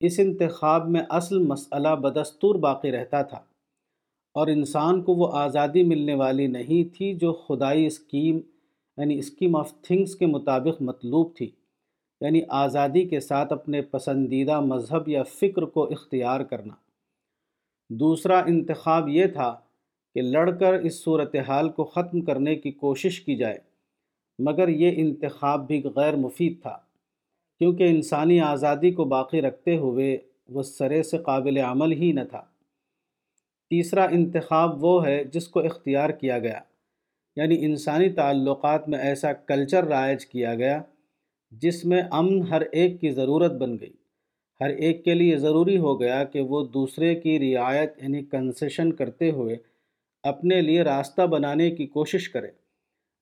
[0.00, 3.38] اس انتخاب میں اصل مسئلہ بدستور باقی رہتا تھا
[4.34, 8.40] اور انسان کو وہ آزادی ملنے والی نہیں تھی جو خدائی اسکیم
[8.96, 11.50] یعنی اسکیم آف تھنگس کے مطابق مطلوب تھی۔
[12.20, 16.74] یعنی آزادی کے ساتھ اپنے پسندیدہ مذہب یا فکر کو اختیار کرنا۔
[17.90, 19.56] دوسرا انتخاب یہ تھا
[20.14, 23.58] کہ لڑ کر اس صورتحال کو ختم کرنے کی کوشش کی جائے،
[24.38, 26.78] مگر یہ انتخاب بھی غیر مفید تھا،
[27.58, 30.18] کیونکہ انسانی آزادی کو باقی رکھتے ہوئے
[30.48, 32.42] وہ سرے سے قابل عمل ہی نہ تھا۔
[33.70, 36.60] تیسرا انتخاب وہ ہے جس کو اختیار کیا گیا
[37.36, 40.82] یعنی انسانی تعلقات میں ایسا کلچر رائج کیا گیا
[41.50, 43.92] جس میں امن ہر ایک کی ضرورت بن گئی۔
[44.60, 49.30] ہر ایک کے لیے ضروری ہو گیا کہ وہ دوسرے کی رعایت یعنی کنسیشن کرتے
[49.30, 49.56] ہوئے
[50.22, 52.48] اپنے لیے راستہ بنانے کی کوشش کرے،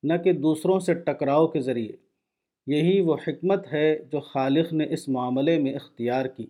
[0.02, 1.92] نہ کہ دوسروں سے ٹکراؤ کے ذریعے۔
[2.66, 6.46] یہی وہ حکمت ہے جو خالق نے اس معاملے میں اختیار کی۔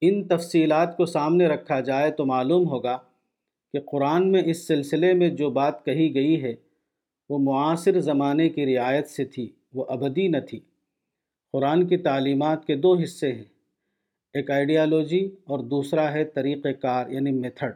[0.00, 2.96] ان تفصیلات کو سامنے رکھا جائے تو معلوم ہوگا
[3.72, 6.54] کہ قرآن میں اس سلسلے میں جو بات کہی گئی ہے
[7.28, 10.60] وہ معاصر زمانے کی رعایت سے تھی، وہ ابدی نہ تھی۔
[11.52, 13.44] قرآن کی تعلیمات کے دو حصے ہیں،
[14.32, 17.72] ایک آئیڈیالوجی اور دوسرا ہے طریقہ کار یعنی میتھڈ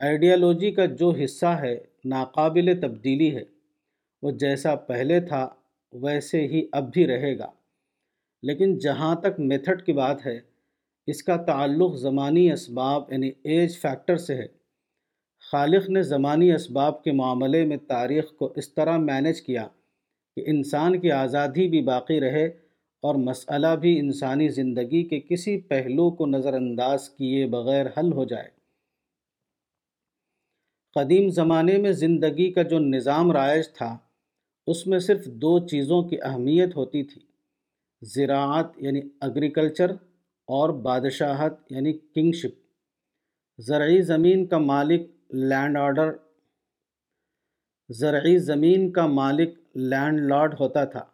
[0.00, 3.42] آئیڈیالوجی کا جو حصہ ہے ناقابل تبدیلی ہے،
[4.22, 5.48] وہ جیسا پہلے تھا
[5.92, 7.50] ویسے ہی اب بھی رہے گا۔
[8.42, 10.40] لیکن جہاں تک میتھڈ کی بات ہے،
[11.06, 14.59] اس کا تعلق زمانی اسباب یعنی ایج فیکٹر سے ہے۔
[15.52, 19.68] خالق نے زمانی اسباب کے معاملے میں تاریخ کو اس طرح مینج کیا
[20.36, 22.46] کہ انسان کی آزادی بھی باقی رہے
[23.02, 28.24] اور مسئلہ بھی انسانی زندگی کے کسی پہلو کو نظر انداز کیے بغیر حل ہو
[28.24, 28.48] جائے۔
[30.94, 33.98] قدیم زمانے میں زندگی کا جو نظام رائج تھا،
[34.66, 37.20] اس میں صرف دو چیزوں کی اہمیت ہوتی تھی،
[38.02, 39.90] زراعت یعنی اگریکلچر
[40.46, 42.58] اور بادشاہت یعنی کنگشپ
[43.58, 46.12] زرعی زمین کا مالک لینڈ آرڈر،
[47.88, 51.04] زرعی زمین کا مالک لینڈ لارڈ ہوتا تھا۔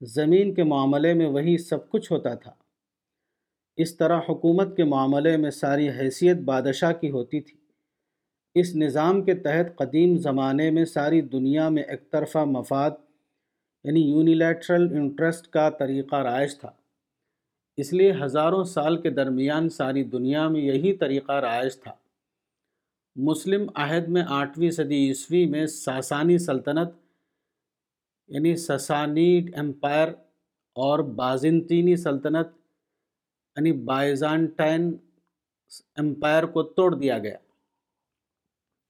[0.00, 2.52] زمین کے معاملے میں وہی سب کچھ ہوتا تھا۔
[3.76, 7.56] اس طرح حکومت کے معاملے میں ساری حیثیت بادشاہ کی ہوتی تھی۔
[8.54, 12.90] اس نظام کے تحت قدیم زمانے میں ساری دنیا میں ایک طرفہ مفاد
[13.84, 16.72] یعنی یونیلیٹرل انٹرسٹ کا طریقہ رائج تھا۔
[17.76, 21.92] اس لیے ہزاروں سال کے درمیان ساری دنیا میں یہی طریقہ رائج تھا۔
[23.24, 26.88] مسلم عہد میں آٹھویں صدی عیسوی میں ساسانی سلطنت
[28.28, 30.08] یعنی سسانیڈ امپائر
[30.74, 32.46] اور بازنطینی سلطنت
[33.56, 34.96] یعنی بائزانٹائن
[35.96, 37.36] امپائر کو توڑ دیا گیا۔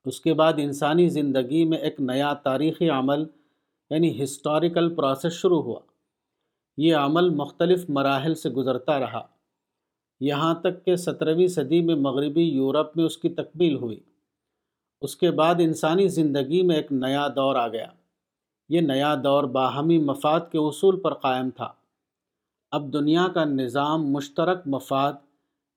[0.05, 3.24] اس کے بعد انسانی زندگی میں ایک نیا تاریخی عمل
[3.90, 5.81] یعنی ہسٹوریکل پروسیس شروع ہوا۔
[6.77, 9.27] یہ عمل مختلف مراحل سے گزرتا رہا۔
[10.20, 14.01] یہاں تک کہ سترہویں صدی میں مغربی یورپ میں اس کی تکمیل ہوئی۔
[15.01, 17.86] اس کے بعد انسانی زندگی میں ایک نیا دور آ گیا۔
[18.68, 21.72] یہ نیا دور باہمی مفاد کے اصول پر قائم تھا۔
[22.70, 25.12] اب دنیا کا نظام مشترک مفاد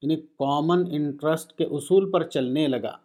[0.01, 2.97] یعنی کامن انٹرسٹ کے اصول پر چلنے لگا،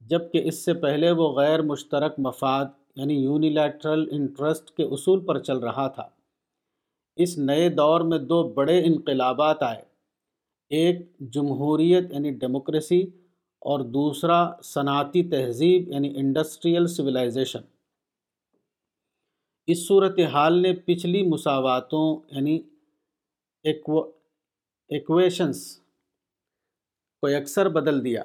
[0.00, 2.64] جبکہ اس سے پہلے وہ غیر مشترک مفاد
[2.96, 6.08] یعنی یونیلیٹرل انٹرسٹ کے اصول پر چل رہا تھا۔
[7.16, 9.82] اس نئے دور میں دو بڑے انقلابات آئے۔
[10.70, 13.06] ایک جمہوریت یعنی ڈیموکریسی
[13.60, 17.60] اور دوسرا صنعتی تہذیب یعنی انڈسٹریل سویلائزیشن
[19.66, 22.60] اس صورت حال نے پچھلی مساواتوں یعنی
[24.88, 25.80] ایکویشنس
[27.20, 28.22] کو یکسر بدل دیا۔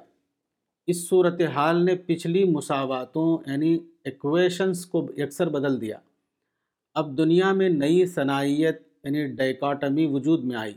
[0.88, 6.00] اس صورت حال نے پچھلی مساواتوں یعنی ایکویشنس کو یکسر بدل دیا۔
[6.94, 10.74] اب دنیا میں نئی صنعیت یعنی ڈیکاٹمی وجود میں آئی۔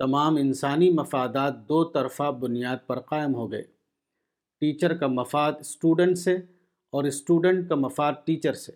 [0.00, 3.62] تمام انسانی مفادات دو طرفہ بنیاد پر قائم ہو گئے۔
[4.60, 6.34] ٹیچر کا مفاد اسٹوڈنٹ سے
[6.92, 8.72] اور اسٹوڈنٹ کا مفاد ٹیچر سے۔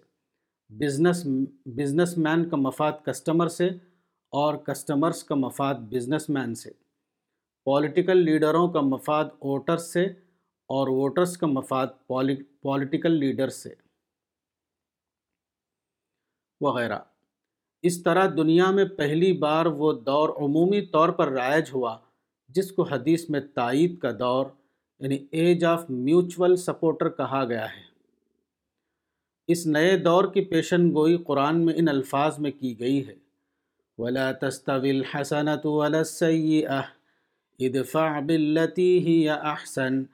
[0.69, 1.27] بزنس
[1.67, 3.67] بزنس مین کا مفاد کسٹمر سے
[4.33, 6.71] اور کسٹمرز کا مفاد بزنس مین سے۔
[7.65, 10.05] پولیٹیکل لیڈروں کا مفاد ووٹرس سے
[10.69, 11.87] اور ووٹرس کا مفاد
[12.63, 13.75] پولیٹیکل لیڈرز سے۔
[16.61, 16.99] وغیرہ۔
[17.85, 21.97] اس طرح دنیا میں پہلی بار وہ دور عمومی طور پر رائج ہوا،
[22.48, 24.47] جس کو حدیث میں تائید کا دور
[24.98, 27.82] یعنی ایج آف میوچول سپورٹر کہا گیا ہے۔
[29.48, 33.15] اس نئے دور کی پیشن گوئی قرآن میں ان الفاظ میں کی گئی ہے۔
[33.98, 36.81] ولا تستوي الحسنة ولا السيئة،
[37.59, 40.05] ادفع بالتي هي أحسن،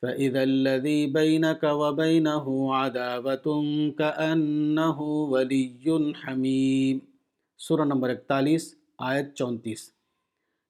[0.00, 3.62] فإذا الذي بينك وبينه عداوة
[3.98, 4.98] كأنه
[5.30, 5.68] ولي
[6.24, 7.09] حميم۔
[7.60, 9.92] سورہ نمبر اکتالیس، آیت چونتیس۔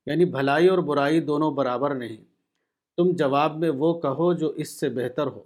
[0.06, 2.16] یعنی بھلائی اور برائی دونوں برابر نہیں۔
[2.96, 5.42] تم جواب میں وہ کہو جو اس سے بہتر ہو۔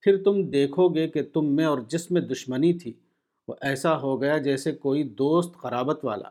[0.00, 2.92] پھر تم دیکھو گے کہ تم میں اور جس میں دشمنی تھی،
[3.48, 6.28] وہ ایسا ہو گیا جیسے کوئی دوست قرابت والا۔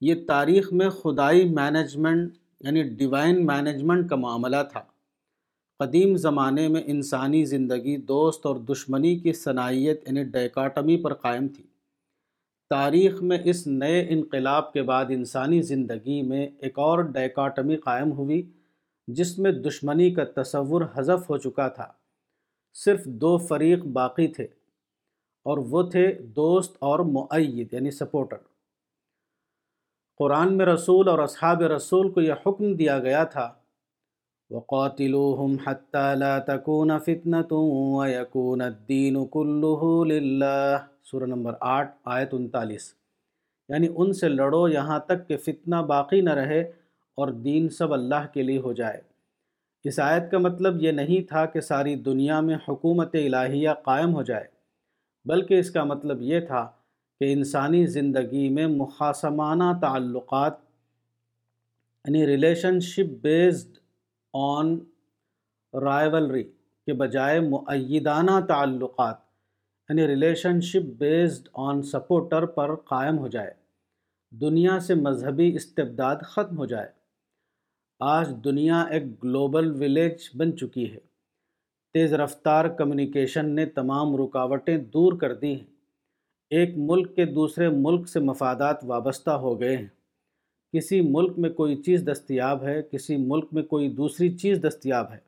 [0.00, 4.82] یہ تاریخ میں خدائی مینجمنٹ یعنی ڈیوائن مینجمنٹ کا معاملہ تھا۔
[5.78, 11.64] قدیم زمانے میں انسانی زندگی دوست اور دشمنی کی صنائیت یعنی ڈیکاٹمی پر قائم تھی۔
[12.70, 18.42] تاریخ میں اس نئے انقلاب کے بعد انسانی زندگی میں ایک اور ڈیکاٹمی قائم ہوئی،
[19.08, 21.86] جس میں دشمنی کا تصور حذف ہو چکا تھا۔
[22.76, 24.44] صرف دو فریق باقی تھے،
[25.46, 26.06] اور وہ تھے
[26.36, 28.36] دوست اور معید یعنی سپورٹر۔
[30.20, 33.52] قرآن میں رسول اور اصحاب رسول کو یہ حکم دیا گیا تھا
[34.50, 37.48] وَقَاتِلُوهُمْ حَتَّى لَا تَكُونَ فِتْنَةٌ
[37.96, 40.80] وَيَكُونَ الدِّينُ كُلُّهُ لِلَّهِ.
[41.04, 42.94] سورہ نمبر آٹھ، آیت انتالیس.
[43.68, 46.60] یعنی ان سے لڑو یہاں تک کہ فتنہ باقی نہ رہے
[47.14, 49.00] اور دین سب اللہ کے لیے ہو جائے۔
[49.84, 54.22] اس آیت کا مطلب یہ نہیں تھا کہ ساری دنیا میں حکومت الہیہ قائم ہو
[54.22, 54.44] جائے،
[55.24, 56.68] بلکہ اس کا مطلب یہ تھا
[57.20, 60.52] کہ انسانی زندگی میں مخاسمانہ تعلقات
[62.04, 63.75] یعنی relationship based
[64.38, 64.78] on
[65.80, 66.42] rivalry
[66.86, 69.16] کے بجائے معیدانہ تعلقات
[69.88, 73.54] یعنی relationship based on supporter پر قائم ہو جائے۔
[74.30, 76.88] دنیا سے مذہبی استبداد ختم ہو جائے۔
[78.00, 80.98] آج دنیا ایک گلوبل ولیج بن چکی ہے۔
[81.92, 85.66] تیز رفتار کمیونیکیشن نے تمام رکاوٹیں دور کر دی ہیں۔
[86.50, 89.95] ایک ملک کے دوسرے ملک سے مفادات وابستہ ہو گئے ہیں۔
[90.76, 95.18] کسی ملک میں کوئی چیز دستیاب ہے، کسی ملک میں کوئی دوسری چیز دستیاب ہے۔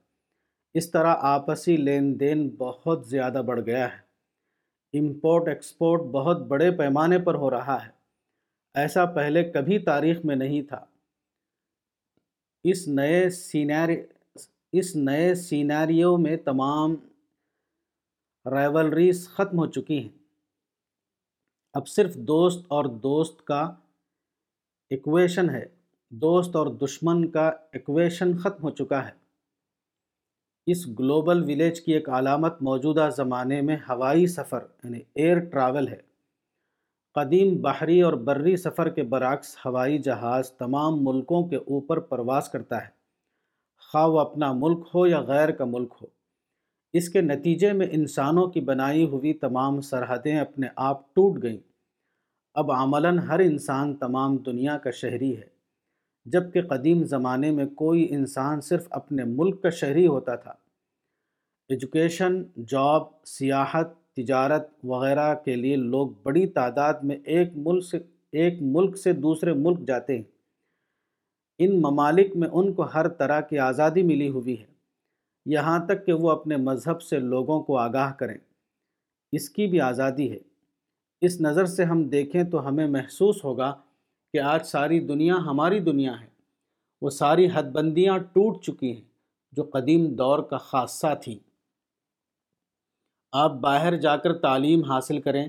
[0.74, 4.08] اس طرح آپسی لین دین بہت زیادہ بڑھ گیا ہے۔
[4.98, 7.90] امپورٹ، ایکسپورٹ بہت بڑے پیمانے پر ہو رہا ہے۔
[8.74, 10.84] ایسا پہلے کبھی تاریخ میں نہیں تھا۔
[12.64, 14.02] اس نئے سیناری،
[14.72, 16.94] اس نئے سیناریو میں تمام
[18.50, 20.18] رائولریز ختم ہو چکی ہیں۔
[21.74, 23.74] اب صرف دوست اور دوست کا
[24.90, 25.66] ایکویشن ہے۔
[26.10, 29.10] دوست اور دشمن کا ایکویشن ختم ہو چکا ہے۔
[30.66, 36.00] اس گلوبل ولیج کی ایک علامت موجودہ زمانے میں ہوائی سفر یعنی ایئر ٹراول ہے۔
[37.14, 42.84] قدیم بحری اور بری سفر کے برعکس ہوائی جہاز تمام ملکوں کے اوپر پرواز کرتا
[42.84, 42.90] ہے۔
[43.78, 46.06] خواہ وہ اپنا ملک ہو یا غیر کا ملک ہو۔
[46.92, 51.67] اس کے نتیجے میں انسانوں کی بنائی ہوئی تمام سرحدیں اپنے آپ ٹوٹ گئیں۔
[52.58, 55.46] اب عملاً ہر انسان تمام دنیا کا شہری ہے۔
[56.24, 60.50] جبکہ قدیم زمانے میں کوئی انسان صرف اپنے ملک کا شہری ہوتا تھا۔
[61.68, 67.98] ایجوکیشن، جاب، سیاحت، تجارت وغیرہ کے لیے لوگ بڑی تعداد میں ایک ملک سے،
[68.32, 70.24] ایک ملک سے دوسرے ملک جاتے ہیں۔
[71.58, 74.66] ان ممالک میں ان کو ہر طرح کی آزادی ملی ہوئی ہے۔
[75.46, 78.38] یہاں تک کہ وہ اپنے مذہب سے لوگوں کو آگاہ کریں۔
[79.32, 80.47] اس کی بھی آزادی ہے۔
[81.20, 83.76] اس نظر سے ہم دیکھیں تو ہمیں محسوس ہوگا
[84.32, 86.26] کہ آج ساری دنیا ہماری دنیا ہے۔
[87.00, 89.04] وہ ساری حد بندیاں ٹوٹ چکی ہیں
[89.52, 91.38] جو قدیم دور کا خاصہ تھیں۔
[93.32, 95.48] آپ باہر جا کر تعلیم حاصل کریں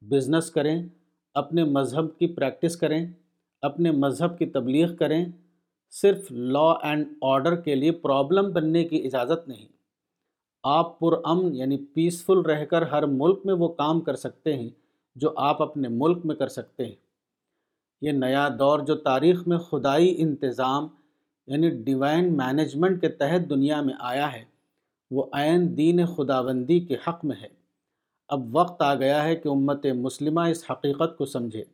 [0.00, 0.82] بزنس کریں،
[1.34, 3.06] اپنے مذہب کی پریکٹس کریں،
[3.62, 5.24] اپنے مذہب کی تبلیغ کریں،
[5.90, 9.68] صرف لا اینڈ آرڈر کے لیے پرابلم بننے کی اجازت نہیں۔
[10.62, 14.68] آپ پرامن یعنی پیسفل رہ کر ہر ملک میں وہ کام کر سکتے ہیں۔
[15.14, 16.94] جو آپ اپنے ملک میں کر سکتے ہیں۔
[18.00, 20.88] یہ نیا دور جو تاریخ میں خدائی انتظام
[21.46, 24.44] یعنی ڈیوائن مینجمنٹ کے تحت دنیا میں آیا ہے،
[25.10, 27.48] وہ عین دین خداوندی کے حق میں ہے۔
[28.28, 31.64] اب وقت آ گیا ہے کہ امت مسلمہ اس حقیقت کو سمجھے۔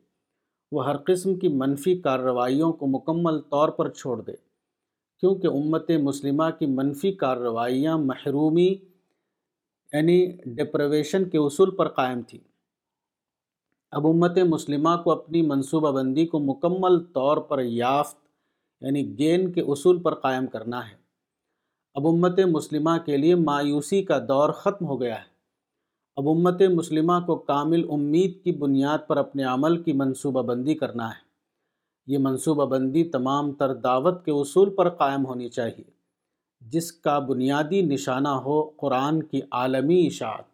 [0.72, 4.32] وہ ہر قسم کی منفی کارروائیوں کو مکمل طور پر چھوڑ دے۔
[5.20, 8.74] کیونکہ امت مسلمہ کی منفی کارروائیاں محرومی
[9.92, 12.53] یعنی ڈپرویشن کے اصول پر قائم تھیں۔
[13.94, 18.16] اب امت مسلمہ کو اپنی منصوبہ بندی کو مکمل طور پر یافت
[18.80, 20.94] یعنی گین کے اصول پر قائم کرنا ہے۔
[21.94, 25.24] اب امت مسلمہ کے لیے مایوسی کا دور ختم ہو گیا ہے۔
[26.16, 31.08] اب امت مسلمہ کو کامل امید کی بنیاد پر اپنے عمل کی منصوبہ بندی کرنا
[31.08, 31.24] ہے۔
[32.06, 35.90] یہ منصوبہ بندی تمام تر دعوت کے اصول پر قائم ہونی چاہیے،
[36.60, 40.53] جس کا بنیادی نشانہ ہو قرآن کی عالمی اشاعت۔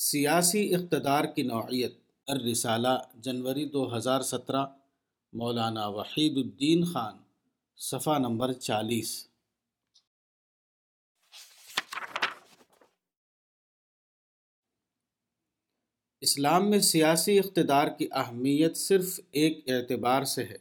[0.00, 1.94] سیاسی اقتدار کی نوعیت۔
[2.28, 4.64] الرسالہ، جنوری دو ہزار سترہ،
[5.32, 7.16] مولانا وحید الدین خان،
[7.78, 9.10] صفحہ نمبر چالیس۔
[16.22, 20.58] اسلام میں سیاسی اقتدار کی اہمیت صرف ایک اعتبار سے ہے،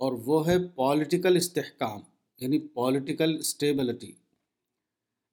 [0.00, 2.00] اور وہ ہے پولیٹیکل استحکام
[2.40, 4.12] یعنی پولیٹیکل اسٹیبلٹی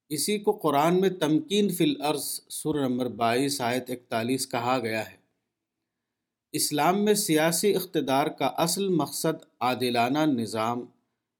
[0.09, 5.15] اسی کو قرآن میں تمکین فی الارض سر نمبر بائیس آیت اکتالیس کہا گیا ہے۔
[6.51, 10.85] اسلام میں سیاسی اقتدار کا اصل مقصد عادلانہ نظام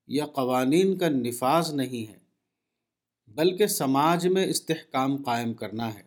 [0.08, 2.18] یا قوانین کا نفاذ نہیں ہے،
[3.28, 6.04] بلکہ سماج میں استحکام قائم کرنا ہے۔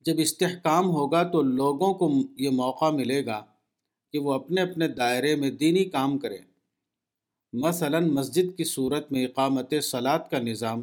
[0.00, 3.44] جب استحکام ہوگا تو لوگوں کو یہ موقع ملے گا
[4.12, 6.47] کہ وہ اپنے اپنے دائرے میں دینی کام کریں۔
[7.52, 10.82] مثلا مسجد کی صورت میں اقامت صلات کا نظام،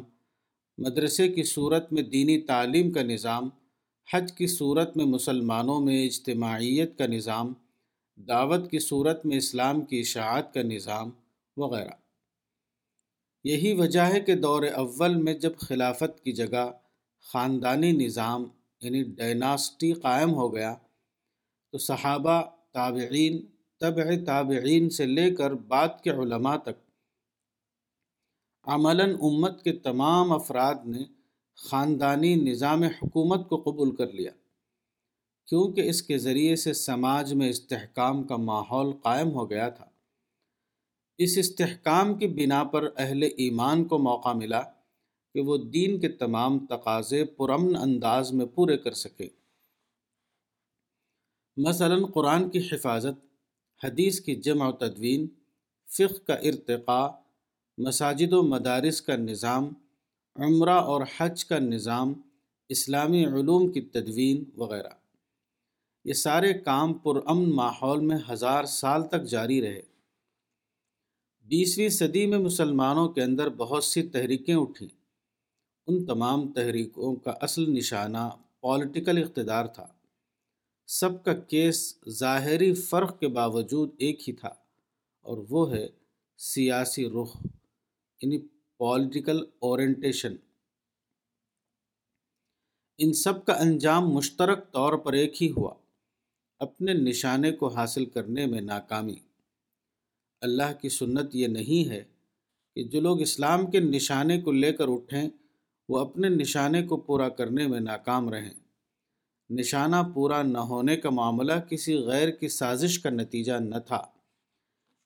[0.78, 3.48] مدرسے کی صورت میں دینی تعلیم کا نظام،
[4.14, 7.52] حج کی صورت میں مسلمانوں میں اجتماعیت کا نظام،
[8.16, 11.10] دعوت کی صورت میں اسلام کی اشاعت کا نظام
[11.56, 11.90] وغیرہ۔
[13.44, 16.72] یہی وجہ ہے کہ دور اول میں جب خلافت کی جگہ
[17.20, 18.44] خاندانی نظام
[18.80, 20.74] یعنی ڈائناسٹی قائم ہو گیا،
[21.70, 23.46] تو صحابہ، تابعین
[23.80, 26.76] طبع تابعین سے لے کر بعد کے علماء تک۔
[28.64, 31.04] عملاً امت کے تمام افراد نے
[31.54, 34.30] خاندانی نظام حکومت کو قبول کر لیا،
[35.46, 39.84] کیونکہ اس کے ذریعے سے سماج میں استحکام کا ماحول قائم ہو گیا تھا۔
[41.18, 44.62] اس استحکام کی بنا پر اہل ایمان کو موقع ملا
[45.34, 49.28] کہ وہ دین کے تمام تقاضے پرامن انداز میں پورے کر سکے
[51.56, 53.25] مثلا قرآن کی حفاظت
[53.84, 55.26] حدیث کی جمع و تدوین،
[55.86, 57.08] فقہ کا ارتقاء،
[57.78, 59.68] مساجد و مدارس کا نظام،
[60.36, 62.12] عمرہ اور حج کا نظام،
[62.68, 64.88] اسلامی علوم کی تدوین وغیرہ۔
[66.04, 69.82] یہ سارے کام پرامن ماحول میں ہزار سال تک جاری رہے۔
[71.40, 74.88] بیسویں صدی میں مسلمانوں کے اندر بہت سی تحریکیں اٹھیں۔
[75.86, 78.28] ان تمام تحریکوں کا اصل نشانہ
[78.60, 79.86] پولیٹیکل اقتدار تھا۔
[80.88, 84.48] سب کا کیس ظاہری فرق کے باوجود ایک ہی تھا،
[85.26, 85.86] اور وہ ہے
[86.38, 87.36] سیاسی رخ
[88.20, 88.38] یعنی
[88.80, 90.36] پولیٹیکل اورینٹیشن
[92.98, 95.72] ان سب کا انجام مشترک طور پر ایک ہی ہوا،
[96.60, 99.16] اپنے نشانے کو حاصل کرنے میں ناکامی۔
[100.42, 102.02] اللہ کی سنت یہ نہیں ہے
[102.76, 105.28] کہ جو لوگ اسلام کے نشانے کو لے کر اٹھیں،
[105.88, 108.54] وہ اپنے نشانے کو پورا کرنے میں ناکام رہیں۔
[109.50, 114.06] نشانہ پورا نہ ہونے کا معاملہ کسی غیر کی سازش کا نتیجہ نہ تھا۔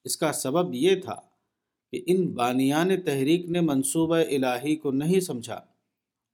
[0.04, 1.16] اس کا سبب یہ تھا
[1.92, 5.54] کہ ان بانیان تحریک نے منصوبہ الہی کو نہیں سمجھا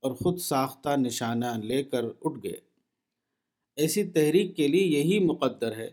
[0.01, 2.55] اور خود ساختہ نشانہ لے کر اٹھ گئے۔
[3.75, 5.89] ایسی تحریک کے لیے یہی مقدر ہے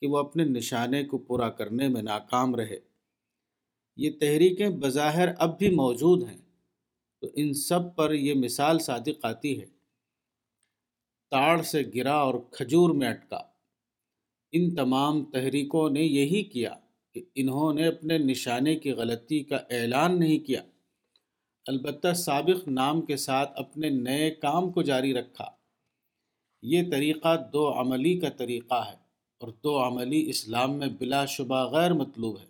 [0.00, 2.78] کہ وہ اپنے نشانے کو پورا کرنے میں ناکام رہے۔
[3.96, 6.38] یہ تحریکیں بظاہر اب بھی موجود ہیں،
[7.20, 9.81] تو ان سب پر یہ مثال صادق آتی ہے۔
[11.32, 13.40] تاڑ سے گرا اور کھجور میں اٹکا۔
[14.52, 16.74] ان تمام تحریکوں نے یہی کیا
[17.14, 20.62] کہ انہوں نے اپنے نشانے کی غلطی کا اعلان نہیں کیا۔
[21.66, 25.50] البتہ سابق نام کے ساتھ اپنے نئے کام کو جاری رکھا۔
[26.62, 28.96] یہ طریقہ دو عملی کا طریقہ ہے
[29.38, 32.46] اور دو عملی اسلام میں بلا شبہ غیر مطلوب ہے۔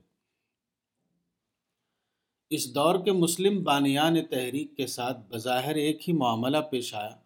[2.50, 7.21] اس دور کے مسلم بانیان تحریک کے ساتھ بظاہر ایک ہی معاملہ پیش آیا۔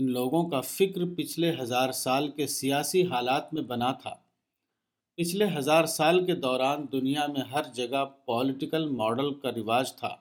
[0.00, 4.16] ان لوگوں کا فکر پچھلے ہزار سال کے سیاسی حالات میں بنا تھا۔
[5.16, 10.16] پچھلے ہزار سال کے دوران دنیا میں ہر جگہ پولیٹیکل ماڈل کا رواج تھا۔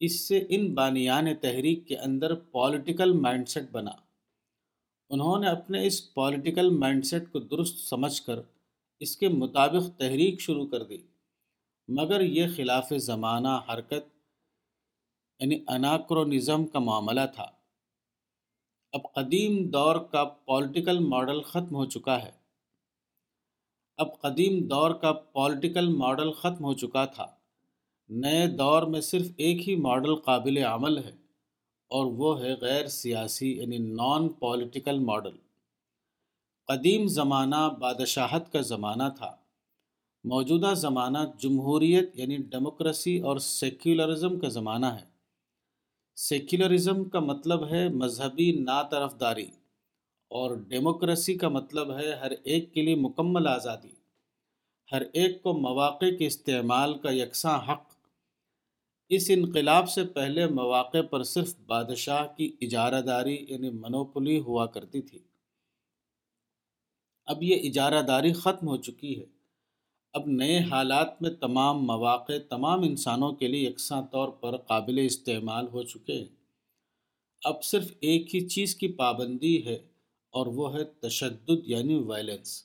[0.00, 3.90] اس سے ان بانیان تحریک کے اندر پولیٹیکل مائنڈ سیٹ بنا۔
[5.10, 8.38] انہوں نے اپنے اس پولیٹیکل مائنڈ سیٹ کو درست سمجھ کر
[9.00, 10.98] اس کے مطابق تحریک شروع کر دی۔
[11.88, 14.08] مگر یہ خلاف زمانہ حرکت
[15.40, 17.55] یعنی اناکرونزم کا معاملہ تھا۔
[18.96, 22.30] اب قدیم دور کا پولیٹیکل ماڈل ختم ہو چکا ہے۔
[23.96, 27.26] اب قدیم دور کا پولیٹیکل ماڈل ختم ہو چکا تھا۔
[28.08, 31.10] نئے دور میں صرف ایک ہی ماڈل قابل عمل ہے
[31.88, 35.36] اور وہ ہے غیر سیاسی یعنی نان پولیٹیکل ماڈل
[36.66, 39.36] قدیم زمانہ بادشاہت کا زمانہ تھا۔
[40.24, 45.15] موجودہ زمانہ جمہوریت یعنی ڈیموکریسی اور سیکولرزم کا زمانہ ہے۔
[46.16, 49.46] سیکولرزم کا مطلب ہے مذہبی ناطرف داری
[50.28, 53.90] اور ڈیموکریسی کا مطلب ہے ہر ایک کے لیے مکمل آزادی۔
[54.92, 57.92] ہر ایک کو مواقع کے استعمال کا یکساں حق۔
[59.08, 65.00] اس انقلاب سے پہلے مواقع پر صرف بادشاہ کی اجارہ داری یعنی منوپلی ہوا کرتی
[65.00, 65.18] تھی۔
[67.26, 69.35] اب یہ اجارہ داری ختم ہو چکی ہے۔
[70.16, 75.66] اب نئے حالات میں تمام مواقع تمام انسانوں کے لیے یکساں طور پر قابل استعمال
[75.68, 76.24] ہو چکے ہیں۔
[77.44, 79.74] اب صرف ایک ہی چیز کی پابندی ہے
[80.30, 82.64] اور وہ ہے تشدد یعنی وائلنس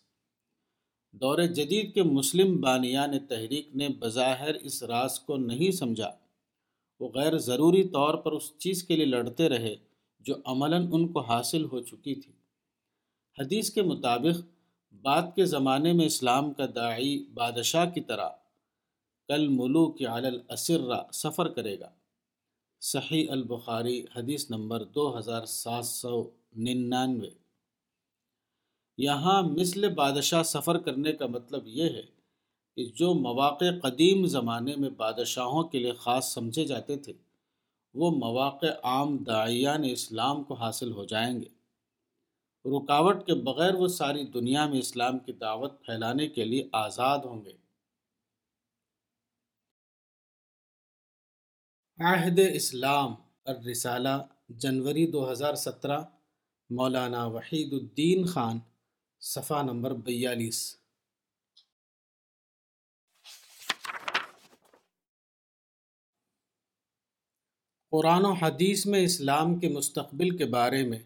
[1.12, 6.12] دور جدید کے مسلم بانیان تحریک نے بظاہر اس راز کو نہیں سمجھا۔
[7.00, 9.76] وہ غیر ضروری طور پر اس چیز کے لیے لڑتے رہے
[10.20, 12.34] جو عملاً ان کو حاصل ہو چکی تھی۔
[13.40, 14.51] حدیث کے مطابق
[14.92, 18.30] بعد کے زمانے میں اسلام کا داعی بادشاہ کی طرح
[19.28, 21.90] کل ملوک علی الاسرہ سفر کرے گا۔
[22.82, 27.30] صحیح البخاری حدیث نمبر دو ہزار سات سو ننانوے۔
[28.98, 32.02] یہاں مثل بادشاہ سفر کرنے کا مطلب یہ ہے
[32.76, 37.14] کہ جو مواقع قدیم زمانے میں بادشاہوں کے لیے خاص سمجھے جاتے تھے،
[37.94, 41.61] وہ مواقع عام داعیان اسلام کو حاصل ہو جائیں گے۔
[42.66, 47.46] رکاوٹ کے بغیر وہ ساری دنیا میں اسلام کی دعوت پھیلانے کے لیے آزاد ہوں
[47.46, 47.54] گے۔
[52.00, 53.16] عہد اسلام
[53.46, 56.02] الرسالہ جنوری دو ہزار سترہ،
[56.70, 58.60] مولانا وحید الدین خان،
[59.20, 60.78] صفحہ نمبر بیالیس۔
[67.90, 71.00] قرآن و حدیث میں اسلام کے مستقبل کے بارے میں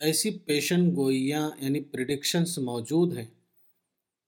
[0.00, 3.26] ایسی پیشن گوئیاں یعنی پریڈکشنز موجود ہیں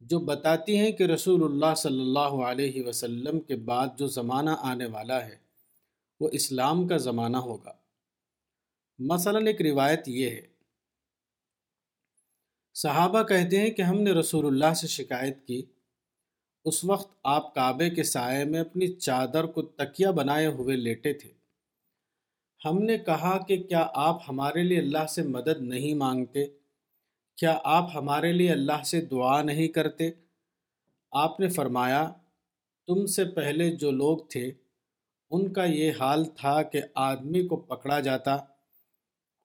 [0.01, 4.86] جو بتاتی ہیں کہ رسول اللہ صلی اللہ علیہ وسلم کے بعد جو زمانہ آنے
[4.86, 5.36] والا ہے،
[6.20, 7.73] وہ اسلام کا زمانہ ہوگا۔
[8.99, 10.47] مثلا ایک روایت یہ ہے۔
[12.74, 15.62] صحابہ کہتے ہیں کہ ہم نے رسول اللہ سے شکایت کی۔
[16.65, 21.41] اس وقت آپ کعبے کے سائے میں اپنی چادر کو تکیہ بنائے ہوئے لیٹے تھے۔
[22.64, 26.47] ہم نے کہا کہ کیا آپ ہمارے لیے اللہ سے مدد نہیں مانگتے؟
[27.39, 30.10] کیا آپ ہمارے لیے اللہ سے دعا نہیں کرتے؟
[31.12, 32.12] آپ نے فرمایا،
[32.86, 34.52] تم سے پہلے جو لوگ تھے،
[35.30, 38.36] ان کا یہ حال تھا کہ آدمی کو پکڑا جاتا،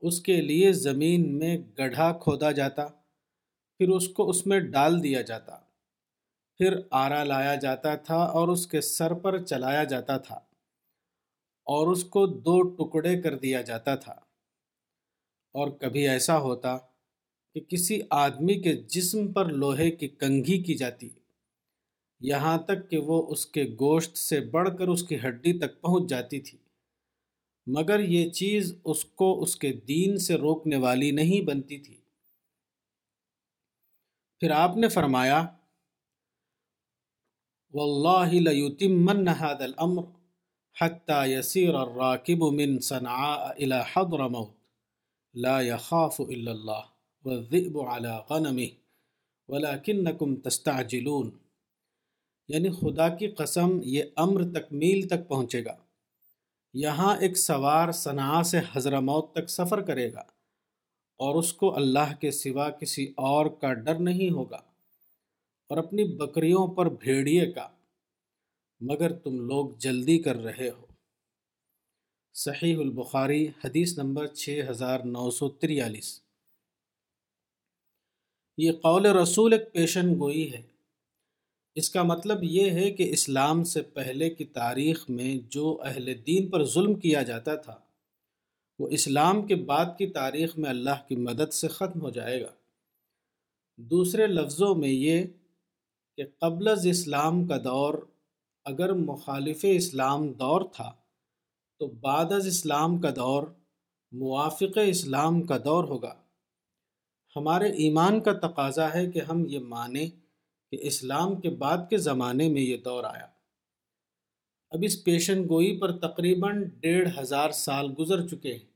[0.01, 2.87] اس کے لیے زمین میں گڑھا کھودا جاتا،
[3.77, 5.57] پھر اس کو اس میں ڈال دیا جاتا،
[6.57, 10.39] پھر آرا لایا جاتا تھا اور اس کے سر پر چلایا جاتا تھا۔
[11.67, 14.11] اور اس کو دو ٹکڑے کر دیا جاتا تھا۔
[15.53, 16.77] اور کبھی ایسا ہوتا
[17.53, 21.09] کہ کسی آدمی کے جسم پر لوہے کی کنگھی کی جاتی،
[22.19, 26.09] یہاں تک کہ وہ اس کے گوشت سے بڑھ کر اس کی ہڈی تک پہنچ
[26.09, 26.57] جاتی تھی۔
[27.67, 31.97] مگر یہ چیز اس کو اس کے دین سے روکنے والی نہیں بنتی تھی۔
[34.39, 35.45] پھر آپ نے فرمایا،
[37.73, 40.16] واللہ لیتمن هذا الامر
[40.81, 44.55] حتى يسير الراكب من صنعاء الى حضرموت
[45.33, 46.81] لا يخاف الا الله.
[47.25, 48.69] والذئب على غنمه.
[49.47, 51.31] ولكنكم تستعجلون.
[52.47, 55.75] یعنی خدا کی قسم، یہ امر تکمیل تک پہنچے گا.
[56.73, 60.19] یہاں ایک سوار صنع سے حضر موت تک سفر کرے گا
[61.17, 64.55] اور اس کو اللہ کے سوا کسی اور کا ڈر نہیں ہوگا
[65.67, 67.67] اور اپنی بکریوں پر بھیڑیے کا
[68.81, 70.85] مگر تم لوگ جلدی کر رہے ہو۔
[72.33, 76.21] صحیح البخاری، حدیث نمبر چھ ہزار نو سو تریالیس۔
[78.57, 80.61] یہ قول رسول ایک پیشن گوئی ہے۔
[81.75, 86.49] اس کا مطلب یہ ہے کہ اسلام سے پہلے کی تاریخ میں جو اہل دین
[86.49, 87.79] پر ظلم کیا جاتا تھا،
[88.79, 92.51] وہ اسلام کے بعد کی تاریخ میں اللہ کی مدد سے ختم ہو جائے گا۔
[93.77, 95.23] دوسرے لفظوں میں یہ
[96.17, 97.93] کہ قبل از اسلام کا دور
[98.67, 100.91] اگر مخالف اسلام دور تھا
[101.79, 103.47] تو بعد از اسلام کا دور،
[104.11, 106.15] موافق اسلام کا دور ہوگا۔
[107.35, 110.07] ہمارے ایمان کا تقاضا ہے کہ ہم یہ مانیں
[110.71, 113.27] کہ اسلام کے بعد کے زمانے میں یہ دور آیا۔
[114.69, 118.71] اب اس پیشن گوئی پر تقریباً ڈیڑھ ہزار سال گزر چکے ہیں۔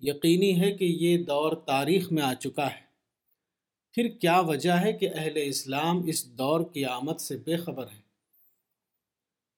[0.00, 2.86] یقینی ہے کہ یہ دور تاریخ میں آ چکا ہے۔
[3.92, 8.05] پھر کیا وجہ ہے کہ اہل اسلام اس دور کی آمد سے بے خبر ہیں؟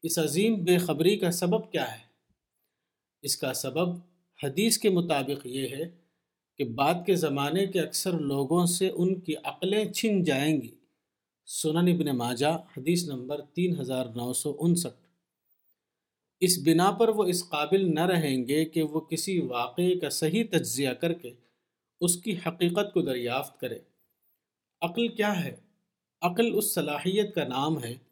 [0.02, 2.02] اس عظیم بے خبری کا سبب کیا ہے؟
[3.22, 3.96] اس کا سبب
[4.44, 5.90] حدیث کے مطابق یہ ہے
[6.58, 10.74] کہ بعد کے زمانے کے اکثر لوگوں سے ان کی عقلیں چھن جائیں گی۔
[11.46, 15.06] سنن ابن ماجہ، حدیث نمبر تین ہزار نو سو انسٹھ۔
[16.40, 20.44] اس بنا پر وہ اس قابل نہ رہیں گے کہ وہ کسی واقعے کا صحیح
[20.50, 21.32] تجزیہ کر کے
[22.00, 23.78] اس کی حقیقت کو دریافت کرے۔
[24.80, 25.56] عقل کیا ہے؟
[26.22, 28.07] عقل اس صلاحیت کا نام ہے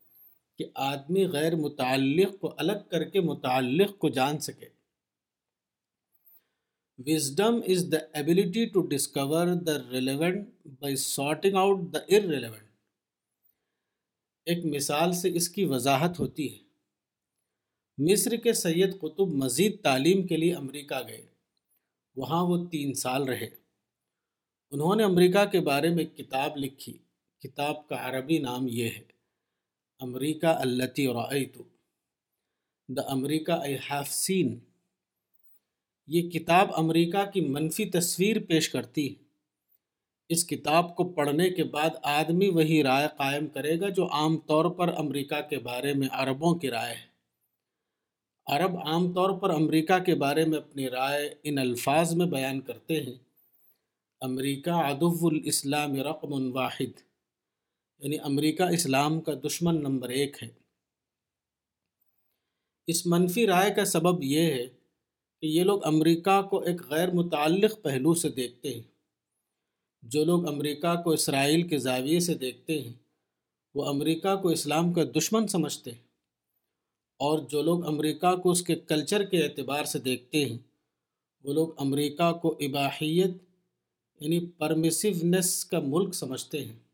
[0.59, 4.67] کہ آدمی غیر متعلق کو الگ کر کے متعلق کو جان سکے۔
[6.99, 12.53] Wisdom is the ability to discover the relevant by sorting out the ار
[14.47, 16.59] ایک مثال سے اس کی وضاحت ہوتی ہے۔
[17.99, 21.27] مصر کے سید قطب مزید تعلیم کے لیے امریکہ گئے۔
[22.17, 23.49] وہاں وہ تین سال رہے۔
[24.71, 26.99] انہوں نے امریکہ کے بارے میں ایک کتاب لکھی۔
[27.39, 29.16] کتاب کا عربی نام یہ ہے۔
[30.01, 31.35] امریکہ التی اور
[32.89, 34.59] دا امریکہ اے ہیف سین
[36.07, 39.15] یہ کتاب امریکہ کی منفی تصویر پیش کرتی۔ ہے
[40.29, 44.65] اس کتاب کو پڑھنے کے بعد آدمی وہی رائے قائم کرے گا جو عام طور
[44.71, 47.17] پر امریکہ کے بارے میں عربوں کی رائے ہے۔
[48.47, 53.03] عرب عام طور پر امریکہ کے بارے میں اپنی رائے ان الفاظ میں بیان کرتے
[53.03, 53.15] ہیں۔
[54.21, 57.06] امریکہ ادب الاسلام رقم واحد۔
[57.99, 60.49] یعنی امریکہ اسلام کا دشمن نمبر ایک ہے۔
[62.87, 64.67] اس منفی رائے کا سبب یہ ہے
[65.41, 68.83] کہ یہ لوگ امریکہ کو ایک غیر متعلق پہلو سے دیکھتے ہیں۔
[70.03, 72.93] جو لوگ امریکہ کو اسرائیل کے زاویے سے دیکھتے ہیں،
[73.75, 76.07] وہ امریکہ کو اسلام کا دشمن سمجھتے ہیں۔
[77.19, 80.59] اور جو لوگ امریکہ کو اس کے کلچر کے اعتبار سے دیکھتے ہیں،
[81.45, 83.31] وہ لوگ امریکہ کو اباحیت
[84.21, 86.86] یعنی پرمیسونیس کا ملک سمجھتے ہیں۔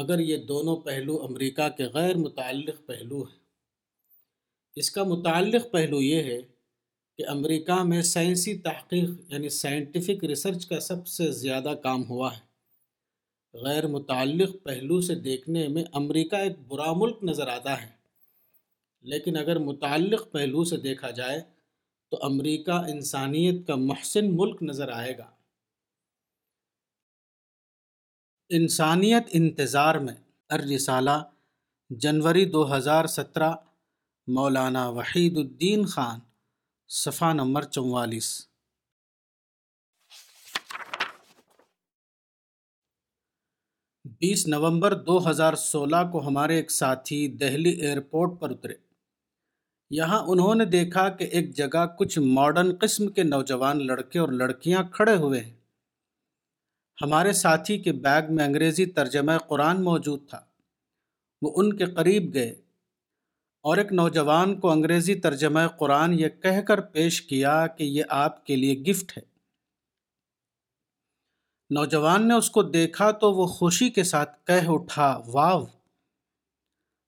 [0.00, 3.38] مگر یہ دونوں پہلو امریکہ کے غیر متعلق پہلو ہیں۔
[4.76, 6.40] اس کا متعلق پہلو یہ ہے
[7.18, 12.46] کہ امریکہ میں سائنسی تحقیق یعنی سائنٹیفک ریسرچ کا سب سے زیادہ کام ہوا ہے۔
[13.54, 17.88] غیر متعلق پہلو سے دیکھنے میں امریکہ ایک برا ملک نظر آتا ہے۔
[19.02, 21.40] لیکن اگر متعلق پہلو سے دیکھا جائے
[22.10, 25.35] تو امریکہ انسانیت کا محسن ملک نظر آئے گا۔
[28.48, 30.14] انسانیت انتظار میں۔
[30.48, 31.22] الرسالہ،
[31.90, 33.52] جنوری دو ہزار سترہ،
[34.26, 36.20] مولانا وحید الدین خان،
[36.88, 38.48] صفحہ نمبر چوالیس۔
[44.04, 48.74] بیس نومبر دو ہزار سولہ کو ہمارے ایک ساتھی دہلی ایئرپورٹ پر اترے۔
[49.90, 54.82] یہاں انہوں نے دیکھا کہ ایک جگہ کچھ ماڈرن قسم کے نوجوان لڑکے اور لڑکیاں
[54.92, 55.65] کھڑے ہوئے ہیں۔
[57.02, 60.40] ہمارے ساتھی کے بیگ میں انگریزی ترجمہ قرآن موجود تھا۔
[61.42, 62.50] وہ ان کے قریب گئے
[63.64, 68.46] اور ایک نوجوان کو انگریزی ترجمہ قرآن یہ کہہ کر پیش کیا کہ یہ آپ
[68.46, 69.22] کے لیے گفٹ ہے۔
[71.70, 75.64] نوجوان نے اس کو دیکھا تو وہ خوشی کے ساتھ کہہ اٹھا، واو!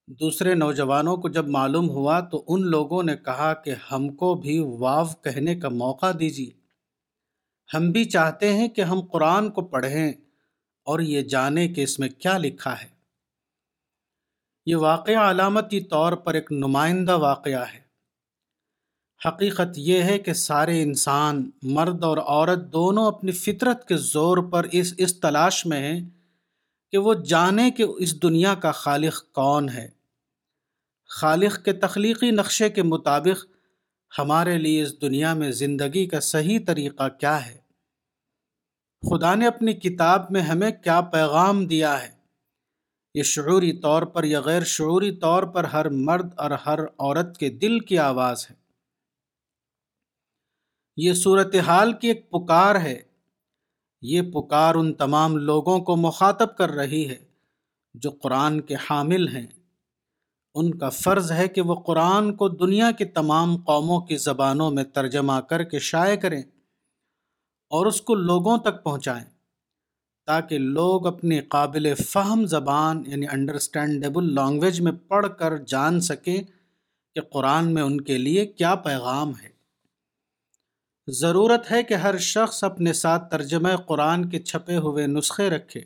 [0.09, 4.59] دوسرے نوجوانوں کو جب معلوم ہوا تو ان لوگوں نے کہا کہ ہم کو بھی
[4.59, 6.51] واو کہنے کا موقع دیجیے
[7.75, 10.13] ہم بھی چاہتے ہیں کہ ہم قرآن کو پڑھیں
[10.85, 12.89] اور یہ جانیں کہ اس میں کیا لکھا ہے۔
[14.67, 17.89] یہ واقعہ علامتی طور پر ایک نمائندہ واقعہ ہے۔
[19.29, 24.67] حقیقت یہ ہے کہ سارے انسان، مرد اور عورت دونوں اپنی فطرت کے زور پر
[24.73, 26.09] اس اس تلاش میں ہیں
[26.93, 29.89] کہ وہ جانیں کہ اس دنیا کا خالق کون ہے۔
[31.09, 33.58] خالق کے تخلیقی نقشے کے مطابق
[34.19, 37.61] ہمارے لیے اس دنیا میں زندگی کا صحیح طریقہ کیا ہے؟
[39.11, 42.19] خدا نے اپنی کتاب میں ہمیں کیا پیغام دیا ہے؟
[43.15, 47.51] یہ شعوری طور پر یا غیر شعوری طور پر ہر مرد اور ہر عورت کے
[47.51, 48.55] دل کی آواز ہے۔
[50.97, 53.03] یہ صورتحال کی ایک پکار ہے۔
[54.03, 57.25] یہ پکار ان تمام لوگوں کو مخاطب کر رہی ہے
[57.95, 59.47] جو قرآن کے حامل ہیں۔
[60.55, 64.85] ان کا فرض ہے کہ وہ قرآن کو دنیا کی تمام قوموں کی زبانوں میں
[64.85, 66.43] ترجمہ کر کے شائع کریں
[67.71, 69.25] اور اس کو لوگوں تک پہنچائیں
[70.27, 76.43] تاکہ لوگ اپنی قابل فہم زبان یعنی انڈرسٹینڈیبل لانگویج میں پڑھ کر جان سکیں
[77.15, 79.49] کہ قرآن میں ان کے لیے کیا پیغام ہے۔
[81.07, 85.81] ضرورت ہے کہ ہر شخص اپنے ساتھ ترجمہ قرآن کے چھپے ہوئے نسخے رکھے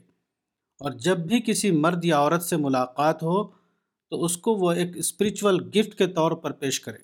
[0.80, 3.61] اور جب بھی کسی مرد یا عورت سے ملاقات ہو
[4.12, 6.98] تو اس کو وہ ایک اسپریچول گفٹ کے طور پر پیش کرے۔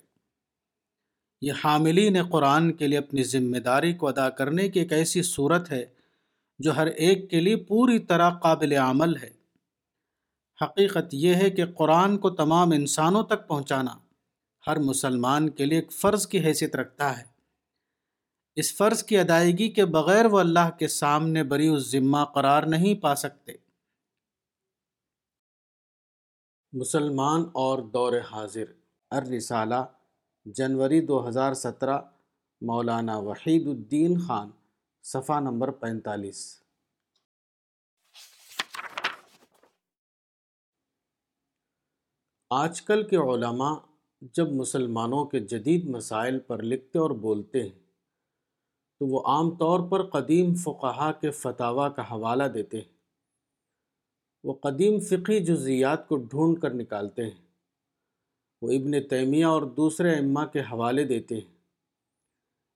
[1.41, 5.71] یہ حاملین قرآن کے لیے اپنی ذمہ داری کو ادا کرنے کی ایک ایسی صورت
[5.71, 5.85] ہے
[6.59, 9.29] جو ہر ایک کے لیے پوری طرح قابل عمل ہے۔
[10.61, 13.97] حقیقت یہ ہے کہ قرآن کو تمام انسانوں تک پہنچانا
[14.67, 17.23] ہر مسلمان کے لیے ایک فرض کی حیثیت رکھتا ہے۔
[18.55, 22.95] اس فرض کی ادائیگی کے بغیر وہ اللہ کے سامنے بری اس ذمہ قرار نہیں
[22.95, 23.51] پا سکتے۔
[26.73, 28.63] مسلمان اور دور حاضر۔
[29.11, 29.85] الرسالہ
[30.45, 31.99] جنوری دو ہزار سترہ،
[32.61, 34.49] مولانا وحید الدین خان،
[35.03, 36.63] صفحہ نمبر پینتالیس۔
[42.49, 43.75] آج کل کے علماء
[44.21, 47.79] جب مسلمانوں کے جدید مسائل پر لکھتے اور بولتے ہیں،
[48.99, 52.98] تو وہ عام طور پر قدیم فقہا کے فتویٰ کا حوالہ دیتے ہیں۔
[54.43, 57.49] وہ قدیم فقی جزیات کو ڈھونڈ کر نکالتے ہیں۔
[58.61, 61.57] وہ ابن تیمیہ اور دوسرے امہ کے حوالے دیتے ہیں۔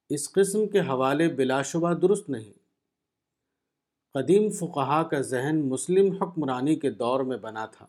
[0.10, 2.54] اس قسم کے حوالے بلا شبہ درست نہیں۔
[4.14, 7.86] قدیم فقہا کا ذہن مسلم حکمرانی کے دور میں بنا تھا۔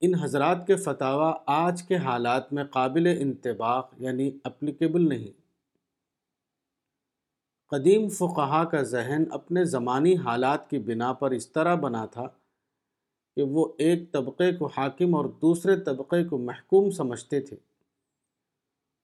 [0.00, 5.39] ان حضرات کے فتویٰ آج کے حالات میں قابل انتباق یعنی اپلیکیبل نہیں۔
[7.70, 12.28] قدیم فقہا کا ذہن اپنے زمانی حالات کی بنا پر اس طرح بنا تھا
[13.36, 17.56] کہ وہ ایک طبقے کو حاکم اور دوسرے طبقے کو محکوم سمجھتے تھے۔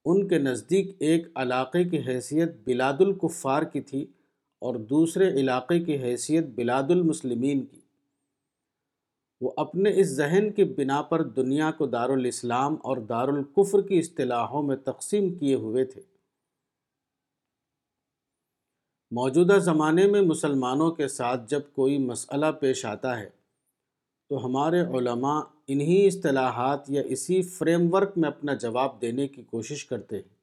[0.05, 4.05] ان کے نزدیک ایک علاقے کی حیثیت بلاد الکفار کی تھی
[4.59, 7.79] اور دوسرے علاقے کی حیثیت بلاد المسلمین کی۔
[9.41, 14.75] وہ اپنے اس ذہن کی بنا پر دنیا کو دارالاسلام اور دارالکفر کی اصطلاحوں میں
[14.75, 16.16] تقسیم کیے ہوئے تھے۔
[19.11, 23.29] موجودہ زمانے میں مسلمانوں کے ساتھ جب کوئی مسئلہ پیش آتا ہے،
[24.29, 29.85] تو ہمارے علماء انہی اصطلاحات یا اسی فریم ورک میں اپنا جواب دینے کی کوشش
[29.85, 30.35] کرتے ہیں۔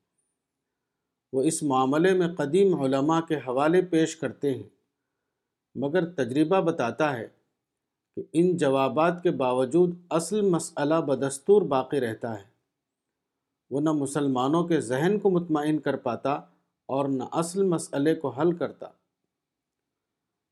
[1.32, 4.68] وہ اس معاملے میں قدیم علماء کے حوالے پیش کرتے ہیں،
[5.74, 7.28] مگر تجربہ بتاتا ہے
[8.16, 12.44] کہ ان جوابات کے باوجود اصل مسئلہ بدستور باقی رہتا ہے۔
[13.70, 16.40] وہ نہ مسلمانوں کے ذہن کو مطمئن کر پاتا
[16.86, 18.86] اور نہ اصل مسئلے کو حل کرتا۔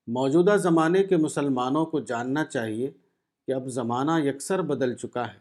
[0.07, 2.91] موجودہ زمانے کے مسلمانوں کو جاننا چاہیے
[3.47, 5.39] کہ اب زمانہ یکسر بدل چکا ہے۔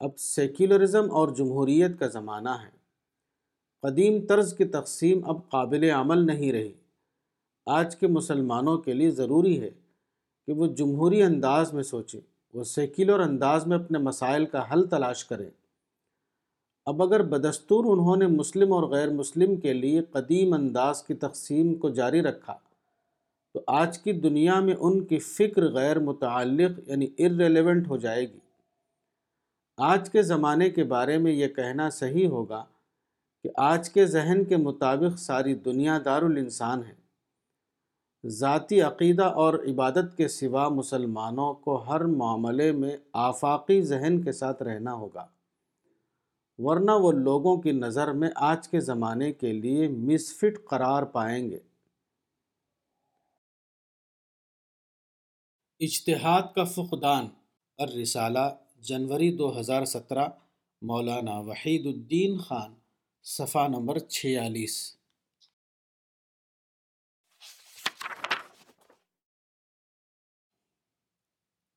[0.00, 2.74] اب سیکولرزم اور جمہوریت کا زمانہ ہے۔
[3.82, 6.72] قدیم طرز کی تقسیم اب قابل عمل نہیں رہی۔
[7.66, 9.70] آج کے مسلمانوں کے لیے ضروری ہے
[10.46, 12.20] کہ وہ جمہوری انداز میں سوچیں،
[12.54, 15.50] وہ سیکولر انداز میں اپنے مسائل کا حل تلاش کریں۔
[16.86, 21.74] اب اگر بدستور انہوں نے مسلم اور غیر مسلم کے لیے قدیم انداز کی تقسیم
[21.74, 22.56] کو جاری رکھا،
[23.54, 28.38] تو آج کی دنیا میں ان کی فکر غیر متعلق یعنی ارریلیونٹ ہو جائے گی۔
[29.76, 32.64] آج کے زمانے کے بارے میں یہ کہنا صحیح ہوگا
[33.42, 36.94] کہ آج کے ذہن کے مطابق ساری دنیا دار الانسان ہے۔
[38.28, 44.62] ذاتی عقیدہ اور عبادت کے سوا مسلمانوں کو ہر معاملے میں آفاقی ذہن کے ساتھ
[44.62, 45.26] رہنا ہوگا۔
[46.58, 51.58] ورنہ وہ لوگوں کی نظر میں آج کے زمانے کے لیے مسفٹ قرار پائیں گے۔
[55.80, 57.28] اجتہاد کا فقدان۔
[57.78, 58.38] اور رسالہ
[58.76, 60.28] جنوری دو ہزار سترہ،
[60.82, 62.74] مولانا وحید الدین خان،
[63.22, 64.96] صفحہ نمبر چھیالیس۔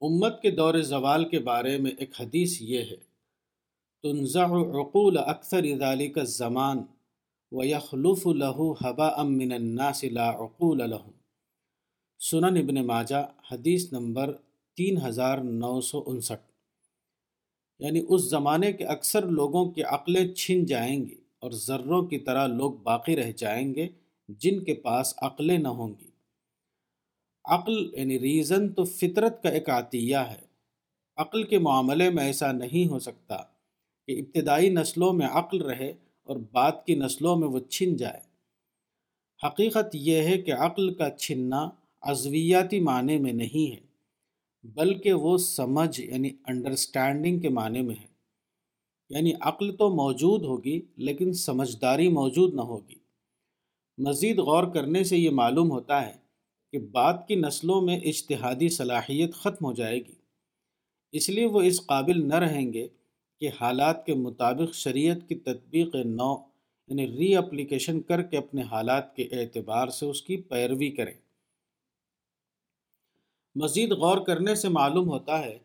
[0.01, 3.16] امت کے دور زوال کے بارے میں ایک حدیث یہ ہے۔
[4.03, 6.77] تنزع عقول اکثر ذالک الزمان
[7.51, 11.11] ویخلف له حباء من الناس لا عقول لهم۔
[12.19, 14.37] سنن ابن ماجہ، حدیث نمبر
[14.75, 16.51] تین ہزار نو سو انسٹھ۔
[17.79, 22.47] یعنی اس زمانے کے اکثر لوگوں کی عقلیں چھن جائیں گی اور ذروں کی طرح
[22.47, 23.87] لوگ باقی رہ جائیں گے
[24.27, 26.09] جن کے پاس عقلیں نہ ہوں گی۔
[27.45, 30.41] عقل یعنی ریزن تو فطرت کا ایک عطیہ ہے۔
[31.17, 33.37] عقل کے معاملے میں ایسا نہیں ہو سکتا۔
[34.07, 35.93] کہ ابتدائی نسلوں میں عقل رہے
[36.23, 38.19] اور بعد کی نسلوں میں وہ چھن جائے۔
[39.47, 41.69] حقیقت یہ ہے کہ عقل کا چھننا
[42.01, 43.87] عضویاتی معنی میں نہیں ہے،
[44.63, 48.07] بلکہ وہ سمجھ یعنی انڈرسٹینڈنگ کے معنی میں ہے۔
[49.09, 52.95] یعنی عقل تو موجود ہوگی لیکن سمجھداری موجود نہ ہوگی۔
[53.97, 56.13] مزید غور کرنے سے یہ معلوم ہوتا ہے
[56.71, 60.15] کہ بعد کی نسلوں میں اجتہادی صلاحیت ختم ہو جائے گی۔
[61.11, 62.87] اس لیے وہ اس قابل نہ رہیں گے
[63.39, 66.35] کہ حالات کے مطابق شریعت کی تطبیق نو
[66.87, 71.13] یعنی ری اپلیکیشن کر کے اپنے حالات کے اعتبار سے اس کی پیروی کریں۔
[73.55, 75.57] مزید غور کرنے سے معلوم ہوتا ہے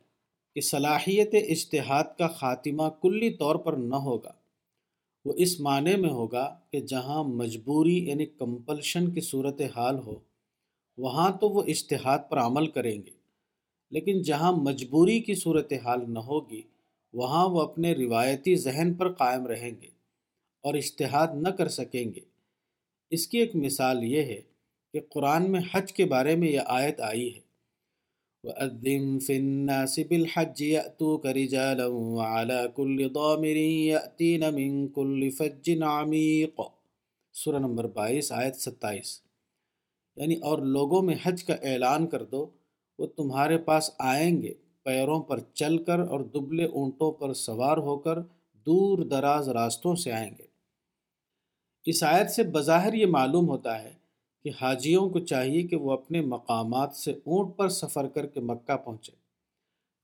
[0.54, 4.32] کہ صلاحیت اجتہاد کا خاتمہ کلی طور پر نہ ہوگا۔
[5.24, 10.18] وہ اس معنی میں ہوگا کہ جہاں مجبوری یعنی کمپلشن کی صورت حال ہو،
[10.98, 13.10] وہاں تو وہ اشتہاد پر عمل کریں گے،
[13.90, 16.62] لیکن جہاں مجبوری کی صورت حال نہ ہوگی
[17.12, 19.88] وہاں وہ اپنے روایتی ذہن پر قائم رہیں گے
[20.62, 22.20] اور اشتہاد نہ کر سکیں گے۔
[23.10, 24.40] اس کی ایک مثال یہ ہے
[24.92, 27.40] کہ قرآن میں حج کے بارے میں یہ آیت آئی ہے۔
[28.42, 36.70] وَأَذِّن فِي النَّاسِ بِالْحَجِّ يَأْتُوكَ رِجَالًا وَعَلَى كُلِّ ضَامِرٍ يَأْتِينَ مِن كُلِّ فَجٍّ عَمِيقٍ۔
[37.32, 39.20] سورہ نمبر بائیس، آیت ستائیس۔
[40.16, 42.50] یعنی اور لوگوں میں حج کا اعلان کر دو،
[42.98, 47.98] وہ تمہارے پاس آئیں گے۔ پیروں پر چل کر اور دبلے اونٹوں پر سوار ہو
[47.98, 48.18] کر
[48.54, 50.46] دور دراز راستوں سے آئیں گے۔
[51.84, 53.92] اس آیت سے بظاہر یہ معلوم ہوتا ہے
[54.44, 58.76] کہ حاجیوں کو چاہیے کہ وہ اپنے مقامات سے اونٹ پر سفر کر کے مکہ
[58.76, 59.12] پہنچے۔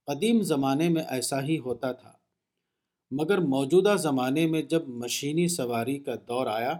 [0.07, 2.11] قدیم زمانے میں ایسا ہی ہوتا تھا۔
[3.11, 6.73] مگر موجودہ زمانے میں جب مشینی سواری کا دور آیا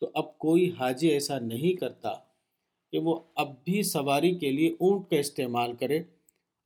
[0.00, 2.12] تو اب کوئی حاجی ایسا نہیں کرتا
[2.92, 6.02] کہ وہ اب بھی سواری کے لیے اونٹ کا استعمال کرے۔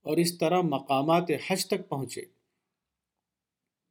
[0.02, 2.20] اور اس طرح مقامات حج تک پہنچے۔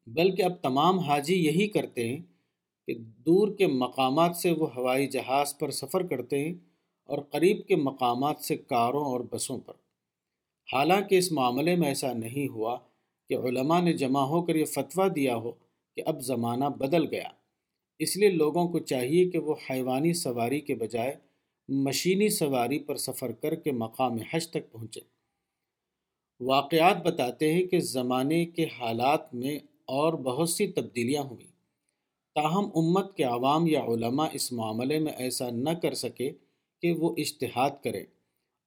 [0.08, 2.18] بلکہ اب تمام حاجی یہی کرتے ہیں
[2.88, 6.56] کہ دور کے مقامات سے وہ ہوائی جہاز پر سفر کرتے ہیں
[7.06, 9.74] اور قریب کے مقامات سے کاروں اور بسوں پر۔
[10.74, 12.78] حالانکہ اس معاملے میں ایسا نہیں ہوا
[13.30, 15.52] کہ علماء نے جمع ہو کر یہ فتویٰ دیا ہو
[15.96, 17.30] کہ اب زمانہ بدل گیا۔
[18.00, 21.16] اس لیے لوگوں کو چاہیے کہ وہ حیوانی سواری کے بجائے
[21.68, 25.19] مشینی سواری پر سفر کر کے مقام حج تک پہنچے
[26.42, 31.52] واقعات بتاتے ہیں کہ زمانے کے حالات میں اور بہت سی تبدیلیاں ہوئیں۔
[32.36, 36.32] تاہم، امت کے عوام یا علماء اس معاملے میں ایسا نہ کر سکے
[36.82, 38.04] کہ وہ اشتہاد کریں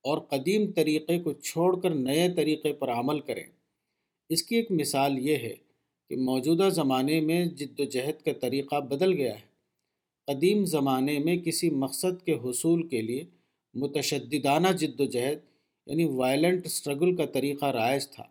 [0.03, 3.45] اور قدیم طریقے کو چھوڑ کر نئے طریقے پر عمل کریں۔
[4.29, 5.55] اس کی ایک مثال یہ ہے
[6.09, 9.53] کہ موجودہ زمانے میں جد و جہد کا طریقہ بدل گیا ہے۔
[10.27, 13.25] قدیم زمانے میں کسی مقصد کے حصول کے لیے
[13.75, 15.39] متشددانہ جد و جہد
[15.87, 18.25] یعنی وائلنٹ اسٹرگل کا طریقہ رائج تھا۔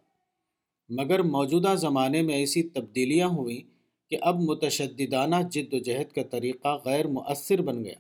[0.90, 3.60] مگر موجودہ زمانے میں ایسی تبدیلیاں ہوئیں
[4.10, 7.96] کہ اب متشددانہ جد و جہد کا طریقہ غیر مؤثر بن گیا۔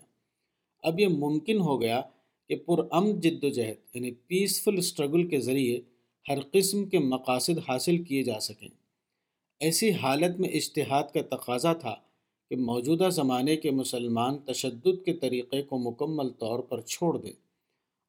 [0.84, 2.02] اب یہ ممکن ہو گیا
[2.50, 5.82] کہ پرامن جد و جہد یعنی پیسفل اسٹرگل کے ذریعے
[6.30, 8.68] ہر قسم کے مقاصد حاصل کیے جا سکیں۔
[9.60, 11.96] ایسی حالت میں اشتہاد کا تقاضا تھا
[12.50, 17.41] کہ موجودہ زمانے کے مسلمان تشدد کے طریقے کو مکمل طور پر چھوڑ دیں۔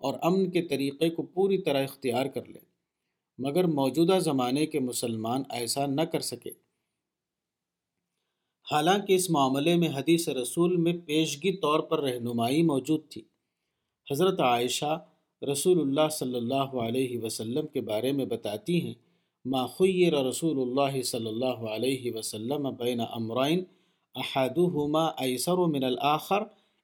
[0.02, 2.60] اور امن کے طریقے کو پوری طرح اختیار کر لیں
[3.38, 6.50] مگر موجودہ زمانے کے مسلمان ایسا نہ کر سکے۔
[8.66, 13.22] حالانکہ اس معاملے میں حدیث رسول میں پیشگی طور پر رہنمائی موجود تھی۔
[14.10, 14.98] حضرت عائشہ
[15.42, 18.94] رسول اللہ صلی اللہ علیہ وسلم کے بارے میں بتاتی ہیں،
[19.44, 23.64] ما خیر رسول اللہ صلی اللہ علیہ وسلم بین امرائن
[24.14, 26.42] احدہما ایسر من الاخر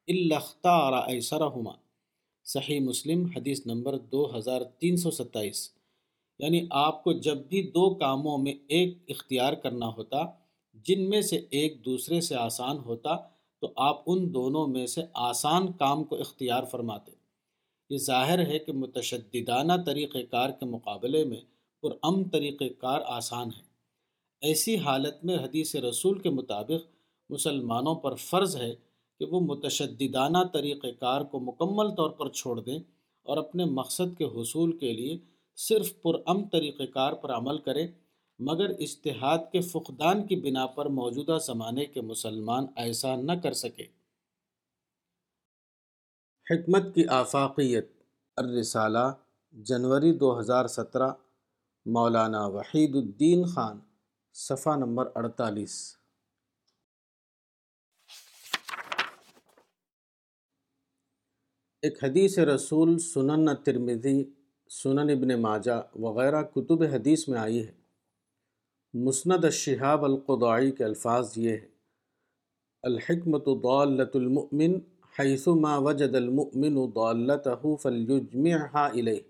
[0.08, 1.72] الا اختار ایسرہما
[2.50, 5.70] صحیح مسلم، حدیث نمبر دو ہزار تین سو ستائیس۔
[6.38, 10.18] یعنی آپ کو جب بھی دو کاموں میں ایک اختیار کرنا ہوتا،
[10.74, 13.16] جن میں سے ایک دوسرے سے آسان ہوتا،
[13.60, 17.12] تو آپ ان دونوں میں سے آسان کام کو اختیار فرماتے۔
[17.90, 21.40] یہ ظاہر ہے کہ متشددانہ طریقہ کار کے مقابلے میں
[21.82, 23.62] پرام طریقہ کار آسان ہے۔
[24.40, 26.92] ایسی حالت میں حدیث رسول کے مطابق
[27.30, 28.74] مسلمانوں پر فرض ہے
[29.18, 32.78] کہ وہ متشددانہ طریقہ کار کو مکمل طور پر چھوڑ دیں
[33.22, 35.18] اور اپنے مقصد کے حصول کے لیے
[35.56, 37.88] صرف پرام طریقہ کار پر عمل کریں،
[38.38, 43.98] مگر اشتہاد کے فقدان کی بنا پر موجودہ زمانے کے مسلمان ایسا نہ کر سکے
[46.46, 48.02] حکمت کی آفاقیت۔
[48.36, 49.12] الرسالہ،
[49.52, 51.10] جنوری دو ہزار سترہ،
[51.86, 53.78] مولانا وحید الدین خان،
[54.32, 55.97] صفحہ نمبر اڑتالیس۔
[61.82, 64.24] ایک حدیث رسول سنن ترمذی،
[64.70, 67.72] سنن ابن ماجہ وغیرہ کتب حدیث میں آئی ہے۔
[68.94, 71.68] مسند الشہاب القضائی کے الفاظ یہ ہے
[72.82, 74.78] الحکمت ضالت المؤمن
[75.18, 79.20] حیث ما وجد المؤمن ضالته فلیجمعها الیہ۔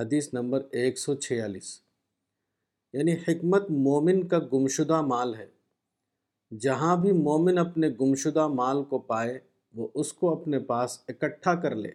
[0.00, 1.80] حدیث نمبر ایک سو چھیالیس۔
[2.92, 5.46] یعنی حکمت مومن کا گمشدہ مال ہے۔
[6.58, 9.38] جہاں بھی مومن اپنے گمشدہ مال کو پائے
[9.76, 11.90] وہ اس کو اپنے پاس اکٹھا کر لے۔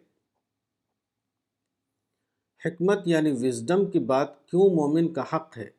[2.66, 5.70] حکمت یعنی وزڈم کی بات کیوں مومن کا حق ہے؟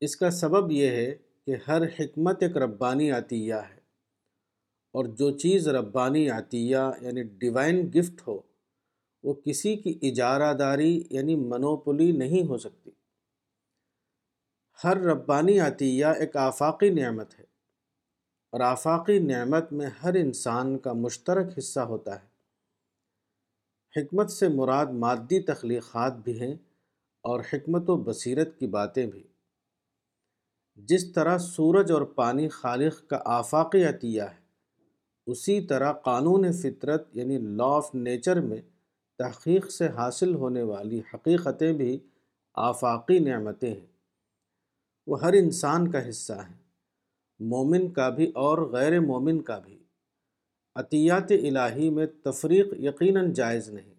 [0.00, 1.14] اس کا سبب یہ ہے
[1.46, 3.80] کہ ہر حکمت ایک ربانی عطیہ ہے
[4.92, 8.38] اور جو چیز ربانی عطیہ یعنی ڈیوائن گفٹ ہو،
[9.22, 12.90] وہ کسی کی اجارہ داری یعنی منوپلی نہیں ہو سکتی۔
[14.84, 17.51] ہر ربانی عطیہ ایک آفاقی نعمت ہے۔
[18.52, 22.32] اور آفاقی نعمت میں ہر انسان کا مشترک حصہ ہوتا ہے۔
[23.96, 26.54] حکمت سے مراد مادی تخلیقات بھی ہیں
[27.22, 29.22] اور حکمت و بصیرت کی باتیں بھی۔
[30.74, 34.36] جس طرح سورج اور پانی خالق کا آفاقی عطیہ ہے،
[35.26, 38.60] اسی طرح قانون فطرت یعنی لا آف نیچر میں
[39.18, 41.98] تحقیق سے حاصل ہونے والی حقیقتیں بھی
[42.54, 43.86] آفاقی نعمتیں ہیں۔
[45.06, 46.61] وہ ہر انسان کا حصہ ہیں۔
[47.42, 49.78] مومن کا بھی اور غیر مومن کا بھی۔
[50.74, 53.94] عطیات الہی میں تفریق یقیناً جائز نہیں۔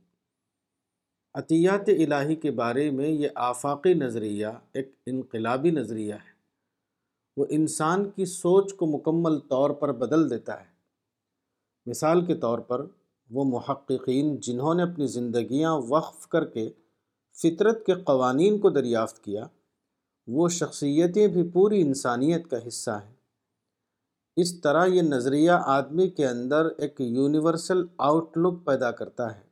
[1.34, 6.34] عطیات الہی کے بارے میں یہ آفاقی نظریہ ایک انقلابی نظریہ ہے۔
[7.38, 10.74] وہ انسان کی سوچ کو مکمل طور پر بدل دیتا ہے۔
[11.86, 12.86] مثال کے طور پر
[13.32, 16.70] وہ محققین جنہوں نے اپنی زندگیاں وقف کر کے
[17.44, 19.48] فطرت کے قوانین کو دریافت کیا،
[20.28, 23.13] وہ شخصیتیں بھی پوری انسانیت کا حصہ ہیں۔
[24.36, 29.44] اس طرح یہ نظریہ آدمی کے اندر ایک یونیورسل آؤٹ لک پیدا کرتا ہے۔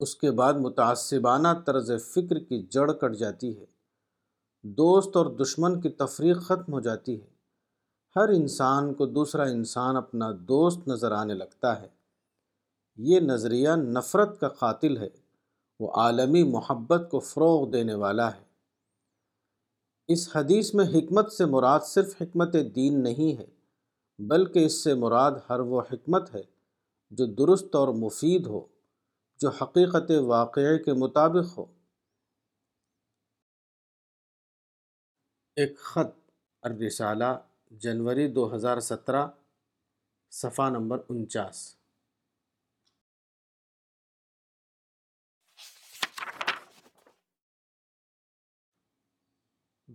[0.00, 3.66] اس کے بعد متعصبانہ طرز فکر کی جڑ کٹ جاتی ہے۔
[4.62, 7.26] دوست اور دشمن کی تفریق ختم ہو جاتی ہے۔
[8.16, 11.88] ہر انسان کو دوسرا انسان اپنا دوست نظر آنے لگتا ہے۔
[12.96, 15.08] یہ نظریہ نفرت کا قاتل ہے۔
[15.80, 18.43] وہ عالمی محبت کو فروغ دینے والا ہے۔
[20.08, 23.46] اس حدیث میں حکمت سے مراد صرف حکمت دین نہیں ہے،
[24.18, 26.42] بلکہ اس سے مراد ہر وہ حکمت ہے
[27.10, 28.66] جو درست اور مفید ہو،
[29.40, 31.64] جو حقیقت واقعے کے مطابق ہو۔
[35.56, 36.30] ایک خط
[36.62, 37.38] الرسالہ
[37.70, 39.26] جنوری دو ہزار سترہ،
[40.30, 41.83] صفحہ نمبر انچاس۔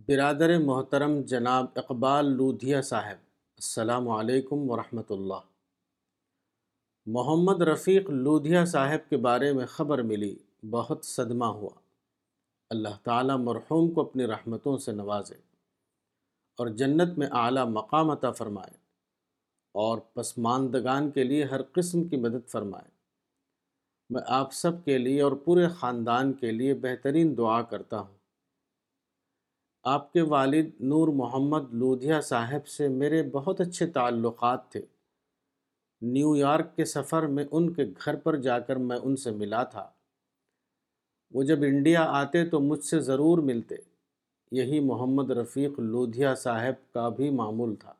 [0.08, 3.16] برادر محترم جناب اقبال لودھیا صاحب،
[3.56, 5.40] السلام علیکم ورحمۃ اللہ۔
[7.06, 10.38] محمد رفیق لودھیا صاحب کے بارے میں خبر ملی،
[10.70, 11.70] بہت صدمہ ہوا۔
[12.70, 15.34] اللہ تعالیٰ مرحوم کو اپنی رحمتوں سے نوازے
[16.58, 18.76] اور جنت میں اعلیٰ مقام عطا فرمائے
[19.72, 22.90] اور پسماندگان کے لیے ہر قسم کی مدد فرمائے۔
[24.10, 28.19] میں آپ سب کے لیے اور پورے خاندان کے لیے بہترین دعا کرتا ہوں۔
[29.82, 34.82] آپ کے والد نور محمد لودھیا صاحب سے میرے بہت اچھے تعلقات تھے۔
[36.02, 39.62] نیو یارک کے سفر میں ان کے گھر پر جا کر میں ان سے ملا
[39.62, 39.90] تھا۔
[41.30, 43.74] وہ جب انڈیا آتے تو مجھ سے ضرور ملتے۔
[44.52, 47.94] یہی محمد رفیق لودھیا صاحب کا بھی معمول تھا۔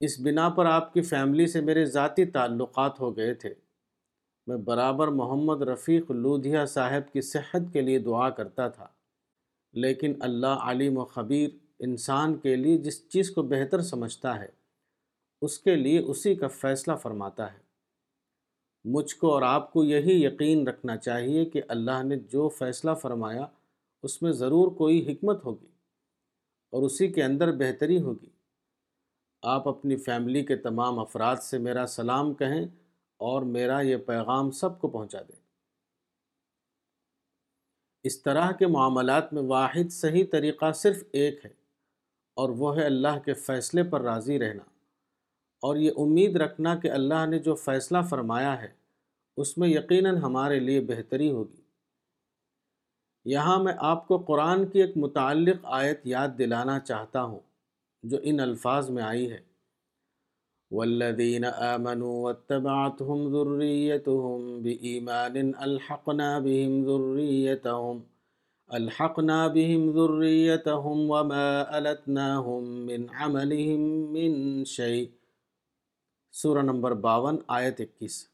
[0.00, 3.54] اس بنا پر آپ کی فیملی سے میرے ذاتی تعلقات ہو گئے تھے۔
[4.46, 8.86] میں برابر محمد رفیق لودھیا صاحب کی صحت کے لیے دعا کرتا تھا۔
[9.76, 14.48] لیکن اللہ علیم و خبیر انسان کے لیے جس چیز کو بہتر سمجھتا ہے،
[15.42, 17.58] اس کے لیے اسی کا فیصلہ فرماتا ہے۔
[18.84, 23.46] مجھ کو اور آپ کو یہی یقین رکھنا چاہیے کہ اللہ نے جو فیصلہ فرمایا،
[24.02, 25.66] اس میں ضرور کوئی حکمت ہوگی
[26.72, 28.28] اور اسی کے اندر بہتری ہوگی۔
[29.42, 32.66] آپ اپنی فیملی کے تمام افراد سے میرا سلام کہیں
[33.16, 35.45] اور میرا یہ پیغام سب کو پہنچا دیں۔
[38.06, 41.50] اس طرح کے معاملات میں واحد صحیح طریقہ صرف ایک ہے
[42.36, 44.62] اور وہ ہے اللہ کے فیصلے پر راضی رہنا
[45.62, 48.68] اور یہ امید رکھنا کہ اللہ نے جو فیصلہ فرمایا ہے،
[49.36, 51.60] اس میں یقیناً ہمارے لیے بہتری ہوگی۔
[53.24, 57.40] یہاں میں آپ کو قرآن کی ایک متعلق آیت یاد دلانا چاہتا ہوں،
[58.02, 59.45] جو ان الفاظ میں آئی ہے۔
[60.70, 68.00] والذین آمنوا واتبعتهم ذریتهم بإیمان الحقنا بهم ذریتهم،
[68.66, 73.80] الحقنا بهم ذریتهم وما ألتناهم من عملهم
[74.12, 75.06] من شيء
[76.32, 78.28] سورہ نمبر باون، آیت اکیس۔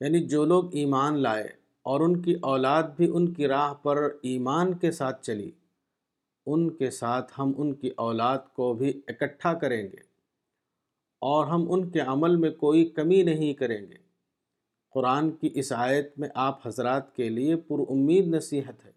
[0.00, 1.48] یعنی جو لوگ ایمان لائے
[1.82, 5.50] اور ان کی اولاد بھی ان کی راہ پر ایمان کے ساتھ چلی،
[6.46, 10.13] ان کے ساتھ ہم ان کی اولاد کو بھی اکٹھا کریں گے۔
[11.20, 14.04] اور ہم ان کے عمل میں کوئی کمی نہیں کریں گے۔
[14.90, 18.92] قرآن کی اس آیت میں آپ حضرات کے لیے پر امید نصیحت ہے۔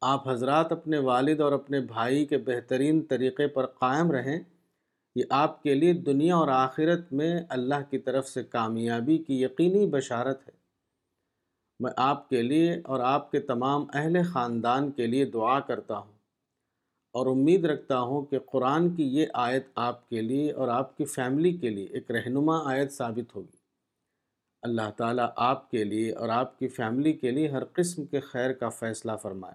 [0.00, 4.40] آپ حضرات اپنے والد اور اپنے بھائی کے بہترین طریقے پر قائم رہیں،
[5.14, 9.86] یہ آپ کے لیے دنیا اور آخرت میں اللہ کی طرف سے کامیابی کی یقینی
[9.86, 10.52] بشارت ہے۔
[11.80, 16.19] میں آپ کے لیے اور آپ کے تمام اہل خاندان کے لیے دعا کرتا ہوں۔
[17.12, 21.04] اور امید رکھتا ہوں کہ قرآن کی یہ آیت آپ کے لیے اور آپ کی
[21.04, 23.56] فیملی کے لیے ایک رہنما آیت ثابت ہوگی۔
[24.62, 28.52] اللہ تعالیٰ آپ کے لیے اور آپ کی فیملی کے لیے ہر قسم کے خیر
[28.52, 29.54] کا فیصلہ فرمائے۔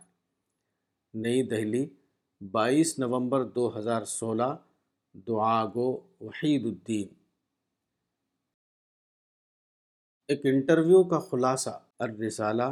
[1.14, 1.86] نئی دہلی،
[2.52, 4.56] بائیس نومبر دو ہزار سولہ،
[5.14, 7.07] دعا گو وحید الدین۔
[10.27, 12.64] ایک انٹرویو کا خلاصہ، الرسالہ،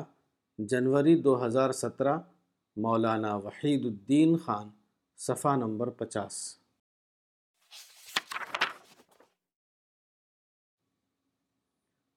[0.58, 2.18] جنوری دو ہزار سترہ
[2.76, 4.70] مولانا وحید الدین خان،
[5.18, 6.58] صفحہ نمبر پچاس۔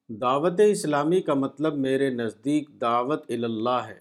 [0.09, 4.01] دعوت اسلامی کا مطلب میرے نزدیک دعوت اللہ ہے۔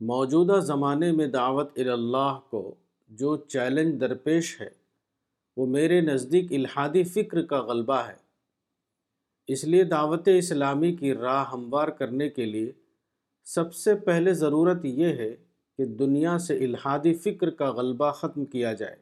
[0.00, 2.74] موجودہ زمانے میں دعوت اللہ کو
[3.08, 4.70] جو چیلنج درپیش ہے،
[5.56, 8.16] وہ میرے نزدیک الحادی فکر کا غلبہ ہے۔
[9.46, 12.72] اس لیے دعوت اسلامی کی راہ ہموار کرنے کے لیے
[13.44, 15.36] سب سے پہلے ضرورت یہ ہے
[15.78, 18.96] کہ دنیا سے الحادی فکر کا غلبہ ختم کیا جائے۔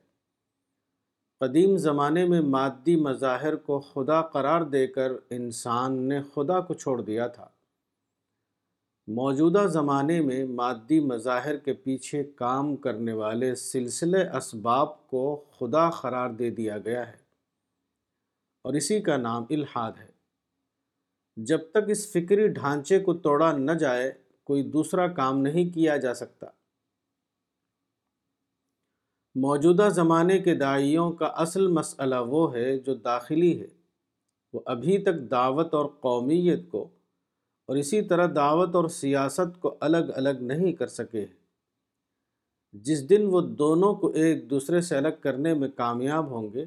[1.40, 7.00] قدیم زمانے میں مادی مظاہر کو خدا قرار دے کر انسان نے خدا کو چھوڑ
[7.02, 7.48] دیا تھا۔
[9.06, 16.30] موجودہ زمانے میں مادی مظاہر کے پیچھے کام کرنے والے سلسلے اسباب کو خدا قرار
[16.30, 17.16] دے دیا گیا ہے۔
[18.64, 20.10] اور اسی کا نام الحاد ہے۔
[21.36, 24.12] جب تک اس فکری ڈھانچے کو توڑا نہ جائے
[24.50, 26.46] کوئی دوسرا کام نہیں کیا جا سکتا۔
[29.34, 33.66] موجودہ زمانے کے دائیوں کا اصل مسئلہ وہ ہے جو داخلی ہے۔
[34.52, 36.88] وہ ابھی تک دعوت اور قومیت کو
[37.66, 41.26] اور اسی طرح دعوت اور سیاست کو الگ الگ نہیں کر سکے۔
[42.72, 46.64] جس دن وہ دونوں کو ایک دوسرے سے الگ کرنے میں کامیاب ہوں گے،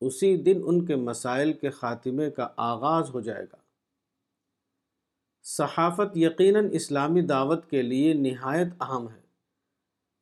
[0.00, 3.65] اسی دن ان کے مسائل کے خاتمے کا آغاز ہو جائے گا۔
[5.48, 9.20] صحافت یقیناً اسلامی دعوت کے لیے نہایت اہم ہے،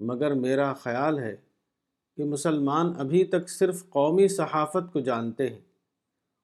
[0.00, 1.36] مگر میرا خیال ہے
[2.16, 5.60] کہ مسلمان ابھی تک صرف قومی صحافت کو جانتے ہیں۔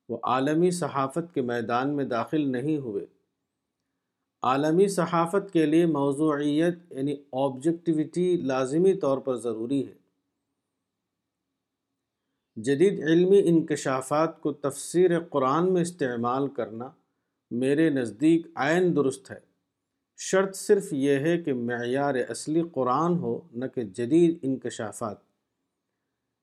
[0.08, 3.06] وہ عالمی صحافت کے میدان میں داخل نہیں ہوئے۔
[4.42, 9.94] عالمی صحافت کے لیے موضوعیت یعنی آبجیکٹیوٹی لازمی طور پر ضروری ہے۔
[12.56, 16.90] جدید علمی انکشافات کو تفسیر قرآن میں استعمال کرنا
[17.50, 19.40] میرے نزدیک عین درست ہے۔
[20.16, 25.16] شرط صرف یہ ہے کہ معیار اصلی قرآن ہو، نہ کہ جدید انکشافات۔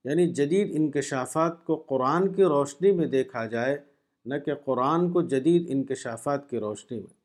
[0.04, 3.78] یعنی جدید انکشافات کو قرآن کی روشنی میں دیکھا جائے،
[4.26, 7.18] نہ کہ قرآن کو جدید انکشافات کی روشنی میں۔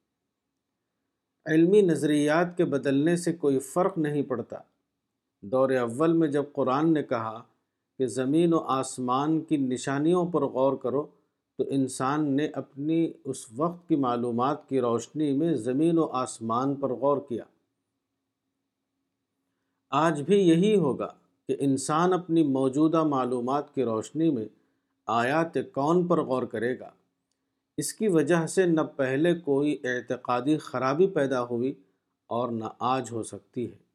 [1.46, 4.56] علمی نظریات کے بدلنے سے کوئی فرق نہیں پڑتا۔
[5.42, 7.42] دور اول میں جب قرآن نے کہا
[7.98, 11.06] کہ زمین و آسمان کی نشانیوں پر غور کرو
[11.62, 16.90] تو انسان نے اپنی اس وقت کی معلومات کی روشنی میں زمین و آسمان پر
[16.90, 17.44] غور کیا۔
[19.90, 21.08] آج بھی یہی ہوگا
[21.48, 24.44] کہ انسان اپنی موجودہ معلومات کی روشنی میں
[25.06, 26.90] آیات کون پر غور کرے گا۔
[27.76, 31.74] اس کی وجہ سے نہ پہلے کوئی اعتقادی خرابی پیدا ہوئی
[32.26, 33.91] اور نہ آج ہو سکتی ہے۔